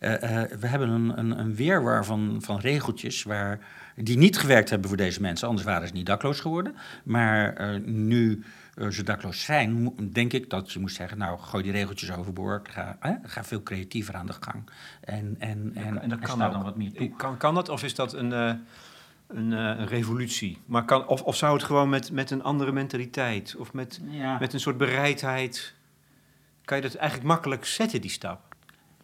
uh, 0.00 0.18
we 0.60 0.66
hebben 0.66 0.88
een, 0.88 1.18
een, 1.18 1.38
een 1.38 1.54
weerwar 1.54 2.04
van, 2.04 2.38
van 2.40 2.60
regeltjes 2.60 3.22
waar, 3.22 3.58
die 3.96 4.18
niet 4.18 4.38
gewerkt 4.38 4.70
hebben 4.70 4.88
voor 4.88 4.96
deze 4.96 5.20
mensen, 5.20 5.48
anders 5.48 5.66
waren 5.66 5.88
ze 5.88 5.94
niet 5.94 6.06
dakloos 6.06 6.40
geworden. 6.40 6.74
Maar 7.02 7.80
nu 7.84 8.44
ze 8.90 9.02
dakloos 9.02 9.44
zijn, 9.44 9.92
denk 10.12 10.32
ik 10.32 10.50
dat 10.50 10.72
je 10.72 10.78
moest 10.78 10.96
zeggen: 10.96 11.18
Nou, 11.18 11.38
gooi 11.38 11.62
die 11.62 11.72
regeltjes 11.72 12.12
overboord, 12.12 12.68
ga, 12.68 12.98
ga 13.22 13.44
veel 13.44 13.62
creatiever 13.62 14.14
aan 14.14 14.26
de 14.26 14.34
gang. 14.40 14.70
En, 15.00 15.36
en, 15.38 15.70
en, 15.74 16.02
en 16.02 16.08
dat 16.08 16.18
kan 16.18 16.38
dan 16.38 16.62
wat 16.62 16.76
meer 16.76 16.92
toe. 16.92 17.16
Kan, 17.16 17.36
kan 17.36 17.54
dat 17.54 17.68
of 17.68 17.82
is 17.82 17.94
dat 17.94 18.12
een. 18.12 18.60
Uh 19.32 19.38
een, 19.38 19.50
een, 19.52 19.86
revolutie. 19.86 20.58
Maar 20.66 20.84
kan, 20.84 21.06
of, 21.06 21.22
of 21.22 21.36
zou 21.36 21.54
het 21.54 21.64
gewoon 21.64 21.88
met, 21.88 22.12
met 22.12 22.30
een 22.30 22.42
andere 22.42 22.72
mentaliteit 22.72 23.56
of 23.58 23.72
met, 23.72 24.00
ja. 24.08 24.38
met 24.38 24.52
een 24.52 24.60
soort 24.60 24.76
bereidheid. 24.76 25.74
Kan 26.64 26.76
je 26.76 26.82
dat 26.82 26.94
eigenlijk 26.94 27.28
makkelijk 27.28 27.64
zetten, 27.64 28.00
die 28.00 28.10
stap? 28.10 28.50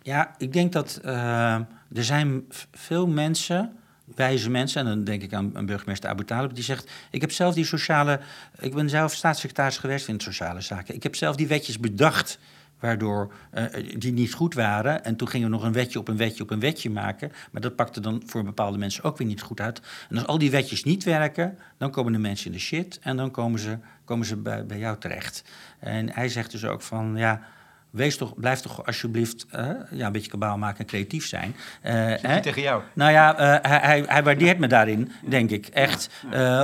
Ja, 0.02 0.34
ik 0.38 0.52
denk 0.52 0.72
dat 0.72 1.00
uh, 1.04 1.54
er 1.92 2.04
zijn 2.04 2.44
veel 2.72 3.06
mensen, 3.06 3.76
wijze 4.14 4.50
mensen, 4.50 4.80
en 4.80 4.86
dan 4.86 5.04
denk 5.04 5.22
ik 5.22 5.32
aan, 5.32 5.56
aan 5.56 5.66
burgemeester 5.66 6.10
Abu 6.10 6.24
Talib, 6.24 6.54
die 6.54 6.64
zegt: 6.64 6.90
Ik 7.10 7.20
heb 7.20 7.32
zelf 7.32 7.54
die 7.54 7.64
sociale. 7.64 8.20
Ik 8.58 8.74
ben 8.74 8.88
zelf 8.88 9.14
staatssecretaris 9.14 9.78
geweest 9.78 10.08
in 10.08 10.20
sociale 10.20 10.60
zaken. 10.60 10.94
Ik 10.94 11.02
heb 11.02 11.14
zelf 11.14 11.36
die 11.36 11.46
wetjes 11.46 11.80
bedacht 11.80 12.38
waardoor 12.80 13.32
uh, 13.54 13.64
die 13.98 14.12
niet 14.12 14.32
goed 14.32 14.54
waren. 14.54 15.04
En 15.04 15.16
toen 15.16 15.28
gingen 15.28 15.50
we 15.50 15.56
nog 15.56 15.64
een 15.64 15.72
wetje 15.72 15.98
op 15.98 16.08
een 16.08 16.16
wetje 16.16 16.42
op 16.42 16.50
een 16.50 16.60
wetje 16.60 16.90
maken. 16.90 17.32
Maar 17.50 17.60
dat 17.60 17.76
pakte 17.76 18.00
dan 18.00 18.22
voor 18.26 18.44
bepaalde 18.44 18.78
mensen 18.78 19.04
ook 19.04 19.18
weer 19.18 19.26
niet 19.26 19.42
goed 19.42 19.60
uit. 19.60 19.80
En 20.08 20.16
als 20.16 20.26
al 20.26 20.38
die 20.38 20.50
wetjes 20.50 20.84
niet 20.84 21.04
werken, 21.04 21.58
dan 21.78 21.90
komen 21.90 22.12
de 22.12 22.18
mensen 22.18 22.46
in 22.46 22.52
de 22.52 22.58
shit 22.58 22.98
en 23.02 23.16
dan 23.16 23.30
komen 23.30 23.60
ze, 23.60 23.78
komen 24.04 24.26
ze 24.26 24.36
bij, 24.36 24.66
bij 24.66 24.78
jou 24.78 24.98
terecht. 24.98 25.44
En 25.78 26.10
hij 26.12 26.28
zegt 26.28 26.50
dus 26.50 26.64
ook 26.64 26.82
van, 26.82 27.16
ja, 27.16 27.42
wees 27.90 28.16
toch, 28.16 28.34
blijf 28.34 28.60
toch 28.60 28.86
alsjeblieft 28.86 29.46
uh, 29.54 29.68
ja, 29.90 30.06
een 30.06 30.12
beetje 30.12 30.30
kabaal 30.30 30.58
maken 30.58 30.78
en 30.78 30.86
creatief 30.86 31.26
zijn. 31.26 31.56
Uh, 31.84 32.36
tegen 32.36 32.62
jou? 32.62 32.82
Nou 32.92 33.12
ja, 33.12 33.32
uh, 33.32 33.70
hij, 33.70 34.04
hij, 34.06 34.22
waardeert 34.22 34.58
me 34.58 34.66
daarin, 34.66 35.12
denk 35.28 35.50
ik, 35.50 35.66
echt. 35.66 36.10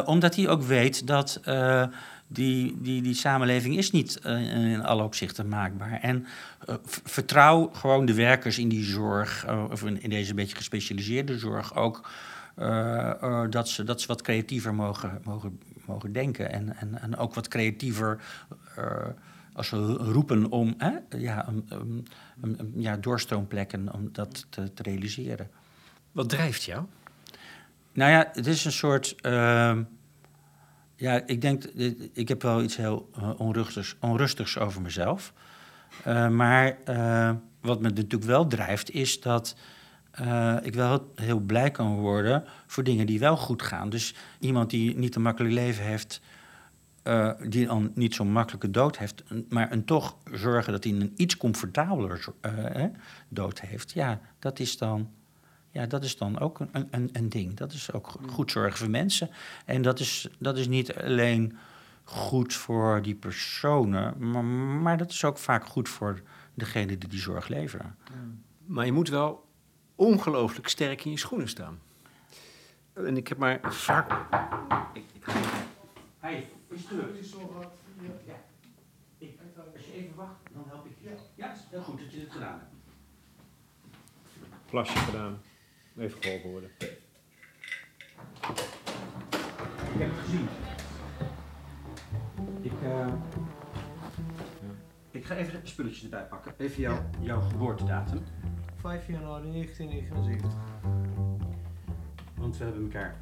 Omdat 0.05 0.37
hij 0.37 0.49
ook 0.49 0.63
weet 0.63 1.07
dat 1.07 1.41
die, 2.33 2.77
die, 2.81 3.03
die 3.03 3.15
samenleving 3.15 3.77
is 3.77 3.91
niet 3.91 4.19
eh, 4.21 4.71
in 4.73 4.83
alle 4.85 5.03
opzichten 5.03 5.49
maakbaar. 5.49 5.99
En 6.01 6.27
eh, 6.67 6.75
vertrouw 6.85 7.71
gewoon 7.73 8.05
de 8.07 8.15
werkers 8.15 8.59
in 8.59 8.69
die 8.69 8.85
zorg, 8.85 9.45
eh, 9.45 9.65
of 9.71 9.83
in, 9.85 10.03
in 10.03 10.11
deze 10.11 10.35
beetje 10.35 10.57
gespecialiseerde 10.57 11.39
zorg 11.39 11.75
ook, 11.77 12.11
dat, 13.51 13.69
ze, 13.69 13.85
dat 13.85 14.01
ze 14.01 14.07
wat 14.07 14.23
creatiever 14.23 14.75
mogen, 14.75 15.21
mogen, 15.25 15.61
mogen 15.87 16.13
denken. 16.13 16.53
En, 16.53 16.77
en, 16.77 17.01
en 17.01 17.17
ook 17.17 17.35
wat 17.35 17.49
creatiever 17.49 18.21
als 19.53 19.69
ze 19.69 19.77
roepen 19.87 20.51
om 20.51 20.75
hè, 20.79 20.91
ja, 21.19 21.49
een, 21.49 21.65
een, 21.69 22.07
een- 22.41 22.55
een- 22.59 22.73
ja, 22.77 22.97
doorstroomplekken 22.97 23.93
om 23.93 24.09
dat 24.13 24.47
te, 24.49 24.73
te 24.73 24.83
realiseren. 24.83 25.51
Wat 26.13 26.29
drijft 26.29 26.63
jou? 26.63 26.85
Nou 27.93 28.11
ja, 28.11 28.29
het 28.33 28.47
is 28.47 28.65
een 28.65 28.73
soort. 28.73 29.15
Ja, 31.03 31.23
ik 31.27 31.41
denk. 31.41 31.65
Ik 32.13 32.29
heb 32.29 32.43
wel 32.43 32.63
iets 32.63 32.77
heel 32.77 33.11
eh, 33.15 33.31
onrustigs, 33.41 33.97
onrustigs 34.01 34.59
over 34.59 34.83
mezelf. 34.83 35.33
Eh, 36.05 36.29
maar 36.29 36.79
eh, 36.85 37.31
wat 37.61 37.81
me 37.81 37.89
natuurlijk 37.89 38.25
wel 38.25 38.47
drijft, 38.47 38.91
is 38.91 39.21
dat. 39.21 39.57
ik 40.63 40.75
wel 40.75 41.13
heel 41.15 41.41
blij 41.41 41.71
kan 41.71 41.97
worden 41.97 42.45
voor 42.67 42.85
dingen 42.85 43.07
die 43.07 43.19
wel 43.19 43.37
goed 43.37 43.63
gaan. 43.63 43.91
Dus 43.91 44.15
iemand 44.39 44.71
die 44.71 44.97
niet 44.97 45.15
een 45.15 45.23
makkelijk 45.23 45.55
leven 45.55 45.85
heeft, 45.85 46.21
die 47.49 47.67
dan 47.67 47.93
niet 47.95 48.15
zo'n 48.15 48.33
makkelijke 48.33 48.71
dood 48.71 48.99
heeft, 48.99 49.23
maar 49.49 49.73
een 49.73 49.85
toch 49.85 50.17
zorgen 50.33 50.73
dat 50.73 50.85
hij 50.85 50.93
een 50.93 51.13
iets 51.17 51.37
comfortabeler 51.37 52.25
dood 53.29 53.61
heeft. 53.61 53.93
Ja, 53.93 54.21
dat 54.39 54.59
is 54.59 54.79
dan 54.79 55.11
ja, 55.73 55.87
dat 55.87 56.05
is 56.05 56.17
dan 56.17 56.39
ook 56.39 56.61
een, 56.61 56.89
een, 56.91 57.09
een 57.13 57.29
ding. 57.29 57.55
Dat 57.55 57.73
is 57.73 57.93
ook 57.93 58.07
go- 58.07 58.21
goed 58.29 58.51
zorgen 58.51 58.79
voor 58.79 58.91
mensen. 58.91 59.31
En 59.65 59.83
dat 59.83 59.99
is, 60.01 60.29
dat 60.39 60.57
is 60.59 60.69
niet 60.69 60.95
alleen 60.95 61.59
goed 62.05 62.55
voor 62.55 63.03
die 63.03 63.15
personen, 63.15 64.31
maar, 64.31 64.45
maar 64.45 64.97
dat 64.97 65.11
is 65.11 65.25
ook 65.25 65.39
vaak 65.39 65.67
goed 65.67 65.89
voor 65.89 66.23
degene 66.55 66.99
die 66.99 67.09
die 67.09 67.21
zorg 67.21 67.49
leveren. 67.49 67.97
Maar 68.65 68.87
je 68.87 68.93
moet 68.93 69.09
wel 69.09 69.47
ongelooflijk 69.95 70.69
sterk 70.69 71.05
in 71.05 71.11
je 71.11 71.19
schoenen 71.19 71.49
staan. 71.49 71.81
En 72.93 73.17
ik 73.17 73.29
heb 73.29 73.39
maar 73.39 73.61
vaak... 73.63 74.11
Ik, 74.93 75.05
ik 75.13 75.25
ga 75.25 75.33
Hey, 76.19 76.49
is 76.69 76.85
terug. 76.85 77.07
Ja. 78.27 78.35
Ik, 79.19 79.39
als 79.75 79.85
je 79.87 79.93
even 79.93 80.15
wacht, 80.15 80.35
dan 80.53 80.65
help 80.67 80.87
ik 80.87 80.93
je. 81.01 81.17
Ja, 81.35 81.55
heel 81.71 81.83
goed 81.83 81.99
dat 81.99 82.13
je 82.13 82.19
dit 82.19 82.33
gedaan 82.33 82.59
hebt. 82.59 82.71
Plasje 84.71 84.99
gedaan. 84.99 85.41
Even 85.99 86.23
geholpen 86.23 86.51
worden. 86.51 86.71
Ik 89.93 89.99
heb 89.99 90.11
het 90.11 90.19
gezien. 90.25 90.49
Ik, 92.61 92.73
eh, 92.83 93.13
ik 95.11 95.25
ga 95.25 95.35
even 95.35 95.61
de 95.61 95.69
spulletjes 95.69 96.03
erbij 96.03 96.25
pakken. 96.25 96.55
Even 96.59 96.81
jou, 96.81 97.01
jouw 97.21 97.41
geboortedatum. 97.41 98.21
5 98.77 99.07
januari 99.07 99.51
1979. 99.51 100.51
Want 102.35 102.57
we 102.57 102.65
hebben 102.65 102.83
elkaar. 102.83 103.17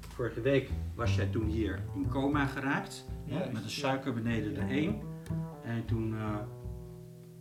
Vorige 0.00 0.40
week 0.40 0.70
was 0.94 1.14
jij 1.14 1.26
toen 1.26 1.46
hier 1.46 1.82
in 1.94 2.08
coma 2.08 2.46
geraakt. 2.46 3.04
Ja, 3.24 3.38
met 3.38 3.46
een 3.46 3.62
ja. 3.62 3.68
suiker 3.68 4.14
beneden 4.14 4.54
de 4.54 4.60
1. 4.60 5.00
En 5.64 5.84
toen 5.84 6.14
eh, 6.14 6.36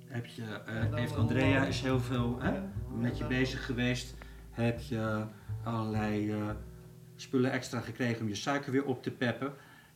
heb 0.05 0.25
je, 0.25 0.43
eh, 0.43 0.93
heeft 0.93 1.15
Andrea 1.15 1.65
is 1.65 1.81
heel 1.81 1.99
veel 1.99 2.39
hè, 2.39 2.61
met 2.97 3.17
je 3.17 3.25
bezig 3.25 3.65
geweest. 3.65 4.16
Heb 4.57 4.79
je 4.79 5.23
allerlei 5.63 6.31
eh, 6.31 6.49
spullen 7.15 7.51
extra 7.51 7.79
gekregen 7.79 8.21
om 8.21 8.27
je 8.27 8.35
suiker 8.35 8.71
weer 8.71 8.85
op 8.85 9.03
te 9.03 9.11
peppen. 9.11 9.53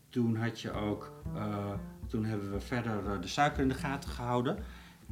Toen 0.10 0.36
had 0.36 0.62
je 0.62 0.72
ook, 0.72 1.12
eh, 1.36 1.74
toen 2.08 2.26
hebben 2.26 2.52
we 2.52 2.60
verder 2.60 3.06
eh, 3.12 3.22
de 3.22 3.28
suiker 3.28 3.62
in 3.62 3.68
de 3.68 3.74
gaten 3.74 4.10
gehouden. 4.10 4.58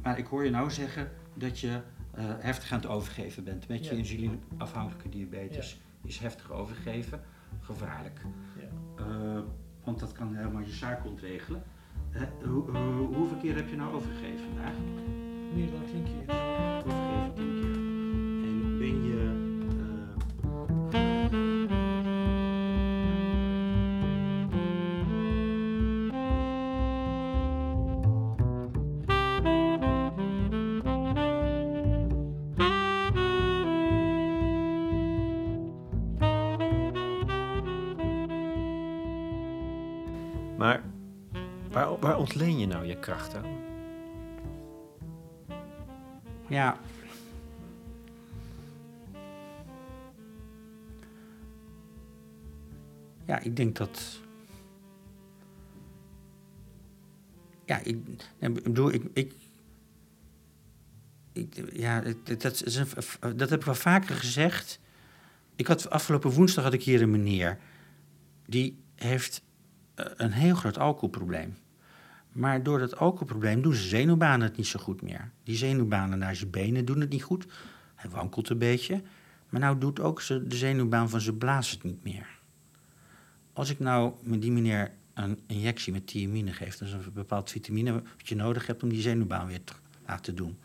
Maar 0.02 0.18
ik 0.18 0.26
hoor 0.26 0.44
je 0.44 0.50
nou 0.50 0.70
zeggen 0.70 1.10
dat 1.34 1.60
je 1.60 1.80
heftig 2.20 2.72
aan 2.72 2.78
het 2.80 2.88
overgeven 2.88 3.44
bent 3.44 3.68
met 3.68 3.84
je 3.86 3.92
Ja. 3.92 3.98
insulineafhankelijke 3.98 5.08
diabetes. 5.08 5.80
Is 6.04 6.18
heftig 6.18 6.50
overgeven, 6.52 7.20
gevaarlijk. 7.60 8.20
Ja. 8.60 9.42
Want 9.84 10.00
dat 10.00 10.12
kan 10.12 10.34
helemaal 10.34 10.60
je 10.62 10.72
suiker 10.72 11.10
ontregelen. 11.10 11.62
Hoe, 12.44 12.70
hoe- 12.70 13.14
hoeveel 13.14 13.36
keer 13.36 13.54
heb 13.56 13.68
je 13.68 13.76
nou 13.76 13.94
overgegeven 13.94 14.44
vandaag? 14.46 14.74
Meer 15.54 15.70
dan 15.70 15.84
10 15.84 16.04
keer. 16.04 16.34
Overgegeven 16.86 17.34
tien 17.34 17.54
keer. 17.60 17.74
En 18.48 18.78
ben 18.78 19.04
je. 19.04 19.29
Ontleen 42.32 42.58
je 42.58 42.66
nou 42.66 42.86
je 42.86 42.98
kracht 42.98 43.34
aan? 43.34 43.58
Ja. 46.48 46.78
Ja, 53.26 53.38
ik 53.38 53.56
denk 53.56 53.76
dat. 53.76 54.20
Ja, 57.64 57.78
ik, 57.78 57.96
ik 58.38 58.62
bedoel, 58.62 58.92
ik. 58.92 59.04
ik, 59.12 59.34
ik 61.32 61.72
ja, 61.72 62.00
dat, 62.24 62.64
dat 63.36 63.50
heb 63.50 63.58
ik 63.58 63.64
wel 63.64 63.74
vaker 63.74 64.14
gezegd. 64.14 64.80
Ik 65.56 65.66
had 65.66 65.90
afgelopen 65.90 66.30
woensdag 66.30 66.64
had 66.64 66.72
ik 66.72 66.82
hier 66.82 67.02
een 67.02 67.10
meneer. 67.10 67.58
Die 68.46 68.82
heeft 68.94 69.42
eh, 69.94 70.06
een 70.16 70.32
heel 70.32 70.54
groot 70.54 70.78
alcoholprobleem. 70.78 71.56
Maar 72.32 72.62
door 72.62 72.78
dat 72.78 72.96
alcoholprobleem 72.96 73.62
doen 73.62 73.74
zijn 73.74 73.88
zenuwbanen 73.88 74.48
het 74.48 74.56
niet 74.56 74.66
zo 74.66 74.80
goed 74.80 75.02
meer. 75.02 75.30
Die 75.42 75.56
zenuwbanen 75.56 76.18
naar 76.18 76.36
zijn 76.36 76.50
benen 76.50 76.84
doen 76.84 77.00
het 77.00 77.10
niet 77.10 77.22
goed. 77.22 77.46
Hij 77.94 78.10
wankelt 78.10 78.48
een 78.48 78.58
beetje. 78.58 79.02
Maar 79.48 79.60
nou 79.60 79.78
doet 79.78 80.00
ook 80.00 80.20
ze- 80.20 80.46
de 80.46 80.56
zenuwbaan 80.56 81.10
van 81.10 81.20
zijn 81.20 81.38
blaas 81.38 81.70
het 81.70 81.82
niet 81.82 82.04
meer. 82.04 82.26
Als 83.52 83.70
ik 83.70 83.78
nou 83.78 84.12
met 84.22 84.42
die 84.42 84.52
meneer 84.52 84.92
een 85.14 85.40
injectie 85.46 85.92
met 85.92 86.06
thiamine 86.06 86.52
geef... 86.52 86.76
dat 86.76 86.88
is 86.88 86.94
een 86.94 87.12
bepaald 87.12 87.50
vitamine 87.50 87.92
wat 87.92 88.28
je 88.28 88.34
nodig 88.34 88.66
hebt 88.66 88.82
om 88.82 88.88
die 88.88 89.00
zenuwbaan 89.00 89.46
weer 89.46 89.64
te 89.64 89.72
laten 90.06 90.34
doen. 90.34 90.58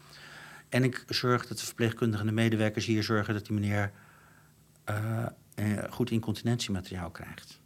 En 0.69 0.83
ik 0.83 1.03
zorg 1.07 1.47
dat 1.47 1.57
de 1.59 1.65
verpleegkundigen 1.65 2.27
en 2.27 2.35
de 2.35 2.41
medewerkers 2.41 2.85
hier 2.85 3.03
zorgen... 3.03 3.33
dat 3.33 3.45
die 3.45 3.53
meneer 3.53 3.91
eh, 4.83 5.25
goed 5.89 6.11
incontinentiemateriaal 6.11 7.11
krijgt 7.11 7.63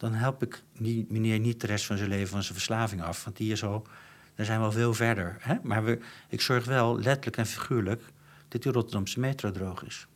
dan 0.00 0.12
help 0.12 0.42
ik 0.42 0.62
die 0.78 1.06
meneer 1.08 1.38
niet 1.38 1.60
de 1.60 1.66
rest 1.66 1.86
van 1.86 1.96
zijn 1.96 2.08
leven 2.08 2.28
van 2.28 2.42
zijn 2.42 2.54
verslaving 2.54 3.02
af. 3.02 3.24
Want 3.24 3.36
die 3.36 3.52
is 3.52 3.64
al, 3.64 3.86
daar 4.34 4.46
zijn 4.46 4.58
we 4.58 4.64
al 4.64 4.72
veel 4.72 4.94
verder. 4.94 5.36
Hè? 5.40 5.54
Maar 5.62 5.96
ik 6.28 6.40
zorg 6.40 6.64
wel 6.64 6.98
letterlijk 6.98 7.36
en 7.36 7.46
figuurlijk 7.46 8.02
dat 8.48 8.62
die 8.62 8.72
Rotterdamse 8.72 9.20
metro 9.20 9.50
droog 9.50 9.84
is. 9.84 10.06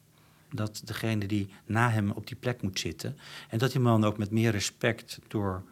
Dat 0.50 0.82
degene 0.84 1.26
die 1.26 1.48
na 1.66 1.90
hem 1.90 2.10
op 2.10 2.26
die 2.26 2.36
plek 2.36 2.62
moet 2.62 2.78
zitten... 2.78 3.18
en 3.48 3.58
dat 3.58 3.72
die 3.72 3.80
man 3.80 4.04
ook 4.04 4.18
met 4.18 4.30
meer 4.30 4.50
respect 4.50 5.18
door 5.28 5.62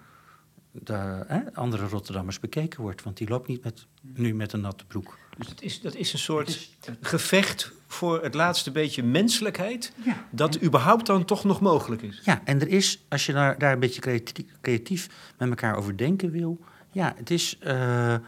de 0.71 1.25
hè, 1.27 1.55
andere 1.55 1.87
Rotterdammers 1.87 2.41
bekeken 2.41 2.81
wordt. 2.81 3.03
Want 3.03 3.17
die 3.17 3.29
loopt 3.29 3.49
niet 3.49 3.65
met, 3.65 3.87
nu 4.03 4.35
met 4.35 4.53
een 4.53 4.61
natte 4.61 4.85
broek. 4.87 5.19
Dus 5.39 5.49
dat 5.49 5.63
is, 5.63 5.81
dat 5.81 5.95
is 5.95 6.13
een 6.13 6.19
soort 6.19 6.71
gevecht 7.01 7.73
voor 7.87 8.23
het 8.23 8.35
laatste 8.35 8.71
beetje 8.71 9.03
menselijkheid... 9.03 9.93
Ja. 10.05 10.27
dat 10.31 10.63
überhaupt 10.63 11.07
dan 11.07 11.25
toch 11.25 11.45
nog 11.45 11.61
mogelijk 11.61 12.03
is. 12.03 12.21
Ja, 12.25 12.41
en 12.45 12.61
er 12.61 12.69
is, 12.69 13.05
als 13.09 13.27
je 13.27 13.33
daar, 13.33 13.59
daar 13.59 13.73
een 13.73 13.81
beetje 13.81 14.01
creatief, 14.01 14.45
creatief 14.61 15.09
met 15.39 15.49
elkaar 15.49 15.77
over 15.77 15.97
denken 15.97 16.31
wil... 16.31 16.61
Ja, 16.91 17.15
het 17.17 17.31
is 17.31 17.59
eh, 17.61 18.15
eh, 18.15 18.21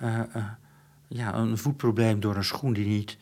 eh, 0.00 0.44
ja, 1.08 1.34
een 1.34 1.58
voetprobleem 1.58 2.20
door 2.20 2.36
een 2.36 2.44
schoen 2.44 2.72
die 2.72 2.86
niet, 2.86 3.16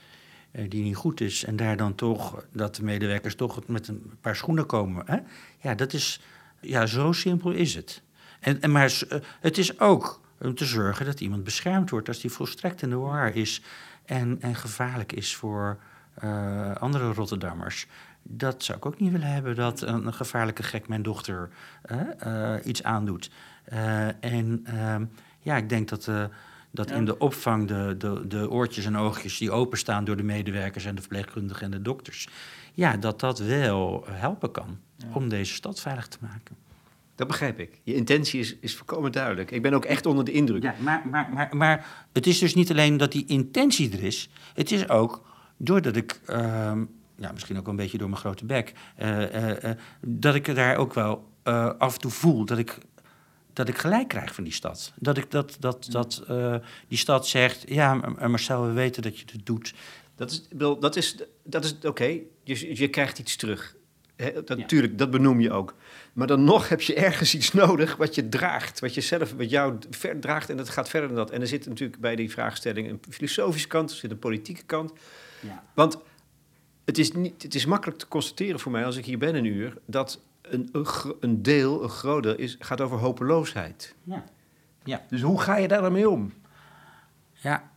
die 0.69 0.83
niet 0.83 0.97
goed 0.97 1.21
is... 1.21 1.45
en 1.45 1.57
daar 1.57 1.77
dan 1.77 1.95
toch, 1.95 2.45
dat 2.53 2.75
de 2.75 2.83
medewerkers 2.83 3.35
toch 3.35 3.67
met 3.67 3.89
een 3.89 4.13
paar 4.21 4.37
schoenen 4.37 4.67
komen. 4.67 5.03
Hè? 5.07 5.19
Ja, 5.61 5.75
dat 5.75 5.93
is, 5.93 6.21
ja, 6.61 6.87
zo 6.87 7.13
simpel 7.13 7.51
is 7.51 7.75
het. 7.75 8.03
En, 8.41 8.61
en 8.61 8.73
maar 8.73 9.03
het 9.41 9.59
is 9.59 9.81
ook 9.81 10.21
om 10.41 10.55
te 10.55 10.65
zorgen 10.65 11.07
dat 11.07 11.21
iemand 11.21 11.45
beschermd 11.45 11.91
wordt... 11.91 12.09
als 12.09 12.21
die 12.21 12.31
volstrekt 12.31 12.83
in 12.83 12.91
de 12.91 12.97
war 12.97 13.35
is 13.37 13.63
en, 14.05 14.39
en 14.41 14.55
gevaarlijk 14.55 15.13
is 15.13 15.37
voor 15.37 15.79
eh, 16.15 16.75
andere 16.75 17.13
Rotterdammers... 17.13 17.87
Dat 18.31 18.65
zou 18.65 18.79
ik 18.79 18.87
ook 18.87 18.99
niet 18.99 19.13
willen 19.13 19.33
hebben, 19.33 19.57
dat 19.57 19.81
een, 19.81 20.07
een 20.07 20.15
gevaarlijke 20.15 20.63
gek 20.63 20.89
mijn 20.89 21.03
dochter 21.03 21.49
eh, 21.83 22.55
eh, 22.55 22.67
iets 22.67 22.83
aandoet. 22.83 23.31
En 24.21 24.61
ehm, 24.65 25.05
ja, 25.41 25.57
ik 25.57 25.69
denk 25.69 25.89
dat, 25.89 26.11
dat 26.71 26.91
in 26.91 27.05
de 27.05 27.19
opvang 27.19 27.69
de, 27.69 27.95
de, 27.99 28.27
de 28.27 28.51
oortjes 28.51 28.85
en 28.85 28.97
oogjes 28.97 29.39
die 29.39 29.51
openstaan 29.51 30.05
door 30.05 30.17
de 30.17 30.23
medewerkers 30.23 30.85
en 30.85 30.95
de 30.95 31.01
verpleegkundigen 31.01 31.65
en 31.65 31.71
de 31.71 31.83
dokters, 31.83 32.29
ja, 32.75 32.97
dat 32.97 33.21
dat 33.21 33.39
wel 33.39 34.05
helpen 34.11 34.51
kan 34.51 34.79
om 35.13 35.29
deze 35.29 35.55
stad 35.55 35.81
veilig 35.81 36.07
te 36.07 36.19
maken. 36.21 36.68
Dat 37.19 37.27
begrijp 37.27 37.59
ik. 37.59 37.81
Je 37.83 37.95
intentie 37.95 38.41
is, 38.41 38.57
is 38.61 38.77
volkomen 38.77 39.13
duidelijk. 39.13 39.51
Ik 39.51 39.63
ben 39.63 39.73
ook 39.73 39.85
echt 39.85 40.07
onder 40.07 40.25
de 40.25 40.33
indruk. 40.33 40.63
Ja, 40.63 40.75
maar, 40.81 41.03
maar, 41.11 41.31
maar, 41.33 41.57
maar 41.57 42.07
het 42.13 42.27
is 42.27 42.39
dus 42.39 42.55
niet 42.55 42.71
alleen 42.71 42.97
dat 42.97 43.13
die 43.13 43.25
intentie 43.27 43.93
er 43.93 44.05
is. 44.05 44.29
Het 44.55 44.73
is 44.73 44.89
ook 44.89 45.23
doordat 45.57 45.97
ik, 45.97 46.21
ehm, 46.27 46.85
ja, 47.17 47.33
misschien 47.33 47.59
ook 47.59 47.69
een 47.69 47.77
beetje 47.77 47.99
door 47.99 48.09
mijn 48.09 48.21
grote 48.21 48.45
bek, 48.45 48.73
eh, 48.97 49.35
eh, 49.35 49.71
eh, 49.71 49.79
dat 50.01 50.35
ik 50.35 50.55
daar 50.55 50.77
ook 50.77 50.95
wel 50.95 51.29
af 51.79 51.95
en 51.95 52.01
toe 52.01 52.11
voel 52.11 52.45
dat 52.45 52.59
ik, 52.59 52.79
dat 53.53 53.69
ik 53.69 53.79
gelijk 53.79 54.09
krijg 54.09 54.35
van 54.35 54.45
die 54.45 54.53
stad. 54.53 54.93
Dat, 54.97 55.17
ik, 55.17 55.31
dat, 55.31 55.57
dat, 55.61 55.87
dat 55.91 56.25
die 56.89 56.99
stad 56.99 57.27
zegt, 57.27 57.65
ja, 57.67 57.95
Marcel, 58.19 58.67
we 58.67 58.73
weten 58.73 59.03
dat 59.03 59.19
je 59.19 59.25
het 59.33 59.47
doet. 59.47 59.75
Dat 60.17 60.31
is, 60.31 60.49
dat 60.81 60.97
is, 60.97 61.17
dat 61.45 61.65
is 61.65 61.77
oké. 61.83 62.19
Je, 62.45 62.77
je 62.79 62.89
krijgt 62.89 63.19
iets 63.19 63.37
terug. 63.37 63.77
Hè, 64.19 64.33
dat, 64.33 64.49
Ja. 64.49 64.55
Natuurlijk, 64.57 64.99
dat 64.99 65.11
benoem 65.11 65.41
je 65.41 65.51
ook. 65.53 65.75
Maar 66.13 66.27
dan 66.27 66.45
nog 66.45 66.69
heb 66.69 66.81
je 66.81 66.95
ergens 66.95 67.35
iets 67.35 67.53
nodig 67.53 67.97
wat 67.97 68.15
je 68.15 68.29
draagt. 68.29 68.81
Wat 68.81 68.95
je 68.95 69.01
zelf, 69.01 69.33
wat 69.33 69.51
jou 69.51 69.77
ver 69.91 70.21
draagt. 70.21 70.51
En 70.51 70.57
dat 70.57 70.69
gaat 70.69 70.89
verder 70.89 71.09
dan 71.09 71.17
dat. 71.19 71.31
En 71.31 71.41
er 71.41 71.47
zit 71.47 71.67
natuurlijk 71.67 72.01
bij 72.01 72.17
die 72.17 72.31
vraagstelling 72.31 72.89
een 72.89 73.01
filosofische 73.11 73.69
kant. 73.69 73.91
Er 73.91 73.97
zit 73.97 74.11
een 74.11 74.19
politieke 74.19 74.63
kant. 74.63 74.93
Ja. 75.41 75.65
Want 75.75 75.99
het 76.85 76.99
is, 76.99 77.13
niet, 77.13 77.43
het 77.43 77.55
is 77.55 77.65
makkelijk 77.67 77.99
te 77.99 78.09
constateren 78.09 78.61
voor 78.61 78.73
mij 78.73 78.85
als 78.85 78.97
ik 78.97 79.05
hier 79.05 79.19
ben 79.19 79.35
een 79.35 79.45
uur. 79.45 79.77
dat 79.87 80.21
een, 80.43 80.69
een, 81.21 81.43
deel, 81.43 81.83
een 81.83 81.89
groot 81.89 82.23
deel, 82.23 82.37
is, 82.37 82.57
gaat 82.59 82.81
over 82.81 82.99
hopeloosheid. 82.99 83.95
Ja. 84.05 84.25
Ja. 84.85 85.05
Dus 85.09 85.21
hoe 85.23 85.41
ga 85.41 85.57
je 85.57 85.69
daar 85.69 85.81
dan 85.83 85.93
mee 85.93 86.09
om? 86.11 86.33
Ja. 87.33 87.71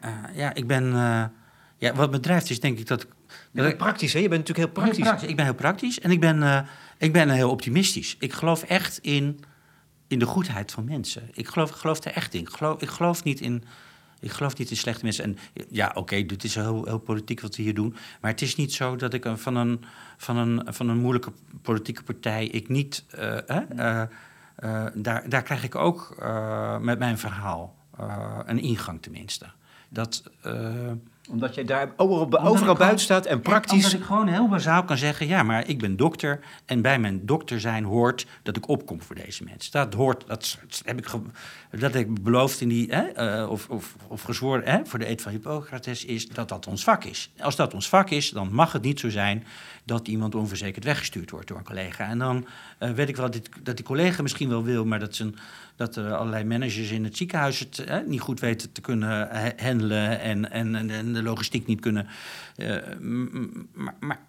Eh, 0.00 0.10
ja, 0.34 0.54
ik 0.54 0.66
ben. 0.66 0.84
eh, 0.94 1.24
ja, 1.76 1.94
wat 1.94 2.10
me 2.10 2.20
drijft 2.20 2.50
is 2.50 2.60
denk 2.60 2.78
ik 2.78 2.86
dat. 2.86 3.02
ik- 3.02 3.08
ik- 3.52 3.76
praktisch, 3.76 4.12
hè? 4.12 4.18
Je 4.18 4.28
bent 4.28 4.40
natuurlijk 4.48 4.66
heel 4.74 4.82
praktisch. 4.84 5.04
praktisch. 5.04 5.28
Ik 5.28 5.36
ben 5.36 5.44
heel 5.44 5.54
praktisch 5.54 6.00
en 6.00 6.10
ik 6.10 6.20
ben, 6.20 6.42
eh, 6.42 6.60
ik 6.98 7.12
ben 7.12 7.28
heel 7.30 7.50
optimistisch. 7.50 8.16
Ik 8.18 8.32
geloof 8.32 8.62
echt 8.62 8.98
in, 8.98 9.40
in 10.08 10.18
de 10.18 10.26
goedheid 10.26 10.72
van 10.72 10.84
mensen. 10.84 11.22
Ik 11.32 11.48
geloof, 11.48 11.70
ik 11.70 11.76
geloof 11.76 12.04
er 12.04 12.12
echt 12.12 12.34
in. 12.34 12.40
Ik 12.40 12.50
geloof, 12.50 12.82
ik 12.82 12.88
geloof 12.88 13.24
niet 13.24 13.40
in. 13.40 13.64
Ik 14.20 14.30
geloof 14.30 14.56
niet 14.58 14.70
in 14.70 14.76
slechte 14.76 15.04
mensen. 15.04 15.24
En 15.24 15.38
ja, 15.70 15.90
oké, 15.94 16.26
dit 16.26 16.44
is 16.44 16.54
heel, 16.54 16.84
heel 16.84 16.98
politiek 16.98 17.40
wat 17.40 17.56
we 17.56 17.62
hier 17.62 17.74
doen. 17.74 17.96
Maar 18.20 18.30
het 18.30 18.42
is 18.42 18.56
niet 18.56 18.72
zo 18.72 18.96
dat 18.96 19.14
ik 19.14 19.24
een- 19.24 19.38
van 19.38 19.56
een, 19.56 19.84
van 20.16 20.36
een, 20.36 20.74
van 20.74 20.88
een 20.88 20.98
moeilijke 20.98 21.32
politieke 21.62 22.02
partij. 22.02 22.46
ik 22.46 22.68
niet. 22.68 23.04
eh, 23.10 23.48
eh, 24.56 24.86
daar, 24.94 25.28
daar 25.28 25.42
krijg 25.42 25.64
ik 25.64 25.74
ook 25.74 26.16
met 26.80 26.98
mijn 26.98 27.18
verhaal 27.18 27.76
een 28.46 28.58
ingang 28.58 29.02
tenminste. 29.02 29.46
Dat. 29.88 30.22
Omdat 31.30 31.54
jij 31.54 31.64
daar 31.64 31.92
overal, 31.96 32.24
Omdat 32.24 32.40
overal 32.40 32.74
buiten 32.74 33.00
staat 33.00 33.26
en 33.26 33.36
ja, 33.36 33.42
praktisch... 33.42 33.84
Omdat 33.84 33.92
ik 33.92 34.06
gewoon 34.06 34.28
heel 34.28 34.48
bazaal 34.48 34.84
kan 34.84 34.96
zeggen, 34.96 35.26
ja, 35.26 35.42
maar 35.42 35.68
ik 35.68 35.78
ben 35.78 35.96
dokter. 35.96 36.40
En 36.66 36.82
bij 36.82 36.98
mijn 36.98 37.26
dokter 37.26 37.60
zijn 37.60 37.84
hoort 37.84 38.26
dat 38.42 38.56
ik 38.56 38.68
opkom 38.68 39.02
voor 39.02 39.14
deze 39.14 39.44
mensen. 39.44 39.72
Dat 39.72 39.94
hoort, 39.94 40.26
dat, 40.26 40.58
heb 40.84 40.98
ik, 40.98 41.10
dat 41.70 41.92
heb 41.92 41.94
ik 41.94 42.22
beloofd 42.22 42.60
in 42.60 42.68
die, 42.68 42.94
hè, 42.94 43.02
eh, 43.02 43.50
of, 43.50 43.68
of, 43.68 43.96
of 44.08 44.22
gezworen 44.22 44.64
hè, 44.64 44.86
voor 44.86 44.98
de 44.98 45.08
eet 45.08 45.22
van 45.22 45.32
Hippocrates, 45.32 46.04
is 46.04 46.28
dat 46.28 46.48
dat 46.48 46.66
ons 46.66 46.84
vak 46.84 47.04
is. 47.04 47.32
Als 47.38 47.56
dat 47.56 47.74
ons 47.74 47.88
vak 47.88 48.10
is, 48.10 48.30
dan 48.30 48.52
mag 48.52 48.72
het 48.72 48.82
niet 48.82 49.00
zo 49.00 49.10
zijn 49.10 49.44
dat 49.84 50.08
iemand 50.08 50.34
onverzekerd 50.34 50.84
weggestuurd 50.84 51.30
wordt 51.30 51.48
door 51.48 51.58
een 51.58 51.64
collega. 51.64 52.08
En 52.08 52.18
dan 52.18 52.46
eh, 52.78 52.90
weet 52.90 53.08
ik 53.08 53.16
wel 53.16 53.30
dat, 53.30 53.48
dat 53.62 53.76
die 53.76 53.84
collega 53.84 54.22
misschien 54.22 54.48
wel 54.48 54.64
wil, 54.64 54.84
maar 54.84 54.98
dat, 54.98 55.14
zijn, 55.14 55.34
dat 55.76 55.96
er 55.96 56.14
allerlei 56.14 56.44
managers 56.44 56.90
in 56.90 57.04
het 57.04 57.16
ziekenhuis 57.16 57.58
het 57.58 57.78
eh, 57.78 57.98
niet 58.06 58.20
goed 58.20 58.40
weten 58.40 58.72
te 58.72 58.80
kunnen 58.80 59.08
ha- 59.08 59.52
handelen 59.56 60.20
en, 60.20 60.50
en, 60.50 60.90
en, 60.90 61.12
de 61.12 61.22
logistiek 61.22 61.66
niet 61.66 61.80
kunnen. 61.80 62.06
eh, 62.56 62.76
maar, 64.00 64.20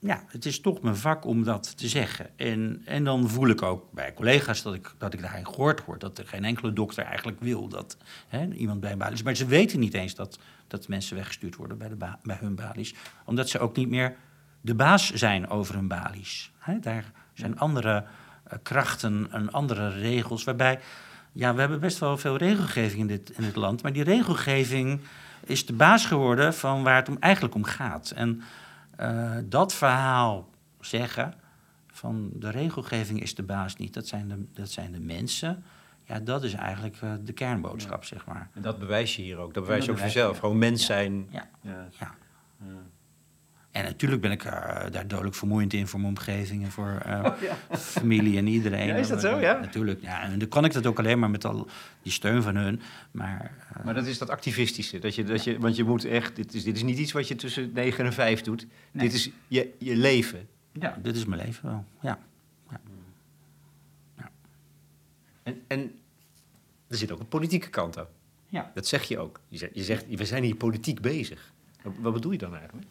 ja, 0.00 0.24
het 0.26 0.46
is 0.46 0.60
toch 0.60 0.80
mijn 0.82 0.96
vak 0.96 1.24
om 1.24 1.44
dat 1.44 1.76
te 1.76 1.88
zeggen. 1.88 2.30
En, 2.36 2.82
en 2.84 3.04
dan 3.04 3.28
voel 3.28 3.48
ik 3.48 3.62
ook 3.62 3.92
bij 3.92 4.14
collega's 4.14 4.62
dat 4.62 4.74
ik, 4.74 4.94
dat 4.98 5.14
ik 5.14 5.20
daarin 5.22 5.46
gehoord 5.46 5.84
word. 5.84 6.00
Dat 6.00 6.18
er 6.18 6.26
geen 6.26 6.44
enkele 6.44 6.72
dokter 6.72 7.04
eigenlijk 7.04 7.40
wil 7.40 7.68
dat 7.68 7.96
hè, 8.28 8.48
iemand 8.52 8.80
bij 8.80 8.92
een 8.92 8.98
balie 8.98 9.14
is. 9.14 9.22
Maar 9.22 9.36
ze 9.36 9.46
weten 9.46 9.80
niet 9.80 9.94
eens 9.94 10.14
dat, 10.14 10.38
dat 10.66 10.88
mensen 10.88 11.16
weggestuurd 11.16 11.56
worden 11.56 11.78
bij, 11.78 11.88
de 11.88 11.96
bij 12.22 12.36
hun 12.40 12.54
balies. 12.54 12.94
Omdat 13.24 13.48
ze 13.48 13.58
ook 13.58 13.76
niet 13.76 13.88
meer 13.88 14.16
de 14.60 14.74
baas 14.74 15.10
zijn 15.12 15.48
over 15.48 15.74
hun 15.74 15.88
balies. 15.88 16.50
Hè, 16.58 16.78
daar 16.78 17.04
zijn 17.32 17.58
andere 17.58 18.04
eh, 18.44 18.58
krachten 18.62 19.28
en 19.30 19.52
andere 19.52 19.88
regels. 19.88 20.44
Waarbij, 20.44 20.80
ja, 21.32 21.54
we 21.54 21.60
hebben 21.60 21.80
best 21.80 21.98
wel 21.98 22.18
veel 22.18 22.36
regelgeving 22.36 23.00
in 23.00 23.06
dit, 23.06 23.30
in 23.30 23.42
dit 23.42 23.56
land. 23.56 23.82
Maar 23.82 23.92
die 23.92 24.04
regelgeving 24.04 25.00
is 25.44 25.66
de 25.66 25.72
baas 25.72 26.06
geworden 26.06 26.54
van 26.54 26.82
waar 26.82 26.96
het 26.96 27.08
om, 27.08 27.16
eigenlijk 27.20 27.54
om 27.54 27.64
gaat. 27.64 28.10
En 28.10 28.42
eh, 28.96 29.30
dat 29.44 29.74
verhaal 29.74 30.48
zeggen 30.80 31.34
van 31.92 32.30
de 32.34 32.50
regelgeving 32.50 33.22
is 33.22 33.34
de 33.34 33.42
baas 33.42 33.76
niet, 33.76 33.94
dat 33.94 34.06
zijn 34.06 34.28
de, 34.28 34.44
dat 34.54 34.70
zijn 34.70 34.92
de 34.92 35.00
mensen. 35.00 35.64
Ja, 36.04 36.20
dat 36.20 36.44
is 36.44 36.52
eigenlijk 36.52 36.96
eh, 37.00 37.12
de 37.24 37.32
kernboodschap, 37.32 38.04
zeg 38.04 38.26
maar. 38.26 38.48
En 38.54 38.62
dat 38.62 38.78
bewijs 38.78 39.16
je 39.16 39.22
hier 39.22 39.36
ook. 39.36 39.54
Dat 39.54 39.62
bewijs 39.62 39.84
je 39.84 39.90
ook 39.90 39.96
bewijs 39.96 40.14
jezelf. 40.14 40.34
je. 40.34 40.40
Gewoon 40.40 40.58
mens 40.58 40.80
Ja. 40.80 40.86
zijn. 40.86 41.26
Ja. 41.30 41.48
Ja. 41.60 41.88
Ja. 41.98 42.14
En 43.70 43.84
natuurlijk 43.84 44.22
ben 44.22 44.30
ik 44.30 44.44
eh, 44.44 44.52
daar 44.90 45.06
dodelijk 45.08 45.34
vermoeiend 45.34 45.72
in 45.72 45.86
voor 45.86 46.00
mijn 46.00 46.12
omgeving 46.12 46.64
en 46.64 46.70
voor 46.70 47.00
eh, 47.04 47.32
familie 47.78 48.36
en 48.38 48.46
iedereen. 48.46 48.86
Ja, 48.86 48.94
is 48.94 49.08
dat 49.08 49.20
zo? 49.20 49.36
eh, 49.36 49.42
Ja? 49.42 49.58
Natuurlijk. 49.60 50.02
Ja, 50.02 50.22
en 50.22 50.38
dan 50.38 50.48
kan 50.48 50.64
ik 50.64 50.72
dat 50.72 50.86
ook 50.86 50.98
alleen 50.98 51.18
maar 51.18 51.30
met 51.30 51.44
al 51.44 51.68
die 52.02 52.12
steun 52.12 52.42
van 52.42 52.56
hun. 52.56 52.80
Maar 53.10 53.52
Maar 53.84 53.94
dat 53.94 54.06
is 54.06 54.18
dat 54.18 54.30
activistische. 54.30 54.98
Dat 54.98 55.14
je, 55.14 55.24
dat 55.24 55.44
je, 55.44 55.58
want 55.58 55.76
je 55.76 55.84
moet 55.84 56.04
echt... 56.04 56.36
Dit 56.36 56.54
is, 56.54 56.64
dit 56.64 56.76
is 56.76 56.82
niet 56.82 56.98
iets 56.98 57.12
wat 57.12 57.28
je 57.28 57.34
tussen 57.36 57.70
9 57.74 58.04
en 58.04 58.12
5 58.12 58.40
doet. 58.40 58.66
Nee. 58.92 59.06
Dit 59.08 59.14
is 59.16 59.30
je, 59.48 59.74
je 59.78 59.96
leven. 59.96 60.48
ja, 60.72 60.98
dit 61.02 61.16
is 61.16 61.24
mijn 61.24 61.42
leven 61.42 61.68
wel. 61.68 61.84
Ja. 62.00 62.18
En, 65.42 65.62
en 65.66 65.92
er 66.88 66.96
zit 66.96 67.10
ook 67.12 67.20
een 67.20 67.28
politieke 67.28 67.68
kant 67.68 67.98
aan. 67.98 68.06
Ja. 68.46 68.70
Dat 68.74 68.86
zeg 68.86 69.02
je 69.02 69.18
ook. 69.18 69.40
Je 69.48 69.58
zegt, 69.58 69.74
je 69.74 69.82
zegt 69.84 70.04
we 70.08 70.24
zijn 70.24 70.42
hier 70.42 70.54
politiek 70.56 71.00
bezig. 71.00 71.52
Wat, 71.82 71.92
wat 72.00 72.12
bedoel 72.12 72.32
je 72.32 72.38
dan 72.38 72.56
eigenlijk? 72.56 72.86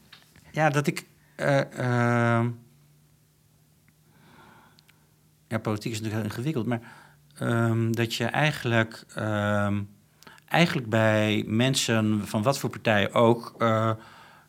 Ja, 0.51 0.69
dat 0.69 0.87
ik. 0.87 1.07
eh, 1.35 1.59
ehm, 1.79 2.49
ja, 5.47 5.57
politiek 5.57 5.91
is 5.91 5.97
natuurlijk 6.01 6.25
heel 6.25 6.31
ingewikkeld, 6.35 6.65
maar 6.65 6.81
ehm, 7.37 7.91
dat 7.91 8.15
je 8.15 8.25
eigenlijk, 8.25 9.03
ehm, 9.15 9.81
eigenlijk 10.45 10.89
bij 10.89 11.43
mensen 11.47 12.27
van 12.27 12.43
wat 12.43 12.59
voor 12.59 12.69
partij 12.69 13.13
ook, 13.13 13.55
eh, 13.57 13.91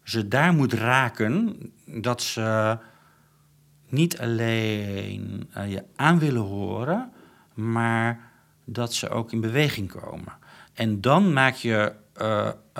ze 0.02 0.28
daar 0.28 0.52
moet 0.52 0.72
raken 0.72 1.56
dat 1.86 2.22
ze 2.22 2.78
niet 3.88 4.18
alleen 4.20 5.48
eh, 5.52 5.70
je 5.72 5.84
aan 5.96 6.18
willen 6.18 6.42
horen, 6.42 7.12
maar 7.54 8.20
dat 8.64 8.94
ze 8.94 9.08
ook 9.08 9.32
in 9.32 9.40
beweging 9.40 9.88
komen. 9.92 10.32
En 10.74 11.00
dan 11.00 11.32
maak 11.32 11.54
je 11.54 11.92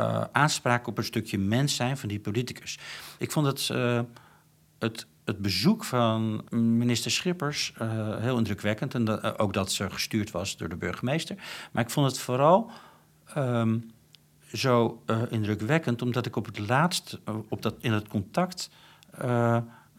eh, 0.01 0.25
aanspraak 0.33 0.87
op 0.87 0.99
een 0.99 1.05
stukje 1.05 1.39
mens 1.39 1.77
zijn 1.77 1.97
van 1.97 2.09
die 2.09 2.21
politicus. 2.21 2.79
Ik 3.19 3.31
vond 3.31 3.47
het, 3.47 3.71
eh, 3.71 4.01
het, 4.79 5.07
het 5.25 5.39
bezoek 5.39 5.85
van 5.85 6.45
minister 6.51 7.11
Schippers 7.11 7.73
eh, 7.79 8.17
heel 8.17 8.37
indrukwekkend. 8.37 8.95
En 8.95 9.39
ook 9.39 9.53
dat 9.53 9.73
ze 9.73 9.91
gestuurd 9.91 10.31
was 10.31 10.57
door 10.57 10.69
de 10.69 10.77
burgemeester. 10.77 11.37
Maar 11.73 11.83
ik 11.83 11.91
vond 11.91 12.07
het 12.07 12.19
vooral 12.19 12.71
ehm, 13.35 13.79
zo 14.53 15.03
indrukwekkend, 15.31 16.03
omdat 16.03 16.27
ik 16.27 16.37
op 16.37 16.47
het 16.47 16.59
laatst, 16.59 17.19
op 17.49 17.63
dat, 17.63 17.75
in 17.81 17.93
het 17.93 18.09
contact, 18.09 18.71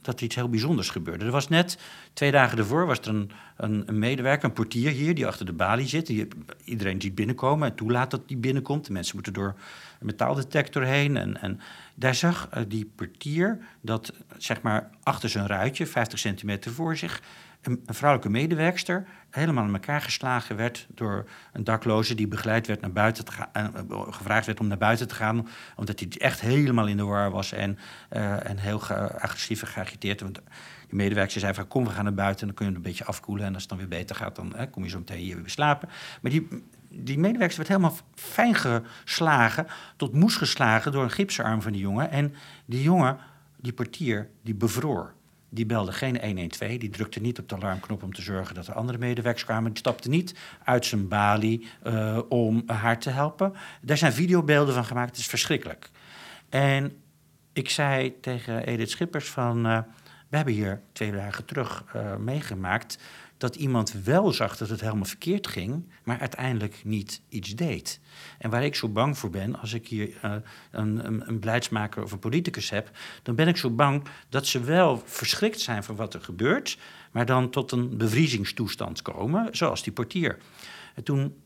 dat 0.02 0.18
er 0.18 0.24
iets 0.24 0.36
heel 0.36 0.50
bijzonders 0.50 0.90
gebeurde. 0.90 1.26
Er 1.26 1.32
was 1.32 1.48
net, 1.48 1.78
twee 2.14 2.32
dagen 2.32 2.58
ervoor, 2.58 2.86
was 2.86 3.00
er 3.00 3.08
een, 3.08 3.32
een, 3.58 4.00
medewerker, 4.00 4.46
een 4.46 4.54
portier 4.54 4.92
hier, 4.92 5.16
die 5.16 5.28
achter 5.28 5.46
de 5.46 5.54
balie 5.54 5.88
zit. 5.88 6.06
Die 6.06 6.28
iedereen 6.64 7.02
ziet 7.02 7.16
binnenkomen 7.16 7.70
en 7.70 7.76
toelaat 7.76 8.12
dat 8.12 8.28
die 8.28 8.38
binnenkomt. 8.38 8.86
De 8.86 8.94
mensen 8.94 9.16
moeten 9.16 9.34
door 9.34 9.56
een 10.00 10.06
metaaldetector 10.06 10.84
heen. 10.84 11.18
En, 11.18 11.42
en 11.42 11.60
daar 11.96 12.16
zag 12.16 12.48
eh, 12.52 12.64
die 12.68 12.92
portier 12.96 13.60
dat, 13.82 14.14
zeg 14.38 14.62
maar, 14.62 14.90
achter 15.04 15.30
zijn 15.30 15.48
ruitje, 15.48 15.86
50 15.86 16.20
centimeter 16.20 16.72
voor 16.72 16.98
zich, 16.98 17.22
een, 17.62 17.82
vrouwelijke 17.86 18.32
medewerkster 18.32 19.08
helemaal 19.30 19.66
in 19.66 19.74
elkaar 19.74 20.02
geslagen 20.02 20.56
werd 20.56 20.88
door 20.90 21.30
een 21.54 21.64
dakloze 21.64 22.16
die 22.16 22.28
begeleid 22.28 22.68
werd 22.68 22.82
naar 22.82 22.92
buiten 22.92 23.26
te 23.26 23.32
gaan, 23.32 23.50
eh, 23.54 24.02
gevraagd 24.10 24.46
werd 24.46 24.60
om 24.60 24.68
naar 24.68 24.78
buiten 24.78 25.08
te 25.08 25.16
gaan, 25.16 25.48
omdat 25.76 26.00
hij 26.00 26.10
echt 26.18 26.42
helemaal 26.42 26.88
in 26.88 26.98
de 26.98 27.04
war 27.04 27.32
was 27.32 27.52
en, 27.52 27.78
eh, 28.10 28.50
en 28.50 28.58
heel 28.58 28.84
agressief 29.20 29.62
en 29.62 29.68
geagiteerd. 29.68 30.22
Want 30.22 30.42
die 30.88 30.96
medewerker 30.96 31.40
zei 31.40 31.54
van 31.54 31.68
kom, 31.68 31.84
we 31.84 31.90
gaan 31.90 32.04
naar 32.04 32.14
buiten 32.14 32.42
en 32.42 32.48
dan 32.48 32.56
kun 32.56 32.66
je 32.66 32.72
het 32.72 32.82
een 32.82 32.90
beetje 32.90 33.06
afkoelen 33.06 33.46
en 33.46 33.54
als 33.54 33.62
het 33.62 33.70
dan 33.70 33.80
weer 33.80 33.88
beter 33.88 34.16
gaat, 34.16 34.36
dan 34.36 34.56
eh, 34.56 34.72
kom 34.72 34.84
je 34.84 34.90
zo 34.90 34.98
meteen 34.98 35.18
hier 35.18 35.36
weer 35.36 35.50
slapen. 35.50 35.90
Maar 36.22 36.32
die, 36.32 36.48
die 36.90 37.20
werd 37.20 37.68
helemaal 37.68 37.96
fijn 38.16 38.56
geslagen, 38.56 39.68
tot 39.96 40.14
moes 40.14 40.36
geslagen 40.36 40.92
door 40.92 41.04
een 41.04 41.12
gipsarm 41.12 41.62
van 41.62 41.72
die 41.72 41.82
jongen. 41.82 42.12
En 42.12 42.34
die 42.66 42.82
jongen, 42.82 43.18
die 43.58 43.74
portier, 43.74 44.30
die 44.44 44.56
bevroor. 44.56 45.14
Die 45.54 45.66
belde 45.66 45.92
geen 45.92 46.20
112, 46.22 46.78
die 46.78 46.90
drukte 46.90 47.20
niet 47.20 47.40
op 47.40 47.50
de 47.50 47.56
alarmknop 47.56 48.04
om 48.04 48.14
te 48.14 48.22
zorgen 48.22 48.56
dat 48.56 48.68
er 48.68 48.74
andere 48.74 48.98
medewerkers 48.98 49.44
kwamen. 49.46 49.70
Die 49.70 49.80
stapte 49.80 50.10
niet 50.10 50.36
uit 50.64 50.86
zijn 50.86 51.08
balie 51.08 51.68
eh, 51.84 52.20
om 52.30 52.64
haar 52.66 53.00
te 53.00 53.10
helpen. 53.10 53.54
Daar 53.82 53.98
zijn 53.98 54.14
videobeelden 54.14 54.74
van 54.74 54.86
gemaakt, 54.86 55.10
het 55.10 55.20
is 55.20 55.28
verschrikkelijk. 55.28 55.90
En 56.50 57.02
ik 57.54 57.70
zei 57.70 58.20
tegen 58.20 58.66
Edith 58.66 58.90
Schippers 58.90 59.30
van... 59.30 59.86
eh, 60.32 60.38
We 60.38 60.38
hebben 60.38 60.54
hier 60.54 60.82
twee 60.92 61.12
dagen 61.12 61.46
terug 61.46 61.84
uh, 61.96 62.16
meegemaakt 62.16 62.98
dat 63.42 63.56
iemand 63.56 63.92
wel 64.04 64.32
zag 64.32 64.58
dat 64.58 64.70
het 64.70 64.82
helemaal 64.82 65.06
verkeerd 65.06 65.48
ging, 65.48 65.90
maar 66.04 66.20
uiteindelijk 66.20 66.82
niet 66.84 67.22
iets 67.30 67.56
deed. 67.56 68.00
En 68.38 68.50
waar 68.50 68.64
ik 68.64 68.76
zo 68.76 68.90
bang 68.90 69.18
voor 69.18 69.30
ben, 69.30 69.60
als 69.60 69.74
ik 69.74 69.88
hier 69.88 70.10
uh, 70.26 70.36
een, 70.72 71.06
een, 71.06 71.28
een, 71.28 71.40
beleidsmaker 71.40 72.04
of 72.04 72.12
een 72.12 72.20
politicus 72.20 72.70
heb, 72.70 72.92
dan 73.24 73.36
ben 73.36 73.48
ik 73.48 73.58
zo 73.58 73.70
bang 73.70 74.04
dat 74.30 74.46
ze 74.46 74.60
wel 74.60 75.02
verschrikt 75.06 75.60
zijn 75.60 75.84
van 75.84 75.96
wat 75.96 76.14
er 76.14 76.22
gebeurt, 76.22 76.78
maar 77.12 77.26
dan 77.26 77.50
tot 77.50 77.72
een 77.72 77.98
bevriezingstoestand 77.98 79.02
komen, 79.02 79.48
zoals 79.52 79.84
die 79.84 79.94
portier. 79.94 80.38
En 80.96 81.04
toen, 81.04 81.42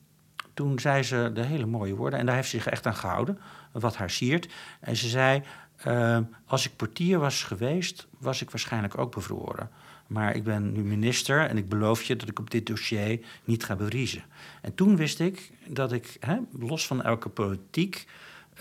toen 0.54 0.80
zei 0.80 1.04
ze 1.04 1.32
de 1.34 1.44
hele 1.44 1.66
mooie 1.66 1.96
woorden, 1.96 2.20
en 2.20 2.26
daar 2.26 2.36
heeft 2.36 2.50
ze 2.50 2.58
zich 2.58 2.68
echt 2.68 2.86
aan 2.86 2.96
gehouden, 2.96 3.40
wat 3.72 3.96
haar 3.96 4.10
siert. 4.10 4.48
En 4.80 4.96
ze 4.96 5.08
zei: 5.08 5.44
uh, 5.88 6.18
Als 6.46 6.66
ik 6.66 6.76
portier 6.76 7.20
was 7.20 7.44
geweest, 7.44 8.08
was 8.18 8.42
ik 8.42 8.52
waarschijnlijk 8.52 8.98
ook 8.98 9.16
bevroren. 9.16 9.70
Maar 10.08 10.36
ik 10.36 10.44
ben 10.44 10.72
nu 10.72 10.84
minister 10.84 11.40
en 11.50 11.58
ik 11.58 11.70
beloof 11.70 12.04
je 12.04 12.16
dat 12.16 12.30
ik 12.30 12.40
op 12.40 12.52
dit 12.52 12.66
dossier 12.66 13.20
niet 13.44 13.64
ga 13.64 13.76
bevriezen. 13.76 14.24
En 14.62 14.76
toen 14.76 14.96
wist 14.96 15.20
ik 15.20 15.52
dat 15.68 15.92
ik, 15.92 16.18
hè, 16.20 16.38
los 16.52 16.88
van 16.88 17.04
elke 17.04 17.30
politiek, 17.30 18.06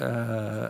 uh, 0.01 0.07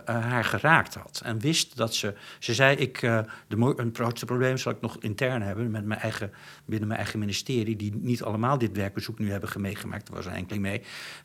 haar 0.03 0.43
geraakt 0.43 0.95
had. 0.95 1.21
En 1.23 1.39
wist 1.39 1.77
dat 1.77 1.95
ze. 1.95 2.13
Ze 2.39 2.53
zei: 2.53 2.75
ik, 2.75 3.01
uh, 3.01 3.19
de, 3.47 3.73
Een 3.75 3.89
grootste 3.93 4.25
probleem 4.25 4.57
zal 4.57 4.71
ik 4.71 4.81
nog 4.81 4.97
intern 4.99 5.41
hebben 5.41 5.71
met 5.71 5.85
mijn 5.85 5.99
eigen, 5.99 6.31
binnen 6.65 6.87
mijn 6.87 6.99
eigen 6.99 7.19
ministerie, 7.19 7.75
die 7.75 7.95
niet 7.95 8.23
allemaal 8.23 8.57
dit 8.57 8.75
werkbezoek 8.77 9.19
nu 9.19 9.31
hebben 9.31 9.61
meegemaakt. 9.61 10.07
Er 10.07 10.13
was 10.13 10.25
er 10.25 10.31
enkeling 10.31 10.63
mee. 10.63 10.81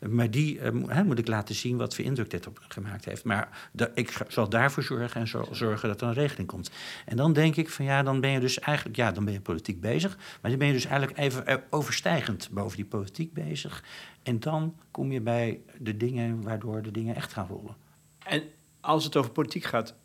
Maar 0.09 0.31
die 0.31 0.71
moet 1.05 1.19
ik 1.19 1.27
laten 1.27 1.55
zien 1.55 1.77
wat 1.77 1.95
voor 1.95 2.05
indruk 2.05 2.29
dit 2.29 2.47
op 2.47 2.59
gemaakt 2.67 3.05
heeft. 3.05 3.23
Maar 3.23 3.69
de, 3.71 3.91
ik 3.93 4.17
zal 4.27 4.49
daarvoor 4.49 4.83
zorgen 4.83 5.21
en 5.21 5.27
zorgen 5.51 5.87
dat 5.87 6.01
er 6.01 6.07
een 6.07 6.13
regeling 6.13 6.47
komt. 6.47 6.71
En 7.05 7.17
dan 7.17 7.33
denk 7.33 7.55
ik: 7.55 7.69
van 7.69 7.85
ja, 7.85 8.03
dan 8.03 8.21
ben 8.21 8.29
je 8.29 8.39
dus 8.39 8.59
eigenlijk. 8.59 8.97
Ja, 8.97 9.11
dan 9.11 9.25
ben 9.25 9.33
je 9.33 9.41
politiek 9.41 9.81
bezig. 9.81 10.17
Maar 10.41 10.51
dan 10.51 10.59
ben 10.59 10.67
je 10.67 10.73
dus 10.73 10.85
eigenlijk 10.85 11.17
even 11.17 11.63
overstijgend 11.69 12.49
boven 12.51 12.77
die 12.77 12.85
politiek 12.85 13.33
bezig. 13.33 13.83
En 14.23 14.39
dan 14.39 14.75
kom 14.91 15.11
je 15.11 15.21
bij 15.21 15.59
de 15.77 15.97
dingen 15.97 16.41
waardoor 16.41 16.81
de 16.81 16.91
dingen 16.91 17.15
echt 17.15 17.33
gaan 17.33 17.47
rollen. 17.47 17.75
En 18.23 18.43
als 18.79 19.03
het 19.03 19.15
over 19.15 19.31
politiek 19.31 19.63
gaat, 19.63 19.95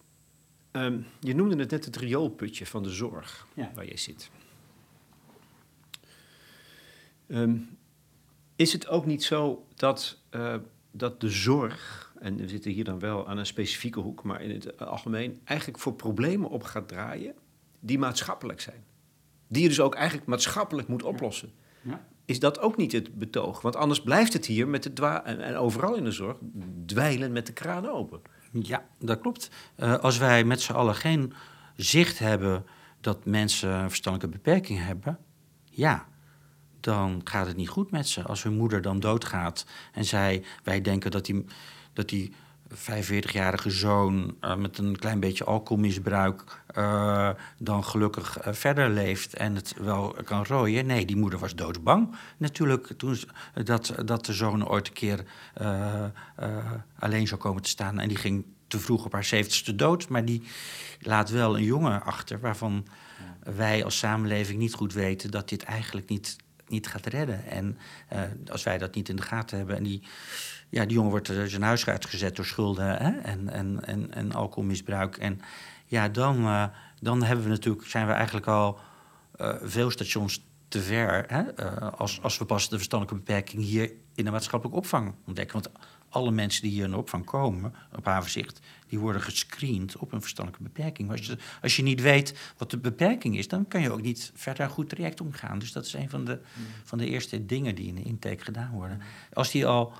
um, 0.72 1.06
je 1.20 1.34
noemde 1.34 1.56
het 1.56 1.70
net 1.70 1.84
het 1.84 1.96
rioolputje 1.96 2.66
van 2.66 2.82
de 2.82 2.90
zorg 2.90 3.46
ja. 3.54 3.70
waar 3.74 3.86
je 3.86 3.96
zit. 3.96 4.30
Um, 7.28 7.78
is 8.56 8.72
het 8.72 8.88
ook 8.88 9.06
niet 9.06 9.24
zo 9.24 9.66
dat, 9.74 10.18
uh, 10.30 10.56
dat 10.90 11.20
de 11.20 11.30
zorg, 11.30 12.12
en 12.18 12.36
we 12.36 12.48
zitten 12.48 12.70
hier 12.70 12.84
dan 12.84 12.98
wel 12.98 13.28
aan 13.28 13.38
een 13.38 13.46
specifieke 13.46 14.00
hoek, 14.00 14.22
maar 14.22 14.42
in 14.42 14.50
het 14.50 14.78
algemeen 14.78 15.40
eigenlijk 15.44 15.78
voor 15.78 15.94
problemen 15.94 16.50
op 16.50 16.62
gaat 16.62 16.88
draaien 16.88 17.34
die 17.80 17.98
maatschappelijk 17.98 18.60
zijn? 18.60 18.84
Die 19.48 19.62
je 19.62 19.68
dus 19.68 19.80
ook 19.80 19.94
eigenlijk 19.94 20.26
maatschappelijk 20.26 20.88
moet 20.88 21.02
oplossen. 21.02 21.52
Ja. 21.56 21.65
Is 22.26 22.40
dat 22.40 22.60
ook 22.60 22.76
niet 22.76 22.92
het 22.92 23.14
betoog? 23.14 23.60
Want 23.60 23.76
anders 23.76 24.02
blijft 24.02 24.32
het 24.32 24.46
hier 24.46 24.68
met 24.68 24.82
de 24.82 24.92
dwa 24.92 25.24
en, 25.24 25.56
overal 25.56 25.94
in 25.94 26.04
de 26.04 26.10
zorg 26.10 26.36
dweilen 26.86 27.32
met 27.32 27.46
de 27.46 27.52
kraan 27.52 27.88
open. 27.88 28.20
Ja, 28.52 28.84
dat 28.98 29.20
klopt. 29.20 29.50
Uh, 29.76 29.98
als 29.98 30.18
wij 30.18 30.44
met 30.44 30.60
z'n 30.60 30.72
allen 30.72 30.94
geen 30.94 31.32
zicht 31.76 32.18
hebben 32.18 32.64
dat 33.00 33.24
mensen 33.24 33.70
een 33.70 33.88
verstandelijke 33.88 34.36
beperking 34.36 34.78
hebben, 34.78 35.18
ja, 35.64 36.06
dan 36.80 37.20
gaat 37.24 37.46
het 37.46 37.56
niet 37.56 37.68
goed 37.68 37.90
met 37.90 38.08
ze. 38.08 38.22
Als 38.22 38.42
hun 38.42 38.56
moeder 38.56 38.82
dan 38.82 39.00
doodgaat 39.00 39.66
en 39.92 40.04
zij, 40.04 40.44
wij 40.62 40.80
denken 40.80 41.10
dat 41.10 41.26
die, 41.26 41.44
dat 41.92 42.08
die 42.08 42.34
45-jarige 42.74 43.70
zoon 43.70 44.36
uh, 44.40 44.56
met 44.56 44.78
een 44.78 44.98
klein 44.98 45.20
beetje 45.20 45.44
alcoholmisbruik 45.44 46.62
uh, 46.78 47.30
dan 47.58 47.84
gelukkig 47.84 48.46
uh, 48.46 48.52
verder 48.52 48.90
leeft 48.90 49.34
en 49.34 49.54
het 49.54 49.74
wel 49.78 50.16
kan 50.24 50.44
rooien. 50.44 50.86
Nee, 50.86 51.04
die 51.04 51.16
moeder 51.16 51.38
was 51.38 51.54
doodsbang 51.54 52.16
natuurlijk 52.36 52.92
toen 52.96 53.18
dat, 53.64 53.94
dat 54.04 54.26
de 54.26 54.32
zoon 54.32 54.68
ooit 54.68 54.86
een 54.86 54.92
keer 54.92 55.24
alleen 56.98 57.26
zou 57.26 57.40
komen 57.40 57.62
te 57.62 57.68
staan. 57.68 57.98
En 57.98 58.08
die 58.08 58.16
ging 58.16 58.44
te 58.66 58.78
vroeg 58.78 59.04
op 59.04 59.12
haar 59.12 59.24
zeventigste 59.24 59.74
dood, 59.74 60.08
maar 60.08 60.24
die 60.24 60.42
laat 61.00 61.30
wel 61.30 61.56
een 61.56 61.64
jongen 61.64 62.02
achter 62.02 62.40
waarvan 62.40 62.86
wij 63.56 63.84
als 63.84 63.98
samenleving 63.98 64.58
niet 64.58 64.74
goed 64.74 64.92
weten 64.92 65.30
dat 65.30 65.48
dit 65.48 65.62
eigenlijk 65.62 66.08
niet, 66.08 66.36
niet 66.68 66.86
gaat 66.86 67.06
redden. 67.06 67.46
En 67.46 67.78
als 68.50 68.62
wij 68.62 68.78
dat 68.78 68.94
niet 68.94 69.08
in 69.08 69.16
de 69.16 69.22
gaten 69.22 69.58
hebben 69.58 69.76
en 69.76 69.82
die 69.82 70.02
ja, 70.68 70.84
die 70.84 70.94
jongen 70.94 71.10
wordt 71.10 71.32
zijn 71.46 71.62
huis 71.62 71.86
uitgezet 71.86 72.36
door 72.36 72.44
schulden 72.44 72.96
hè? 72.96 73.18
En, 73.18 73.48
en, 73.48 73.84
en, 73.84 74.14
en 74.14 74.32
alcoholmisbruik. 74.32 75.16
En 75.16 75.40
ja, 75.86 76.08
dan, 76.08 76.38
uh, 76.38 76.64
dan 77.00 77.22
hebben 77.22 77.44
we 77.44 77.50
natuurlijk, 77.50 77.86
zijn 77.86 78.06
we 78.06 78.12
eigenlijk 78.12 78.46
al 78.46 78.78
uh, 79.40 79.54
veel 79.62 79.90
stations 79.90 80.44
te 80.68 80.82
ver. 80.82 81.24
Hè? 81.26 81.42
Uh, 81.60 81.92
als, 81.92 82.22
als 82.22 82.38
we 82.38 82.44
pas 82.44 82.68
de 82.68 82.76
verstandelijke 82.76 83.24
beperking 83.24 83.62
hier 83.62 83.92
in 84.14 84.24
de 84.24 84.30
maatschappelijke 84.30 84.80
opvang 84.80 85.14
ontdekken. 85.24 85.62
Want 85.62 85.74
alle 86.08 86.30
mensen 86.30 86.62
die 86.62 86.70
hier 86.70 86.84
in 86.84 86.90
de 86.90 86.96
opvang 86.96 87.24
komen, 87.24 87.74
op 87.96 88.04
havenzicht, 88.04 88.60
die 88.88 88.98
worden 88.98 89.22
gescreend 89.22 89.96
op 89.96 90.12
een 90.12 90.20
verstandelijke 90.20 90.68
beperking. 90.68 91.08
Maar 91.08 91.16
als 91.16 91.26
je, 91.26 91.38
als 91.62 91.76
je 91.76 91.82
niet 91.82 92.00
weet 92.00 92.38
wat 92.56 92.70
de 92.70 92.78
beperking 92.78 93.36
is, 93.36 93.48
dan 93.48 93.68
kan 93.68 93.80
je 93.80 93.92
ook 93.92 94.02
niet 94.02 94.32
verder 94.34 94.64
een 94.64 94.70
goed 94.70 94.88
traject 94.88 95.20
omgaan. 95.20 95.58
Dus 95.58 95.72
dat 95.72 95.86
is 95.86 95.92
een 95.92 96.10
van 96.10 96.24
de, 96.24 96.40
van 96.84 96.98
de 96.98 97.06
eerste 97.06 97.46
dingen 97.46 97.74
die 97.74 97.86
in 97.86 97.94
de 97.94 98.02
intake 98.02 98.44
gedaan 98.44 98.70
worden. 98.70 99.00
Als 99.32 99.50
die 99.50 99.66
al 99.66 99.92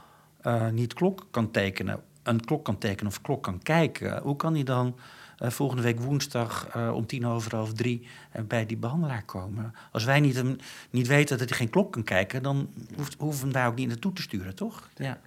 uh, 0.46 0.68
niet 0.68 0.94
klok 0.94 1.26
kan 1.30 1.50
tekenen, 1.50 2.00
een 2.22 2.44
klok 2.44 2.64
kan 2.64 2.78
tekenen 2.78 3.12
of 3.12 3.20
klok 3.20 3.42
kan 3.42 3.62
kijken, 3.62 4.22
hoe 4.22 4.36
kan 4.36 4.54
hij 4.54 4.62
dan 4.62 4.96
uh, 5.42 5.50
volgende 5.50 5.82
week 5.82 6.00
woensdag 6.00 6.76
uh, 6.76 6.94
om 6.94 7.06
tien 7.06 7.26
over 7.26 7.56
half 7.56 7.72
drie 7.72 8.06
bij 8.46 8.66
die 8.66 8.76
behandelaar 8.76 9.24
komen? 9.24 9.74
Als 9.92 10.04
wij 10.04 10.20
niet, 10.20 10.34
hem, 10.34 10.56
niet 10.90 11.06
weten 11.06 11.38
dat 11.38 11.48
hij 11.48 11.58
geen 11.58 11.70
klok 11.70 11.92
kan 11.92 12.04
kijken, 12.04 12.42
dan 12.42 12.68
hoeft, 12.96 13.14
hoeven 13.18 13.38
we 13.38 13.44
hem 13.44 13.52
daar 13.52 13.68
ook 13.68 13.76
niet 13.76 13.88
naartoe 13.88 14.12
te 14.12 14.22
sturen, 14.22 14.54
toch? 14.54 14.88
Ja. 14.94 15.20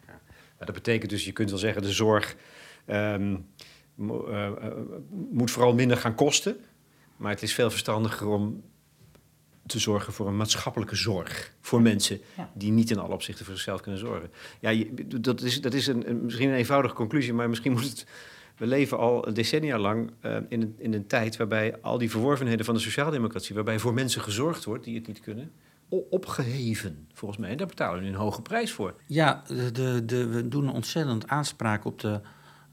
ja. 0.58 0.66
dat 0.66 0.74
betekent 0.74 1.10
dus, 1.10 1.26
je 1.26 1.32
kunt 1.32 1.50
wel 1.50 1.60
zeggen, 1.60 1.82
de 1.82 1.92
zorg 1.92 2.36
um, 2.86 3.46
moet 5.32 5.52
vooral 5.52 5.74
minder 5.74 5.98
gaan 5.98 6.16
kosten. 6.16 6.58
Maar 7.18 7.32
het 7.32 7.42
is 7.42 7.54
veel 7.54 7.70
verstandiger 7.70 8.28
om 8.28 8.64
te 9.70 9.80
zorgen 9.80 10.14
voor 10.14 10.28
een 10.28 10.38
maatschappelijke 10.38 10.96
zorg 10.96 11.54
voor 11.62 11.82
mensen 11.82 12.22
die 12.54 12.72
niet 12.72 12.92
in 12.92 13.00
alle 13.00 13.14
opzichten 13.14 13.46
voor 13.46 13.54
zichzelf 13.54 13.82
kunnen 13.82 14.00
zorgen. 14.00 14.32
Ja, 14.60 14.84
dat 15.06 15.42
is, 15.42 15.62
dat 15.62 15.74
is 15.74 15.88
een, 15.88 16.20
misschien 16.24 16.50
een 16.50 16.56
eenvoudige 16.56 16.96
conclusie, 16.96 17.34
maar 17.34 17.50
misschien 17.50 17.72
moet 17.78 17.84
het. 17.84 18.06
We 18.58 18.68
leven 18.68 18.98
al 18.98 19.34
decennia 19.34 19.78
lang 19.78 20.12
uh, 20.22 20.38
in, 20.50 20.62
een, 20.62 20.76
in 20.78 20.94
een 20.94 21.08
tijd 21.08 21.38
waarbij 21.38 21.76
al 21.82 21.98
die 21.98 22.10
verworvenheden 22.10 22.66
van 22.66 22.74
de 22.74 22.80
sociaaldemocratie, 22.80 23.56
waarbij 23.56 23.80
voor 23.80 23.94
mensen 23.94 24.22
gezorgd 24.22 24.64
wordt 24.64 24.84
die 24.84 24.96
het 24.96 25.08
niet 25.08 25.20
kunnen, 25.20 25.52
opgeheven, 25.90 27.08
volgens 27.14 27.40
mij. 27.40 27.50
En 27.50 27.58
daar 27.58 27.68
betalen 27.68 28.02
we 28.02 28.08
een 28.08 28.14
hoge 28.14 28.42
prijs 28.42 28.72
voor. 28.72 28.94
Ja, 29.06 29.44
de, 29.74 30.06
de, 30.06 30.28
we 30.28 30.48
doen 30.48 30.74
ontzettend 30.74 31.28
aanspraak 31.28 31.86
op 31.86 32.00
de 32.00 32.22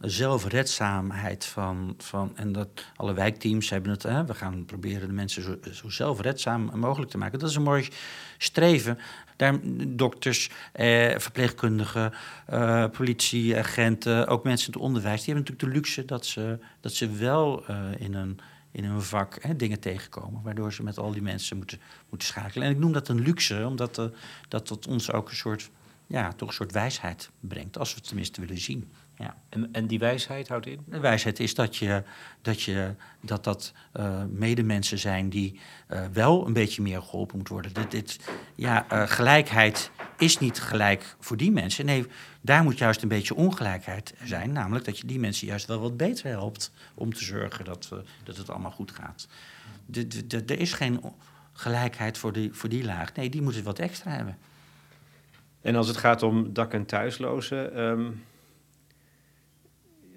zelfredzaamheid 0.01 1.45
van, 1.45 1.95
van. 1.99 2.33
En 2.37 2.53
dat 2.53 2.69
alle 2.97 3.15
wijkteams 3.15 3.71
hebben 3.71 3.91
het. 3.91 4.03
Hè, 4.03 4.25
we 4.25 4.35
gaan 4.35 4.65
proberen 4.65 5.09
de 5.09 5.15
mensen 5.15 5.43
zo, 5.43 5.57
zo 5.73 5.89
zelfredzaam 5.89 6.71
mogelijk 6.75 7.11
te 7.11 7.19
maken. 7.19 7.39
Dat 7.39 7.51
is 7.51 7.57
een 7.57 7.63
mooi 7.63 7.89
streven. 8.39 8.99
Daar, 9.37 9.59
dokters, 9.89 10.51
eh, 10.73 11.19
verpleegkundigen, 11.19 12.13
eh, 12.47 12.85
politieagenten, 12.91 14.27
ook 14.27 14.45
mensen 14.45 14.67
in 14.67 14.73
het 14.73 14.83
onderwijs, 14.83 15.25
die 15.25 15.35
hebben 15.35 15.53
natuurlijk 15.53 15.73
de 15.75 15.81
luxe 15.81 16.05
dat 16.05 16.27
ze, 16.27 16.59
dat 16.81 16.93
ze 16.93 17.11
wel 17.11 17.67
eh, 17.67 17.79
in 17.99 18.15
een 18.15 18.41
in 18.77 18.85
hun 18.85 19.03
vak 19.03 19.39
hè, 19.41 19.57
dingen 19.57 19.81
tegenkomen, 19.81 20.43
waardoor 20.43 20.73
ze 20.73 20.83
met 20.83 20.99
al 20.99 21.13
die 21.13 21.23
mensen 21.23 21.57
moeten, 21.57 21.81
moeten 22.09 22.29
schakelen. 22.29 22.67
En 22.67 22.73
ik 22.73 22.79
noem 22.79 22.93
dat 22.93 23.09
een 23.09 23.21
luxe, 23.21 23.67
omdat 23.67 23.99
uh, 23.99 24.05
dat 24.49 24.67
tot 24.67 24.87
ons 24.87 25.13
ook 25.13 25.29
een 25.29 25.37
soort, 25.37 25.71
ja, 26.07 26.33
toch 26.33 26.49
een 26.49 26.55
soort 26.55 26.73
wijsheid 26.73 27.31
brengt, 27.41 27.79
als 27.79 27.91
we 27.91 27.97
het 27.97 28.07
tenminste 28.07 28.41
willen 28.41 28.59
zien. 28.59 28.91
Ja. 29.19 29.37
En, 29.49 29.69
en 29.73 29.87
die 29.87 29.99
wijsheid 29.99 30.49
houdt 30.49 30.67
in? 30.67 30.81
De 30.87 31.01
wijsheid 31.01 31.41
is 31.41 31.55
dat 31.55 31.77
je, 31.77 32.03
dat, 32.43 32.63
je, 32.63 32.95
dat, 33.21 33.45
dat 33.45 33.73
uh, 33.97 34.25
medemensen 34.25 34.99
zijn 34.99 35.29
die 35.29 35.61
uh, 35.89 36.05
wel 36.13 36.47
een 36.47 36.53
beetje 36.53 36.83
meer 36.83 37.03
geholpen 37.03 37.37
moeten 37.37 37.55
worden. 37.55 37.73
Dit, 37.75 37.91
dit, 37.91 38.19
ja, 38.55 38.87
uh, 38.93 39.03
gelijkheid 39.07 39.91
is 40.19 40.39
niet 40.39 40.61
gelijk 40.61 41.17
voor 41.21 41.37
die 41.37 41.53
mensen. 41.53 41.85
Nee, 41.85 42.07
daar 42.41 42.63
moet 42.63 42.79
juist 42.79 43.03
een 43.03 43.09
beetje 43.09 43.35
ongelijkheid 43.35 44.15
zijn. 44.23 44.53
Namelijk 44.53 44.85
dat 44.85 44.99
je 44.99 45.07
die 45.07 45.19
mensen 45.19 45.47
juist 45.47 45.67
wel 45.67 45.81
wat 45.81 45.97
beter 45.97 46.27
helpt 46.27 46.73
om 46.95 47.15
te 47.15 47.25
zorgen 47.25 47.65
dat, 47.65 47.89
dat 48.25 48.37
het 48.37 48.51
allemaal 48.51 48.71
goed 48.71 48.91
gaat. 48.91 49.29
De, 49.87 50.07
de, 50.07 50.27
de, 50.27 50.45
er 50.45 50.61
is 50.61 50.73
geen 50.73 51.01
gelijkheid 51.53 52.19
voor 52.19 52.33
die, 52.33 52.53
voor 52.53 52.69
die 52.69 52.85
laag. 52.85 53.15
Nee, 53.15 53.31
die 53.31 53.43
moeten 53.43 53.63
wat 53.63 53.79
extra 53.79 54.11
hebben. 54.11 54.39
En 55.61 55.77
als 55.77 55.89
het 55.89 55.97
gaat 55.97 56.23
om 56.23 56.53
dak- 56.53 56.73
en 56.73 56.87
thuislozen. 56.87 57.81
Um 57.81 58.25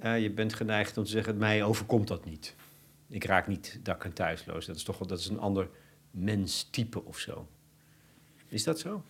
uh, 0.04 0.22
je 0.22 0.32
bent 0.32 0.54
geneigd 0.54 0.98
om 0.98 1.04
te 1.04 1.10
zeggen, 1.10 1.38
mij 1.38 1.64
overkomt 1.64 2.08
dat 2.08 2.26
niet. 2.26 2.56
Ik 3.08 3.24
raak 3.24 3.48
niet 3.48 3.80
dak- 3.84 4.04
en 4.04 4.14
thuisloos. 4.14 4.66
Dat 4.66 4.76
is 4.76 4.84
toch 4.84 4.98
dat 4.98 5.20
is 5.20 5.28
een 5.28 5.40
ander 5.40 5.70
menstype 6.12 7.04
of 7.06 7.18
zo. 7.18 7.48
Is 8.48 8.64
dat 8.64 8.80
zo? 8.80 9.04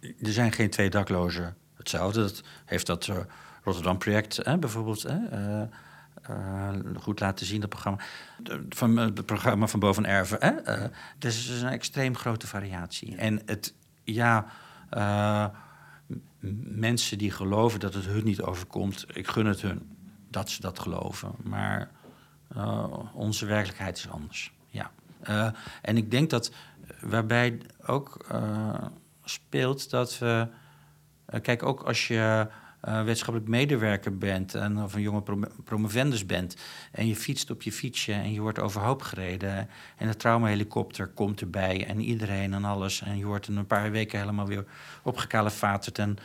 Er 0.00 0.32
zijn 0.32 0.52
geen 0.52 0.70
twee 0.70 0.90
daklozen 0.90 1.56
hetzelfde. 1.74 2.20
Dat 2.20 2.42
heeft 2.64 2.86
dat 2.86 3.06
uh, 3.06 3.16
Rotterdam-project 3.62 4.60
bijvoorbeeld 4.60 5.06
uh, 5.06 5.62
eh, 6.22 6.74
goed 6.96 7.20
laten 7.20 7.46
zien, 7.46 7.60
dat 7.60 7.68
programma. 7.68 7.98
De- 8.42 8.66
Van 8.68 8.98
eh, 8.98 9.04
het 9.04 9.26
programma 9.26 9.66
van 9.66 9.80
Boven 9.80 10.04
Erven. 10.04 10.38
Hè? 10.40 10.50
Eh, 10.50 10.84
dus 11.18 11.36
het 11.46 11.54
is 11.56 11.62
een 11.62 11.68
extreem 11.68 12.16
grote 12.16 12.46
variatie. 12.46 13.16
En 13.16 13.42
het, 13.46 13.74
ja, 14.04 14.46
eh, 14.90 15.46
mensen 16.70 17.18
die 17.18 17.30
geloven 17.30 17.80
dat 17.80 17.94
het 17.94 18.06
hun 18.06 18.24
niet 18.24 18.42
overkomt, 18.42 19.06
ik 19.12 19.28
gun 19.28 19.46
het 19.46 19.62
hun 19.62 19.96
dat 20.30 20.50
ze 20.50 20.60
dat 20.60 20.78
geloven. 20.78 21.32
Maar 21.42 21.90
eh, 22.48 23.14
onze 23.14 23.46
werkelijkheid 23.46 23.98
is 23.98 24.08
anders. 24.08 24.52
Ja. 24.68 24.90
Eh, 25.20 25.48
en 25.82 25.96
ik 25.96 26.10
denk 26.10 26.30
dat 26.30 26.52
waarbij 27.00 27.60
ook 27.86 28.24
eh, 28.28 28.84
speelt 29.24 29.90
dat 29.90 30.18
we. 30.18 30.48
kijk, 31.42 31.62
ook 31.62 31.82
als 31.82 32.08
je 32.08 32.46
eh, 32.80 33.02
wetenschappelijk 33.02 33.50
medewerker 33.50 34.18
bent 34.18 34.54
en 34.54 34.82
of 34.82 34.94
een 34.94 35.00
jonge 35.00 35.22
prom- 35.22 35.48
promovendus 35.64 36.26
bent 36.26 36.56
en 36.92 37.06
je 37.06 37.16
fietst 37.16 37.50
op 37.50 37.62
je 37.62 37.72
fietsje 37.72 38.12
en 38.12 38.32
je 38.32 38.40
wordt 38.40 38.58
overhoop 38.58 39.02
gereden 39.02 39.68
en 39.96 40.06
de 40.06 40.16
traumahelikopter 40.16 41.06
komt 41.06 41.40
erbij 41.40 41.86
en 41.86 42.00
iedereen 42.00 42.54
en 42.54 42.64
alles 42.64 43.02
en 43.02 43.18
je 43.18 43.26
wordt 43.26 43.48
in 43.48 43.56
een 43.56 43.66
paar 43.66 43.90
weken 43.90 44.18
helemaal 44.18 44.46
weer 44.46 44.64
opgekalefaterd 45.02 45.98
en 45.98 46.18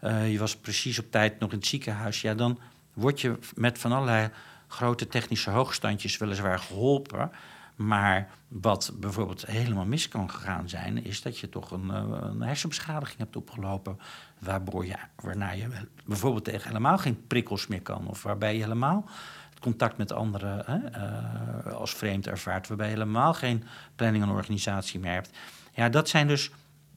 eh, 0.00 0.32
je 0.32 0.38
was 0.38 0.56
precies 0.56 0.98
op 0.98 1.10
tijd 1.10 1.38
nog 1.38 1.50
in 1.50 1.58
het 1.58 1.66
ziekenhuis, 1.66 2.20
ja, 2.20 2.34
dan 2.34 2.58
word 2.92 3.20
je 3.20 3.38
met 3.54 3.78
van 3.78 3.92
allerlei 3.92 4.30
grote 4.68 5.08
technische 5.08 5.50
hoogstandjes 5.50 6.16
weliswaar 6.16 6.58
geholpen. 6.58 7.30
Maar 7.76 8.28
wat 8.48 8.92
bijvoorbeeld 9.00 9.46
helemaal 9.46 9.84
mis 9.84 10.08
kan 10.08 10.30
gegaan 10.30 10.68
zijn, 10.68 11.04
is 11.04 11.22
dat 11.22 11.38
je 11.38 11.48
toch 11.48 11.70
een, 11.70 11.90
eh, 11.90 12.04
een 12.20 12.40
hersenbeschadiging 12.40 13.18
hebt 13.18 13.36
opgelopen. 13.36 13.98
Waardoor 14.38 14.86
je, 14.86 14.96
waarna 15.16 15.50
je 15.50 15.68
bijvoorbeeld 16.04 16.44
tegen 16.44 16.66
helemaal 16.66 16.98
geen 16.98 17.26
prikkels 17.26 17.66
meer 17.66 17.82
kan. 17.82 18.08
Of 18.08 18.22
waarbij 18.22 18.54
je 18.54 18.62
helemaal 18.62 19.08
het 19.56 19.64
contact 19.64 19.96
met 19.96 20.12
anderen 20.12 20.62
hè, 20.66 20.78
eh, 20.86 21.72
als 21.72 21.94
vreemd 21.94 22.26
ervaart. 22.26 22.68
Waarbij 22.68 22.86
je 22.86 22.92
helemaal 22.92 23.34
geen 23.34 23.64
planning 23.94 24.24
en 24.24 24.30
organisatie 24.30 25.00
meer 25.00 25.12
hebt. 25.12 25.30
Ja, 25.74 25.88
dat 25.88 26.08
zijn 26.08 26.26
dus 26.26 26.50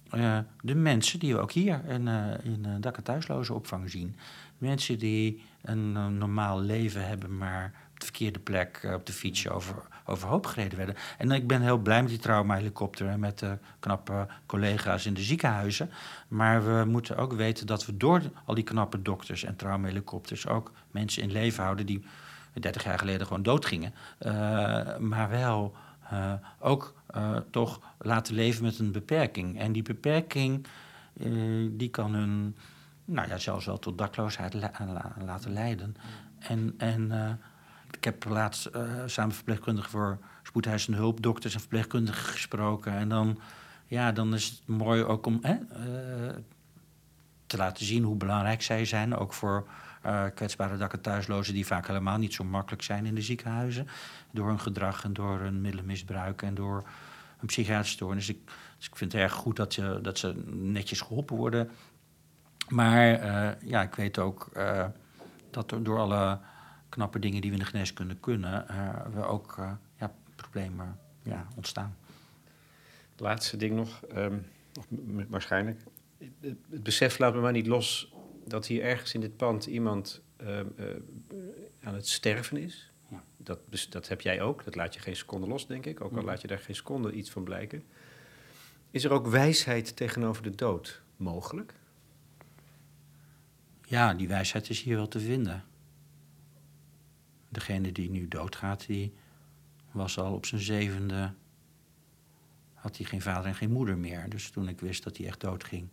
eh, 0.10 0.38
de 0.62 0.76
mensen 0.76 1.20
die 1.20 1.34
we 1.34 1.40
ook 1.40 1.52
hier 1.52 1.82
in, 1.88 2.08
eh 2.08 2.44
in 2.44 2.66
eh, 2.66 2.72
dak- 2.80 2.98
en 2.98 3.04
thuisloze 3.04 3.54
opvang 3.54 3.90
zien. 3.90 4.16
Mensen 4.58 5.00
die 5.00 5.44
een 5.62 6.18
normaal 6.18 6.62
leven 6.62 7.08
hebben, 7.08 7.38
maar 7.38 7.74
op 7.92 8.00
de 8.00 8.06
verkeerde 8.06 8.40
plek 8.40 8.90
op 8.94 9.06
de 9.06 9.14
fiets 9.14 9.50
over, 9.50 9.76
overhoop 10.10 10.46
gereden 10.46 10.78
werden. 10.78 10.96
En 11.18 11.32
ik 11.32 11.48
ben 11.48 11.62
heel 11.62 11.78
blij 11.78 12.02
met 12.02 12.10
die 12.10 12.20
traumahelikopter 12.20 13.08
en 13.08 13.20
met 13.20 13.40
de 13.40 13.58
knappe 13.80 14.28
collega's 14.46 15.06
in 15.06 15.14
de 15.14 15.22
ziekenhuizen. 15.22 15.90
Maar 16.28 16.66
we 16.66 16.86
moeten 16.86 17.18
ook 17.18 17.34
weten 17.34 17.68
dat 17.68 17.86
we 17.86 17.98
door 17.98 18.22
al 18.46 18.56
die 18.56 18.64
knappe 18.64 19.02
dokters 19.02 19.44
en 19.44 19.56
traumahelikopters 19.56 20.48
ook 20.48 20.72
mensen 20.92 21.24
in 21.24 21.32
leven 21.32 21.64
houden 21.64 21.86
die 21.86 22.04
30 22.54 22.84
jaar 22.84 23.00
geleden 23.00 23.28
gewoon 23.28 23.44
doodgingen. 23.44 23.94
Eh, 24.18 24.32
maar 24.98 25.30
wel 25.30 25.76
eh, 26.10 26.34
ook 26.60 26.94
eh, 27.08 27.36
toch 27.52 27.80
laten 28.00 28.36
leven 28.36 28.64
met 28.64 28.80
een 28.80 28.92
beperking. 28.92 29.60
En 29.60 29.72
die 29.72 29.84
beperking 29.84 30.66
eh, 31.20 31.32
die 31.72 31.90
kan 31.90 32.14
hun 32.14 32.56
nou 33.06 33.28
ja, 33.28 33.38
zelfs 33.38 33.66
wel 33.66 33.80
tot 33.80 33.98
dakloosheid 33.98 34.54
la- 34.54 34.72
la- 34.88 35.16
laten 35.26 35.54
leiden. 35.54 35.96
En, 36.40 36.74
en 36.78 37.12
eh, 37.12 37.32
ik 37.92 38.04
heb 38.04 38.26
laatst 38.26 38.66
eh, 38.66 38.84
samen 39.06 39.36
verpleegkundigen 39.36 39.90
voor 39.90 40.18
spoedeisende 40.44 40.98
hulp, 40.98 41.22
dokters 41.22 41.54
en 41.54 41.60
verpleegkundigen 41.60 42.24
gesproken. 42.24 42.94
En 42.94 43.10
dan, 43.10 43.40
ja, 43.86 44.12
dan 44.12 44.34
is 44.34 44.46
het 44.46 44.68
mooi 44.68 45.04
ook 45.04 45.26
om 45.26 45.40
hè, 45.42 45.54
eh, 45.54 46.36
te 47.46 47.58
laten 47.58 47.86
zien 47.86 48.04
hoe 48.04 48.16
belangrijk 48.16 48.62
zij 48.62 48.86
zijn. 48.86 49.16
Ook 49.16 49.34
voor 49.34 49.68
eh, 50.02 50.26
kwetsbare 50.36 50.78
dak- 50.78 50.94
en 50.94 51.02
thuislozen 51.02 51.54
die 51.54 51.66
vaak 51.66 51.88
helemaal 51.88 52.18
niet 52.18 52.34
zo 52.34 52.44
makkelijk 52.44 52.84
zijn 52.84 53.06
in 53.06 53.16
de 53.16 53.22
ziekenhuizen. 53.22 53.88
Door 54.32 54.48
hun 54.48 54.60
gedrag 54.60 55.04
en 55.04 55.14
door 55.14 55.40
hun 55.40 55.62
middelenmisbruik 55.62 56.42
en 56.42 56.56
door 56.56 56.84
een 57.40 57.48
psychiatrische 57.48 57.96
stoornis. 57.96 58.30
Ik, 58.30 58.40
dus 58.78 58.88
ik 58.88 58.96
vind 58.96 59.12
het 59.12 59.22
erg 59.22 59.34
goed 59.34 59.56
dat, 59.56 59.76
je, 59.76 60.00
dat 60.02 60.18
ze 60.18 60.44
netjes 60.46 61.02
geholpen 61.02 61.36
worden. 61.36 61.70
Maar 62.70 63.06
ja, 63.66 63.82
ik 63.82 63.96
weet 63.96 64.20
ook 64.20 64.52
dat 65.52 65.74
door 65.82 66.00
alle 66.00 66.40
knappe 66.90 67.20
dingen 67.20 67.42
die 67.42 67.50
we 67.50 67.58
in 67.58 67.64
de 67.64 67.70
geneeskunde 67.70 68.16
kunnen, 68.16 68.68
eh, 68.68 69.06
we 69.14 69.24
ook 69.24 69.56
eh, 69.58 69.72
ja, 69.96 70.16
problemen 70.36 71.00
ja, 71.24 71.48
ontstaan. 71.56 71.98
Laatste 73.18 73.58
ding 73.58 73.76
nog, 73.76 74.04
ehm, 74.04 74.38
waarschijnlijk. 75.28 75.80
Het, 76.18 76.58
het 76.70 76.84
besef 76.84 77.18
laat 77.18 77.34
me 77.34 77.42
maar 77.42 77.52
niet 77.52 77.68
los 77.68 78.14
dat 78.46 78.68
hier 78.68 78.84
ergens 78.84 79.14
in 79.14 79.22
dit 79.22 79.38
pand 79.38 79.66
iemand 79.66 80.22
ehm, 80.38 80.66
eh, 80.76 80.86
aan 81.84 81.94
het 81.94 82.08
sterven 82.08 82.58
is. 82.58 82.92
Ja. 83.10 83.24
Dat, 83.38 83.60
dus, 83.70 83.90
dat 83.90 84.08
heb 84.08 84.22
jij 84.22 84.42
ook. 84.42 84.64
Dat 84.64 84.76
laat 84.76 84.94
je 84.94 85.00
geen 85.00 85.16
seconde 85.16 85.48
los, 85.48 85.68
denk 85.68 85.86
ik. 85.86 86.02
Ook 86.02 86.12
al 86.12 86.18
Mhm. 86.18 86.26
laat 86.26 86.42
je 86.42 86.48
daar 86.48 86.60
geen 86.60 86.76
seconde 86.76 87.12
iets 87.12 87.30
van 87.30 87.44
blijken. 87.44 87.84
Is 88.92 89.04
er 89.04 89.12
ook 89.12 89.28
wijsheid 89.28 89.96
tegenover 89.96 90.44
de 90.44 90.56
dood 90.56 91.02
mogelijk? 91.16 91.74
Ja, 93.86 94.14
die 94.14 94.28
wijsheid 94.28 94.70
is 94.70 94.82
hier 94.82 94.96
wel 94.96 95.08
te 95.08 95.20
vinden. 95.20 95.64
Degene 97.50 97.92
die 97.92 98.10
nu 98.10 98.28
doodgaat, 98.28 98.86
die 98.86 99.14
was 99.92 100.18
al 100.18 100.34
op 100.34 100.46
zijn 100.46 100.62
zevende. 100.62 101.34
had 102.74 102.98
hij 102.98 103.06
geen 103.06 103.22
vader 103.22 103.46
en 103.46 103.56
geen 103.56 103.72
moeder 103.72 103.98
meer. 103.98 104.30
Dus 104.30 104.50
toen 104.50 104.68
ik 104.68 104.80
wist 104.80 105.04
dat 105.04 105.18
hij 105.18 105.28
echt 105.28 105.40
doodging 105.40 105.88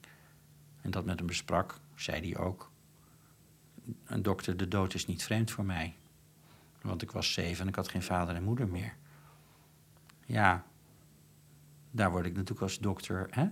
en 0.80 0.90
dat 0.90 1.04
met 1.04 1.18
hem 1.18 1.26
besprak, 1.26 1.80
zei 1.94 2.32
hij 2.32 2.42
ook: 2.42 2.70
Een 4.04 4.22
dokter, 4.22 4.56
de 4.56 4.68
dood 4.68 4.94
is 4.94 5.06
niet 5.06 5.24
vreemd 5.24 5.50
voor 5.50 5.64
mij. 5.64 5.94
Want 6.82 7.02
ik 7.02 7.10
was 7.10 7.32
zeven 7.32 7.62
en 7.62 7.68
ik 7.68 7.74
had 7.74 7.88
geen 7.88 8.02
vader 8.02 8.34
en 8.34 8.42
moeder 8.42 8.68
meer. 8.68 8.94
Ja, 10.26 10.64
daar 11.90 12.10
word 12.10 12.26
ik 12.26 12.32
natuurlijk 12.34 12.62
als 12.62 12.78
dokter 12.78 13.26
hè, 13.30 13.46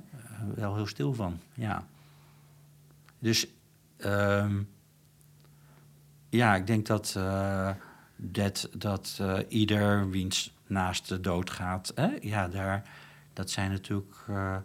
wel 0.54 0.74
heel 0.74 0.86
stil 0.86 1.14
van. 1.14 1.38
Ja. 1.54 1.86
Dus 3.18 3.48
Ehm, 4.04 4.62
ja, 6.28 6.54
ik 6.54 6.66
denk 6.66 6.86
dat, 6.86 7.14
eh, 7.16 7.70
dat, 8.16 8.68
dat 8.76 9.18
eh, 9.20 9.38
ieder 9.48 10.10
wiens 10.10 10.54
naaste 10.66 11.20
doodgaat, 11.20 11.92
hè, 11.94 12.18
ja, 12.20 12.48
daar, 12.48 12.90
dat 13.32 13.50
zijn 13.50 13.70
natuurlijk 13.70 14.16
eh, 14.28 14.56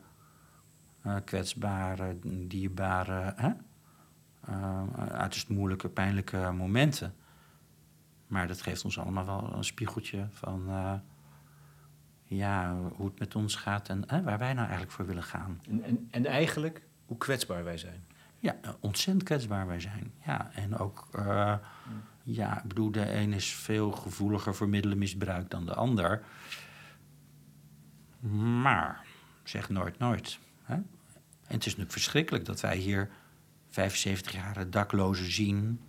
eh, 1.01 1.15
kwetsbare, 1.25 2.17
dierbare, 2.23 3.33
hè, 3.35 3.51
uiterst 5.09 5.49
moeilijke, 5.49 5.89
pijnlijke 5.89 6.51
momenten. 6.51 7.15
Maar 8.27 8.47
dat 8.47 8.61
geeft 8.61 8.83
ons 8.83 8.99
allemaal 8.99 9.25
wel 9.25 9.53
een 9.53 9.63
spiegeltje 9.63 10.27
van 10.31 10.69
ja, 12.23 12.77
hoe 12.95 13.05
het 13.07 13.19
met 13.19 13.35
ons 13.35 13.55
gaat 13.55 13.89
en 13.89 14.23
waar 14.23 14.37
wij 14.37 14.53
nou 14.53 14.57
eigenlijk 14.57 14.91
voor 14.91 15.05
willen 15.05 15.23
gaan. 15.23 15.61
En, 15.83 16.07
en 16.11 16.25
eigenlijk 16.25 16.81
hoe 17.05 17.17
kwetsbaar 17.17 17.63
wij 17.63 17.77
zijn. 17.77 18.03
Ja, 18.39 18.57
eh, 18.61 18.71
ontzettend 18.79 19.23
kwetsbaar 19.23 19.67
wij 19.67 19.79
zijn. 19.79 20.13
Ja, 20.25 20.51
en 20.53 20.77
ook, 20.77 21.07
eh, 21.11 21.55
ja, 22.23 22.57
ik 22.57 22.67
bedoel, 22.67 22.91
de 22.91 23.13
een 23.13 23.33
is 23.33 23.53
veel 23.53 23.91
gevoeliger 23.91 24.55
voor 24.55 24.69
middelenmisbruik 24.69 25.49
dan 25.49 25.65
de 25.65 25.73
ander. 25.73 26.23
Maar, 28.61 29.05
zeg 29.43 29.69
nooit 29.69 29.99
nooit. 29.99 30.39
Hè? 30.63 30.73
En 30.73 30.85
het 31.55 31.59
is 31.59 31.65
natuurlijk 31.65 31.91
verschrikkelijk 31.91 32.45
dat 32.45 32.61
wij 32.61 32.77
hier 32.77 33.09
75 33.69 34.31
jaar 34.31 34.69
daklozen 34.69 35.31
zien... 35.31 35.79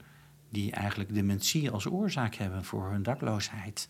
die 0.48 0.72
eigenlijk 0.72 1.14
dementie 1.14 1.70
als 1.70 1.86
oorzaak 1.86 2.34
hebben 2.34 2.64
voor 2.64 2.90
hun 2.90 3.02
dakloosheid. 3.02 3.88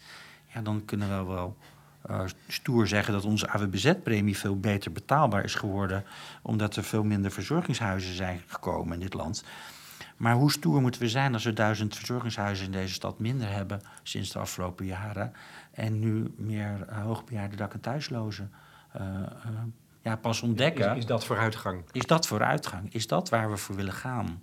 Ja, 0.55 0.63
dan 0.63 0.85
kunnen 0.85 1.09
we 1.09 1.33
wel 1.33 1.57
eh, 2.03 2.21
stoer 2.49 2.87
zeggen 2.87 3.13
dat 3.13 3.25
onze 3.25 3.49
AWBZ-premie 3.49 4.39
veel 4.39 4.61
beter 4.61 4.93
betaalbaar 4.93 5.45
is 5.45 5.55
geworden, 5.55 6.05
omdat 6.43 6.77
er 6.77 6.85
veel 6.85 7.05
minder 7.05 7.31
verzorgingshuizen 7.31 8.15
zijn 8.15 8.43
gekomen 8.47 8.93
in 8.95 9.01
dit 9.01 9.15
land. 9.15 9.45
Maar 10.17 10.35
hoe 10.35 10.53
stoer 10.53 10.81
moeten 10.81 11.01
we 11.01 11.09
zijn 11.09 11.33
als 11.33 11.45
we 11.45 11.53
duizend 11.53 11.97
verzorgingshuizen 11.97 12.67
in 12.67 12.73
deze 12.73 12.95
stad 12.95 13.19
minder 13.19 13.53
hebben 13.53 13.81
sinds 14.03 14.31
de 14.33 14.39
afgelopen 14.39 14.87
jaren 14.87 15.33
en 15.71 15.99
nu 15.99 16.35
meer 16.37 16.87
uh, 16.89 17.03
hoogbejaarde 17.03 17.57
dak- 17.57 17.73
en 17.73 17.81
thuislozen 17.81 18.53
uh, 18.97 19.03
uh, 19.03 19.23
ja, 20.03 20.17
pas 20.17 20.43
ontdekken? 20.43 20.91
Is, 20.91 20.97
is 20.97 21.07
dat 21.07 21.25
vooruitgang? 21.25 21.85
Is 21.93 22.07
dat 22.07 22.27
vooruitgang? 22.27 22.95
Is 22.95 23.07
dat 23.07 23.29
waar 23.29 23.51
we 23.51 23.57
voor 23.57 23.77
willen 23.77 23.93
gaan? 23.93 24.43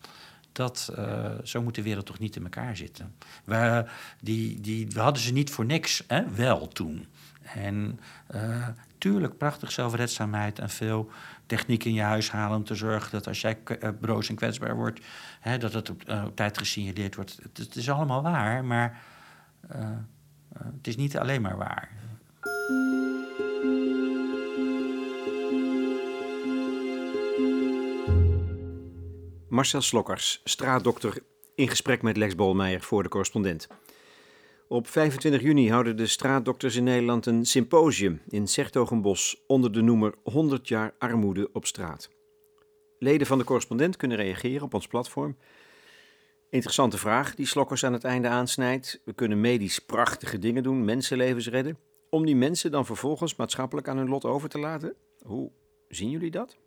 Dat, 0.51 0.93
uh, 0.97 1.25
zo 1.43 1.61
moet 1.61 1.75
de 1.75 1.81
wereld 1.81 2.05
toch 2.05 2.19
niet 2.19 2.35
in 2.35 2.43
elkaar 2.43 2.77
zitten. 2.77 3.15
We, 3.43 3.85
die, 4.21 4.61
die, 4.61 4.87
we 4.87 4.99
hadden 4.99 5.21
ze 5.21 5.33
niet 5.33 5.49
voor 5.49 5.65
niks, 5.65 6.03
hè? 6.07 6.29
wel 6.29 6.67
toen. 6.67 7.07
En 7.55 7.99
uh, 8.35 8.67
tuurlijk, 8.97 9.37
prachtig 9.37 9.71
zelfredzaamheid 9.71 10.59
en 10.59 10.69
veel 10.69 11.09
techniek 11.45 11.83
in 11.83 11.93
je 11.93 12.01
huis 12.01 12.31
halen 12.31 12.57
om 12.57 12.63
te 12.63 12.75
zorgen 12.75 13.11
dat 13.11 13.27
als 13.27 13.41
jij 13.41 13.57
uh, 13.67 13.89
broos 13.99 14.29
en 14.29 14.35
kwetsbaar 14.35 14.75
wordt, 14.75 15.05
hè, 15.39 15.57
dat 15.57 15.73
het 15.73 15.89
op, 15.89 16.09
op, 16.25 16.35
tijd 16.35 16.57
gesignaleerd 16.57 17.15
wordt. 17.15 17.37
Het, 17.53 17.75
is 17.75 17.89
allemaal 17.89 18.21
waar, 18.21 18.65
maar 18.65 18.99
het 20.57 20.87
is 20.87 20.95
niet 20.95 21.17
alleen 21.17 21.41
maar 21.41 21.57
waar. 21.57 21.89
Marcel 29.49 29.81
Slokkers, 29.81 30.41
straatdokter, 30.43 31.23
in 31.55 31.69
gesprek 31.69 32.01
met 32.01 32.17
Lex 32.17 32.35
Bolmeijer 32.35 32.81
voor 32.81 33.03
de 33.03 33.09
correspondent. 33.09 33.67
Op 34.69 34.87
25 34.87 35.41
juni 35.41 35.69
houden 35.69 35.97
de 35.97 36.07
straatdokters 36.07 36.75
in 36.75 36.83
Nederland 36.83 37.25
een 37.25 37.45
symposium 37.45 38.21
in 38.29 38.47
Sertogenbos 38.47 39.43
onder 39.45 39.71
de 39.71 39.81
noemer 39.81 40.13
100 40.23 40.67
jaar 40.67 40.93
armoede 40.97 41.49
op 41.53 41.65
straat. 41.65 42.09
Leden 42.99 43.27
van 43.27 43.37
de 43.37 43.43
correspondent 43.43 43.95
kunnen 43.97 44.17
reageren 44.17 44.61
op 44.61 44.73
ons 44.73 44.87
platform. 44.87 45.37
Interessante 46.49 46.97
vraag 46.97 47.35
die 47.35 47.45
Slokkers 47.45 47.83
aan 47.83 47.93
het 47.93 48.03
einde 48.03 48.27
aansnijdt. 48.27 49.01
We 49.05 49.13
kunnen 49.13 49.41
medisch 49.41 49.79
prachtige 49.79 50.39
dingen 50.39 50.63
doen, 50.63 50.85
mensenlevens 50.85 51.47
redden. 51.47 51.77
Om 52.09 52.25
die 52.25 52.35
mensen 52.35 52.71
dan 52.71 52.85
vervolgens 52.85 53.35
maatschappelijk 53.35 53.87
aan 53.87 53.97
hun 53.97 54.09
lot 54.09 54.25
over 54.25 54.49
te 54.49 54.59
laten? 54.59 54.95
Hoe 55.21 55.51
zien 55.87 56.09
jullie 56.09 56.31
dat? 56.31 56.57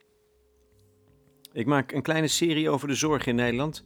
Ik 1.52 1.66
maak 1.66 1.92
een 1.92 2.02
kleine 2.02 2.28
serie 2.28 2.70
over 2.70 2.88
de 2.88 2.94
zorg 2.94 3.26
in 3.26 3.34
Nederland. 3.34 3.84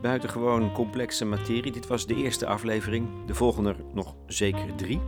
Buitengewoon 0.00 0.72
complexe 0.72 1.24
materie. 1.24 1.72
Dit 1.72 1.86
was 1.86 2.06
de 2.06 2.14
eerste 2.14 2.46
aflevering. 2.46 3.08
De 3.26 3.34
volgende 3.34 3.76
nog 3.92 4.16
zeker 4.26 4.74
drie. 4.76 5.00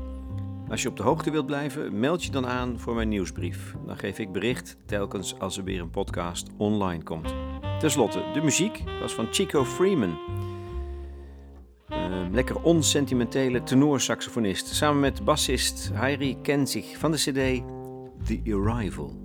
Als 0.68 0.82
je 0.82 0.88
op 0.88 0.96
de 0.96 1.02
hoogte 1.02 1.30
wilt 1.30 1.46
blijven, 1.46 2.00
meld 2.00 2.24
je 2.24 2.30
dan 2.30 2.46
aan 2.46 2.78
voor 2.80 2.94
mijn 2.94 3.08
nieuwsbrief. 3.08 3.74
Dan 3.86 3.96
geef 3.96 4.18
ik 4.18 4.32
bericht 4.32 4.76
telkens 4.86 5.38
als 5.38 5.58
er 5.58 5.64
weer 5.64 5.80
een 5.80 5.90
podcast 5.90 6.50
online 6.56 7.02
komt. 7.02 7.34
Ten 7.78 7.90
slotte, 7.90 8.24
de 8.32 8.40
muziek 8.40 8.82
was 9.00 9.12
van 9.12 9.26
Chico 9.30 9.64
Freeman. 9.64 10.18
Een 11.88 12.34
lekker 12.34 12.62
onsentimentele 12.62 13.62
tenorsaxofonist. 13.62 14.66
Samen 14.66 15.00
met 15.00 15.24
bassist 15.24 15.90
Heiri 15.92 16.40
Kenzig 16.42 16.98
van 16.98 17.10
de 17.10 17.16
CD 17.16 17.62
The 18.24 18.40
Arrival. 18.54 19.24